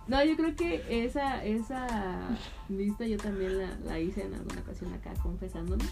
No, 0.10 0.24
yo 0.26 0.36
creo 0.36 0.55
que 0.55 0.84
esa, 1.05 1.43
esa 1.45 2.18
lista 2.68 3.05
yo 3.05 3.18
también 3.18 3.57
la, 3.60 3.70
la 3.86 3.99
hice 3.99 4.24
en 4.26 4.34
alguna 4.34 4.60
ocasión 4.62 4.91
acá 4.93 5.14
confesándonos. 5.22 5.88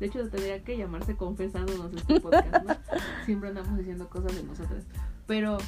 De 0.00 0.06
hecho, 0.06 0.28
tendría 0.28 0.62
que 0.64 0.76
llamarse 0.76 1.16
confesándonos 1.16 1.92
este 1.94 2.20
podcast, 2.20 2.64
¿no? 2.64 2.74
Siempre 3.26 3.50
andamos 3.50 3.76
diciendo 3.78 4.08
cosas 4.08 4.34
de 4.34 4.42
nosotras. 4.42 4.84
Pero 5.26 5.58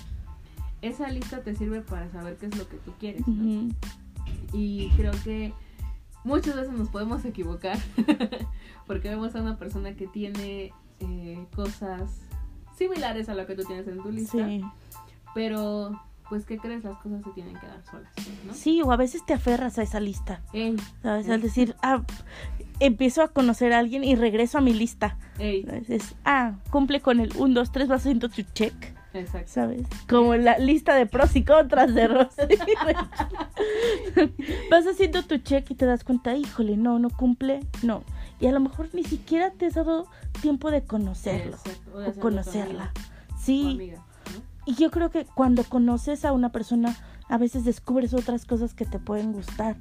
esa 0.82 1.10
lista 1.10 1.42
te 1.42 1.54
sirve 1.54 1.80
para 1.82 2.10
saber 2.10 2.36
qué 2.36 2.46
es 2.46 2.56
lo 2.56 2.68
que 2.68 2.78
tú 2.78 2.92
quieres, 2.98 3.26
¿no? 3.28 3.70
Y 4.52 4.90
creo 4.96 5.12
que 5.24 5.52
muchas 6.24 6.56
veces 6.56 6.72
nos 6.72 6.88
podemos 6.88 7.24
equivocar 7.24 7.78
porque 8.86 9.08
vemos 9.10 9.34
a 9.34 9.40
una 9.42 9.58
persona 9.58 9.94
que 9.94 10.06
tiene 10.06 10.72
eh, 11.00 11.46
cosas 11.54 12.20
similares 12.76 13.28
a 13.28 13.34
lo 13.34 13.46
que 13.46 13.54
tú 13.54 13.64
tienes 13.64 13.86
en 13.88 14.02
tu 14.02 14.10
lista, 14.10 14.46
Sí. 14.46 14.62
pero 15.34 16.00
pues 16.28 16.44
¿qué 16.46 16.58
crees? 16.58 16.84
Las 16.84 16.98
cosas 16.98 17.22
se 17.24 17.30
tienen 17.30 17.56
que 17.58 17.66
dar 17.66 17.82
solas, 17.90 18.12
¿no? 18.46 18.54
Sí, 18.54 18.82
o 18.82 18.92
a 18.92 18.96
veces 18.96 19.24
te 19.24 19.32
aferras 19.34 19.78
a 19.78 19.82
esa 19.82 20.00
lista. 20.00 20.42
Ey, 20.52 20.76
¿Sabes? 21.02 21.28
Al 21.30 21.40
decir, 21.40 21.74
ah, 21.82 22.02
empiezo 22.80 23.22
a 23.22 23.28
conocer 23.28 23.72
a 23.72 23.78
alguien 23.78 24.04
y 24.04 24.14
regreso 24.16 24.58
a 24.58 24.60
mi 24.60 24.72
lista. 24.74 25.16
ey. 25.38 25.66
Es, 25.88 26.14
ah, 26.24 26.54
cumple 26.70 27.00
con 27.00 27.20
el 27.20 27.32
1, 27.36 27.54
2, 27.54 27.72
3, 27.72 27.88
vas 27.88 28.00
haciendo 28.02 28.28
tu 28.28 28.42
check. 28.42 28.74
exacto. 29.14 29.50
¿Sabes? 29.50 29.86
Como 30.08 30.34
la 30.36 30.58
lista 30.58 30.94
de 30.94 31.06
pros 31.06 31.34
y 31.36 31.44
contras 31.44 31.94
de 31.94 32.08
Rosy. 32.08 32.42
Vas 34.70 34.86
haciendo 34.86 35.22
tu 35.22 35.38
check 35.38 35.70
y 35.70 35.74
te 35.74 35.86
das 35.86 36.04
cuenta, 36.04 36.34
híjole, 36.36 36.76
no, 36.76 36.98
no 36.98 37.10
cumple, 37.10 37.60
no. 37.82 38.04
Y 38.40 38.46
a 38.46 38.52
lo 38.52 38.60
mejor 38.60 38.88
ni 38.92 39.04
siquiera 39.04 39.50
te 39.50 39.66
has 39.66 39.74
dado 39.74 40.06
tiempo 40.40 40.70
de 40.70 40.82
conocerlo 40.84 41.56
Exacto, 41.56 41.98
de 41.98 42.08
o 42.08 42.12
tu 42.12 42.20
conocerla. 42.20 42.92
o 42.94 43.38
Sí. 43.38 43.92
Y 44.68 44.74
yo 44.74 44.90
creo 44.90 45.10
que 45.10 45.24
cuando 45.24 45.64
conoces 45.64 46.26
a 46.26 46.32
una 46.32 46.52
persona, 46.52 46.94
a 47.28 47.38
veces 47.38 47.64
descubres 47.64 48.12
otras 48.12 48.44
cosas 48.44 48.74
que 48.74 48.84
te 48.84 48.98
pueden 48.98 49.32
gustar. 49.32 49.76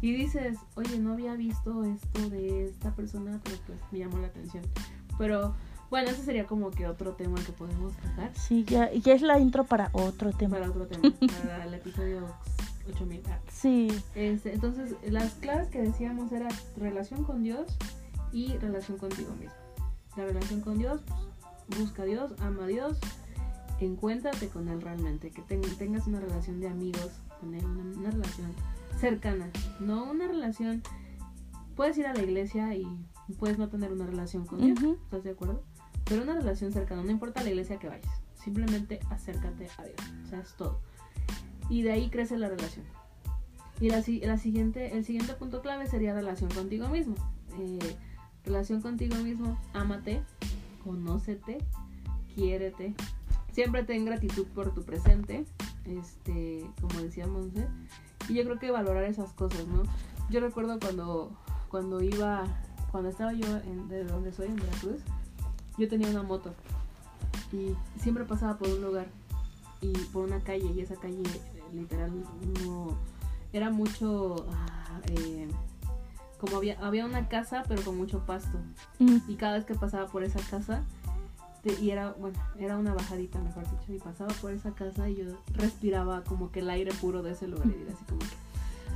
Y 0.00 0.12
dices, 0.12 0.56
oye, 0.76 0.98
no 0.98 1.12
había 1.12 1.34
visto 1.34 1.84
esto 1.84 2.30
de 2.30 2.64
esta 2.68 2.94
persona, 2.94 3.38
pero 3.44 3.56
pues 3.66 3.78
me 3.90 3.98
llamó 3.98 4.16
la 4.16 4.28
atención. 4.28 4.64
Pero 5.18 5.54
bueno, 5.90 6.08
ese 6.08 6.22
sería 6.24 6.46
como 6.46 6.70
que 6.70 6.86
otro 6.86 7.12
tema 7.12 7.34
que 7.44 7.52
podemos 7.52 7.94
tratar. 7.96 8.30
Sí, 8.34 8.64
ya, 8.64 8.90
ya 8.90 9.12
es 9.12 9.20
la 9.20 9.38
intro 9.38 9.64
para 9.64 9.90
otro 9.92 10.32
tema. 10.32 10.56
Para 10.56 10.70
otro 10.70 10.86
tema, 10.86 11.14
para 11.20 11.64
el 11.66 11.74
episodio 11.74 12.26
8000. 12.88 13.22
Ah, 13.28 13.38
Sí, 13.52 13.88
Este, 14.14 14.54
entonces, 14.54 14.94
las 15.06 15.34
claves 15.34 15.68
que 15.68 15.82
decíamos 15.82 16.32
era 16.32 16.48
relación 16.78 17.24
con 17.24 17.42
Dios 17.42 17.76
y 18.32 18.56
relación 18.56 18.96
contigo 18.96 19.34
mismo. 19.34 19.54
La 20.16 20.24
relación 20.24 20.62
con 20.62 20.78
Dios, 20.78 21.02
pues, 21.68 21.80
busca 21.80 22.02
a 22.02 22.06
Dios, 22.06 22.32
ama 22.40 22.64
a 22.64 22.66
Dios, 22.66 22.98
encuéntrate 23.80 24.48
con 24.48 24.68
Él 24.68 24.80
realmente, 24.80 25.30
que 25.30 25.42
ten- 25.42 25.60
tengas 25.78 26.06
una 26.06 26.20
relación 26.20 26.60
de 26.60 26.68
amigos 26.68 27.10
con 27.40 27.54
Él, 27.54 27.64
una, 27.64 27.98
una 27.98 28.10
relación 28.10 28.52
cercana, 28.98 29.50
no 29.80 30.04
una 30.10 30.26
relación... 30.28 30.82
Puedes 31.76 31.98
ir 31.98 32.06
a 32.06 32.14
la 32.14 32.22
iglesia 32.22 32.74
y 32.76 32.86
puedes 33.38 33.58
no 33.58 33.68
tener 33.68 33.92
una 33.92 34.06
relación 34.06 34.46
con 34.46 34.60
Dios, 34.60 34.78
Ujú. 34.80 34.96
¿estás 35.04 35.24
de 35.24 35.30
acuerdo? 35.30 35.62
Pero 36.04 36.22
una 36.22 36.34
relación 36.34 36.72
cercana, 36.72 37.02
no 37.02 37.10
importa 37.10 37.42
la 37.42 37.48
iglesia 37.50 37.78
que 37.78 37.88
vayas, 37.88 38.20
simplemente 38.34 39.00
acércate 39.10 39.68
a 39.78 39.82
Dios, 39.82 39.96
o 40.24 40.28
sea, 40.28 40.40
es 40.40 40.54
todo. 40.54 40.80
Y 41.68 41.82
de 41.82 41.92
ahí 41.92 42.10
crece 42.10 42.36
la 42.38 42.48
relación. 42.48 42.84
Y 43.80 43.88
la 43.90 44.38
siguiente, 44.38 44.96
el 44.96 45.04
siguiente 45.04 45.32
punto 45.34 45.62
clave 45.62 45.86
sería 45.88 46.14
relación 46.14 46.48
contigo 46.50 46.88
mismo. 46.88 47.16
Eh, 47.58 47.96
relación 48.44 48.80
contigo 48.82 49.16
mismo, 49.16 49.58
ámate, 49.72 50.22
conócete, 50.84 51.58
quiérete. 52.36 52.94
Siempre 53.54 53.84
ten 53.84 54.04
gratitud 54.04 54.46
por 54.48 54.74
tu 54.74 54.82
presente, 54.82 55.46
este, 55.84 56.68
como 56.80 57.00
decíamos, 57.00 57.46
¿eh? 57.56 57.68
Y 58.28 58.34
yo 58.34 58.44
creo 58.44 58.58
que 58.58 58.70
valorar 58.70 59.04
esas 59.04 59.32
cosas, 59.32 59.66
¿no? 59.68 59.84
Yo 60.28 60.40
recuerdo 60.40 60.78
cuando, 60.80 61.30
cuando 61.70 62.02
iba, 62.02 62.44
cuando 62.90 63.10
estaba 63.10 63.32
yo 63.32 63.46
en, 63.58 63.88
de 63.88 64.04
donde 64.04 64.32
soy, 64.32 64.48
en 64.48 64.56
Veracruz, 64.56 65.00
yo 65.78 65.88
tenía 65.88 66.08
una 66.08 66.22
moto 66.22 66.52
y 67.52 67.74
siempre 68.00 68.24
pasaba 68.24 68.58
por 68.58 68.68
un 68.68 68.82
lugar 68.82 69.06
y 69.80 69.92
por 70.12 70.24
una 70.24 70.40
calle 70.40 70.72
y 70.74 70.80
esa 70.80 70.96
calle 70.96 71.22
literal 71.72 72.12
no 72.64 72.96
era 73.52 73.70
mucho 73.70 74.46
ah, 74.52 75.00
eh, 75.08 75.48
como 76.40 76.56
había 76.56 76.78
había 76.80 77.04
una 77.04 77.28
casa 77.28 77.62
pero 77.68 77.82
con 77.82 77.96
mucho 77.96 78.24
pasto 78.24 78.58
Mm, 78.98 79.18
y 79.28 79.34
cada 79.34 79.54
vez 79.54 79.64
que 79.64 79.74
pasaba 79.74 80.06
por 80.06 80.22
esa 80.22 80.40
casa 80.48 80.84
te- 81.64 81.80
y 81.80 81.90
era 81.90 82.12
bueno 82.12 82.38
era 82.58 82.78
una 82.78 82.94
bajadita 82.94 83.40
mejor 83.40 83.64
dicho 83.64 83.92
y 83.92 83.98
pasaba 83.98 84.32
por 84.34 84.52
esa 84.52 84.72
casa 84.72 85.08
y 85.08 85.16
yo 85.16 85.24
respiraba 85.54 86.22
como 86.22 86.52
que 86.52 86.60
el 86.60 86.70
aire 86.70 86.92
puro 87.00 87.22
de 87.22 87.32
ese 87.32 87.48
lugar 87.48 87.66
y 87.66 87.82
era 87.82 87.92
así 87.92 88.04
como 88.04 88.20
que 88.20 88.26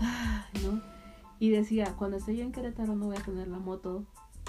ah, 0.00 0.46
no 0.62 0.80
y 1.40 1.50
decía 1.50 1.94
cuando 1.96 2.18
esté 2.18 2.36
yo 2.36 2.44
en 2.44 2.52
Querétaro 2.52 2.94
no 2.94 3.06
voy 3.06 3.16
a 3.16 3.22
tener 3.22 3.48
la 3.48 3.58
moto 3.58 4.04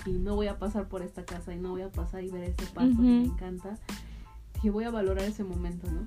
y 0.06 0.12
no 0.12 0.36
voy 0.36 0.48
a 0.48 0.60
pasar 0.60 0.88
por 0.88 1.02
esta 1.02 1.26
casa 1.26 1.54
y 1.54 1.60
no 1.60 1.72
voy 1.72 1.82
a 1.82 1.92
pasar 1.92 2.24
y 2.24 2.30
ver 2.30 2.44
ese 2.44 2.66
pasto 2.74 2.98
que 2.98 3.02
me 3.02 3.26
encanta 3.26 3.78
que 4.62 4.70
voy 4.70 4.84
a 4.84 4.92
valorar 4.92 5.26
ese 5.26 5.44
momento 5.44 5.90
no 5.90 6.02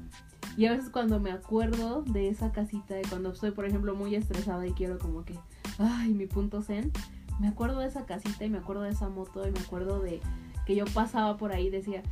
y 0.57 0.67
a 0.67 0.73
veces 0.73 0.91
cuando 0.91 1.19
me 1.19 1.33
acuerdo 1.33 2.03
de 2.03 2.29
esa 2.29 2.53
casita, 2.53 2.95
de 2.95 3.03
cuando 3.09 3.31
estoy, 3.31 3.53
por 3.53 3.65
ejemplo, 3.65 3.95
muy 3.95 4.15
estresada 4.15 4.67
y 4.67 4.73
quiero 4.73 4.99
como 4.99 5.25
que, 5.25 5.39
ay, 5.79 6.13
mi 6.13 6.27
punto 6.27 6.61
zen, 6.61 6.93
me 7.41 7.49
acuerdo 7.49 7.79
de 7.79 7.87
esa 7.87 8.05
casita 8.05 8.45
y 8.45 8.51
me 8.51 8.59
acuerdo 8.59 8.83
de 8.83 8.91
esa 8.91 9.09
moto 9.09 9.47
y 9.49 9.51
me 9.51 9.61
acuerdo 9.61 10.01
de 10.01 10.21
que 10.67 10.75
yo 10.75 10.85
pasaba 10.87 11.37
por 11.37 11.53
ahí 11.53 11.71
decía, 11.71 12.03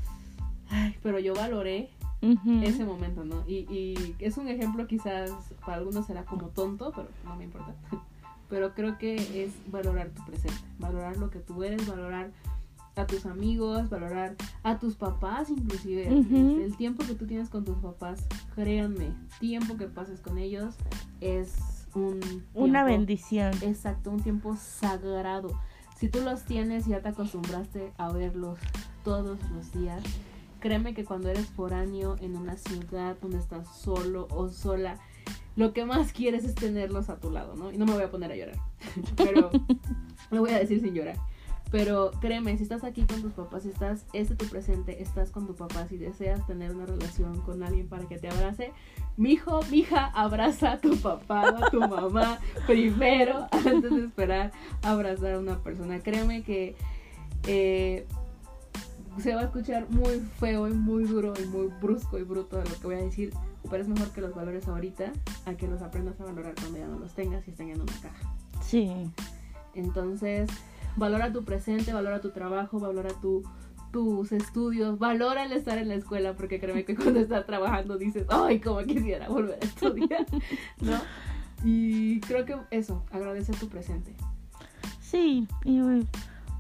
ay, 0.71 0.97
pero 1.03 1.19
yo 1.19 1.35
valoré 1.35 1.91
ujú. 2.23 2.63
ese 2.63 2.85
momento, 2.85 3.25
¿no? 3.25 3.45
Y, 3.47 3.67
y 3.71 4.17
es 4.19 4.37
un 4.37 4.49
ejemplo 4.49 4.87
quizás 4.87 5.31
para 5.65 5.79
algunos 5.79 6.07
será 6.07 6.25
como 6.25 6.49
tonto, 6.49 6.93
pero 6.95 7.09
no 7.25 7.37
me 7.37 7.45
importa. 7.45 7.75
Pero 8.49 8.75
creo 8.75 8.99
que 8.99 9.45
es 9.45 9.53
valorar 9.71 10.09
tu 10.09 10.25
presente, 10.25 10.59
valorar 10.81 11.17
lo 11.19 11.31
que 11.31 11.39
tú 11.39 11.63
eres, 11.63 11.87
valorar 11.87 12.33
a 12.97 13.07
tus 13.07 13.27
amigos, 13.27 13.89
valorar 13.89 14.35
a 14.63 14.79
tus 14.79 14.97
papás 14.97 15.51
inclusive. 15.51 16.13
Ujú. 16.13 16.61
El 16.61 16.77
tiempo 16.77 17.05
que 17.07 17.15
tú 17.15 17.27
tienes 17.27 17.49
con 17.49 17.65
tus 17.65 17.79
papás, 17.79 18.27
créanme, 18.57 19.13
tiempo 19.39 19.77
que 19.77 19.87
pases 19.87 20.21
con 20.21 20.37
ellos 20.37 20.75
es 21.21 21.87
un... 21.95 22.21
Una 22.55 22.85
bendición. 22.85 23.53
Exacto, 23.63 24.11
un 24.11 24.21
tiempo 24.21 24.57
sagrado. 24.57 25.49
Si 26.01 26.09
tú 26.09 26.23
los 26.23 26.45
tienes 26.45 26.87
y 26.87 26.91
ya 26.93 27.03
te 27.03 27.11
acostumbraste 27.11 27.93
a 27.99 28.11
verlos 28.11 28.59
todos 29.05 29.39
los 29.51 29.71
días, 29.75 30.03
créeme 30.59 30.95
que 30.95 31.05
cuando 31.05 31.29
eres 31.29 31.49
foráneo 31.49 32.17
en 32.23 32.39
una 32.39 32.57
ciudad 32.57 33.19
donde 33.21 33.37
estás 33.37 33.69
solo 33.77 34.27
o 34.31 34.49
sola, 34.49 34.97
lo 35.57 35.75
que 35.75 35.85
más 35.85 36.15
quieres 36.15 36.45
es 36.45 36.55
tenerlos 36.55 37.11
a 37.11 37.21
tu 37.21 37.31
lado, 37.31 37.55
¿no? 37.55 37.71
Y 37.71 37.77
no 37.77 37.85
me 37.85 37.93
voy 37.93 38.05
a 38.05 38.11
poner 38.11 38.33
a 38.33 38.37
llorar, 38.37 38.57
pero 39.19 39.51
lo 40.31 40.41
voy 40.41 40.53
a 40.53 40.59
decir 40.59 40.81
sin 40.81 40.95
llorar. 40.95 41.17
Pero 41.71 42.11
créeme, 42.21 42.57
si 42.57 42.65
estás 42.65 42.83
aquí 42.83 43.03
con 43.03 43.23
tus 43.23 43.33
papás, 43.33 43.63
si 43.63 43.69
estás, 43.69 44.05
este 44.13 44.35
tu 44.35 44.47
presente, 44.47 45.01
estás 45.03 45.31
con 45.31 45.47
tu 45.47 45.55
papá, 45.55 45.87
si 45.89 45.97
deseas 45.99 46.45
tener 46.47 46.75
una 46.75 46.85
relación 46.85 47.41
con 47.43 47.63
alguien 47.63 47.87
para 47.87 48.07
que 48.07 48.19
te 48.19 48.29
abrace, 48.29 48.73
mi 49.17 49.33
hijo, 49.33 49.61
mi 49.71 49.79
hija, 49.79 50.07
abraza 50.07 50.73
a 50.73 50.81
tu 50.81 50.97
papá 50.97 51.43
o 51.51 51.65
a 51.65 51.71
tu 51.71 51.79
mamá 51.89 52.41
primero 52.67 53.47
antes 53.53 53.91
de 53.91 54.05
esperar 54.05 54.51
abrazar 54.83 55.35
a 55.35 55.39
una 55.39 55.59
persona. 55.59 56.01
Créeme 56.01 56.43
que 56.43 56.75
eh, 57.47 58.05
se 59.19 59.35
va 59.35 59.43
a 59.43 59.45
escuchar 59.45 59.89
muy 59.91 60.21
feo 60.39 60.69
y 60.69 60.73
muy 60.73 61.05
duro 61.05 61.35
y 61.41 61.47
muy 61.47 61.69
brusco 61.81 62.19
y 62.19 62.23
bruto 62.23 62.59
de 62.59 62.69
lo 62.69 62.75
que 62.81 62.87
voy 62.87 62.97
a 62.97 63.03
decir, 63.03 63.33
pero 63.69 63.83
es 63.83 63.89
mejor 63.89 64.11
que 64.11 64.21
los 64.21 64.35
valores 64.35 64.67
ahorita 64.67 65.13
a 65.47 65.55
que 65.55 65.69
los 65.69 65.83
aprendas 65.83 66.21
a 66.21 66.25
valorar 66.25 66.55
cuando 66.55 66.79
ya 66.79 66.87
no 66.89 66.99
los 66.99 67.15
tengas 67.15 67.47
y 67.47 67.51
estén 67.53 67.71
en 67.71 67.81
una 67.81 67.93
caja. 68.01 68.35
Sí. 68.63 68.91
Entonces, 69.75 70.51
valora 71.01 71.33
tu 71.33 71.45
presente, 71.45 71.93
valora 71.93 72.21
tu 72.21 72.31
trabajo, 72.31 72.79
valora 72.79 73.11
tu, 73.21 73.43
tus 73.91 74.31
estudios, 74.31 74.99
valora 74.99 75.45
el 75.45 75.53
estar 75.53 75.79
en 75.79 75.89
la 75.89 75.95
escuela, 75.95 76.35
porque 76.35 76.61
créeme 76.61 76.85
que 76.85 76.95
cuando 76.95 77.19
estás 77.19 77.47
trabajando 77.47 77.99
dices, 77.99 78.27
ay, 78.29 78.61
como 78.61 78.79
quisiera 78.85 79.29
volver 79.29 79.59
a 79.61 79.65
estudiar, 79.65 80.27
¿no? 80.81 81.01
Y 81.65 82.21
creo 82.21 82.45
que 82.45 82.57
eso, 82.71 83.03
agradece 83.11 83.53
tu 83.55 83.69
presente. 83.69 84.15
Sí, 85.01 85.49
y 85.65 85.81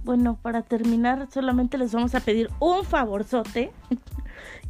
bueno, 0.04 0.38
para 0.40 0.62
terminar, 0.62 1.28
solamente 1.30 1.78
les 1.78 1.92
vamos 1.92 2.14
a 2.14 2.20
pedir 2.20 2.50
un 2.58 2.84
favorzote. 2.84 3.70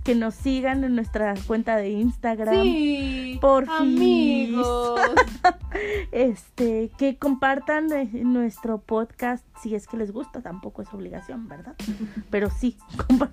Que 0.05 0.15
nos 0.15 0.35
sigan 0.35 0.83
en 0.85 0.95
nuestra 0.95 1.35
cuenta 1.47 1.77
de 1.77 1.91
Instagram. 1.91 2.63
Sí, 2.63 3.39
por 3.41 3.69
amigos. 3.69 5.01
este, 6.13 6.91
que 6.99 7.17
compartan 7.19 7.93
eh, 7.93 8.11
nuestro 8.25 8.79
podcast 8.79 9.45
si 9.61 9.75
es 9.75 9.87
que 9.87 9.97
les 9.97 10.13
gusta, 10.13 10.41
tampoco 10.41 10.83
es 10.83 10.93
obligación, 10.93 11.49
¿verdad? 11.49 11.75
Pero 12.31 12.51
sí, 12.51 12.79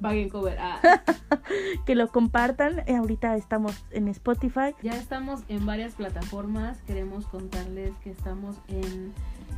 Paguen 0.01 0.29
cover. 0.29 0.57
Ah. 0.59 0.79
que 1.85 1.95
lo 1.95 2.09
compartan. 2.09 2.79
Eh, 2.85 2.95
ahorita 2.95 3.35
estamos 3.35 3.73
en 3.91 4.07
Spotify. 4.09 4.75
Ya 4.81 4.95
estamos 4.95 5.41
en 5.47 5.65
varias 5.65 5.95
plataformas. 5.95 6.81
Queremos 6.81 7.25
contarles 7.27 7.95
que 8.03 8.11
estamos 8.11 8.57
en, 8.67 9.13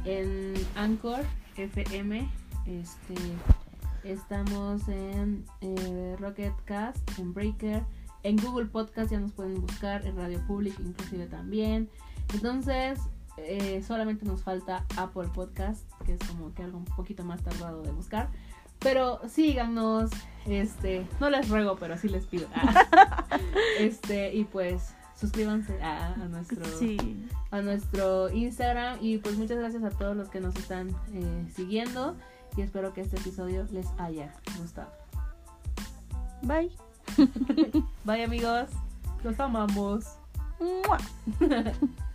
en 0.06 0.54
Anchor 0.76 1.22
FM. 1.58 2.30
Este, 2.68 3.16
estamos 4.04 4.88
en 4.88 5.46
eh, 5.62 6.16
Rocket 6.20 6.54
Cast, 6.66 6.98
en 7.20 7.34
Breaker, 7.34 7.84
en 8.24 8.38
Google 8.38 8.66
Podcast 8.68 9.12
ya 9.12 9.20
nos 9.20 9.32
pueden 9.32 9.62
buscar, 9.62 10.06
en 10.06 10.18
Radio 10.18 10.42
Public 10.48 10.78
inclusive 10.80 11.28
también. 11.28 11.90
Entonces, 12.34 13.00
eh, 13.38 13.82
solamente 13.86 14.26
nos 14.26 14.44
falta 14.44 14.86
Apple 14.98 15.30
Podcast, 15.34 15.90
que 16.06 16.14
es 16.14 16.20
como 16.28 16.54
que 16.54 16.64
algo 16.64 16.78
un 16.78 16.86
poquito 16.86 17.24
más 17.24 17.42
tardado 17.42 17.82
de 17.82 17.92
buscar. 17.92 18.30
Pero 18.80 19.20
síganos, 19.28 20.10
este, 20.46 21.06
no 21.20 21.30
les 21.30 21.50
ruego, 21.50 21.76
pero 21.78 21.98
sí 21.98 22.08
les 22.08 22.26
pido. 22.28 22.48
este, 23.80 24.34
y 24.34 24.46
pues 24.46 24.94
suscríbanse 25.20 25.82
a, 25.82 26.14
a 26.14 26.28
nuestro 26.28 26.66
Sí. 26.66 26.98
a 27.52 27.62
nuestro 27.62 28.30
Instagram 28.30 29.00
y 29.02 29.18
pues 29.18 29.38
muchas 29.38 29.58
gracias 29.58 29.84
a 29.84 29.90
todos 29.90 30.16
los 30.16 30.30
que 30.30 30.40
nos 30.40 30.56
están 30.56 30.90
eh, 31.14 31.46
siguiendo 31.54 32.16
y 32.60 32.62
espero 32.62 32.94
que 32.94 33.00
este 33.00 33.16
episodio 33.16 33.66
les 33.72 33.88
haya 33.98 34.34
gustado. 34.60 34.92
Bye. 36.42 36.70
Bye 38.04 38.26
amigos, 38.26 38.68
los 39.24 39.40
amamos. 39.40 40.18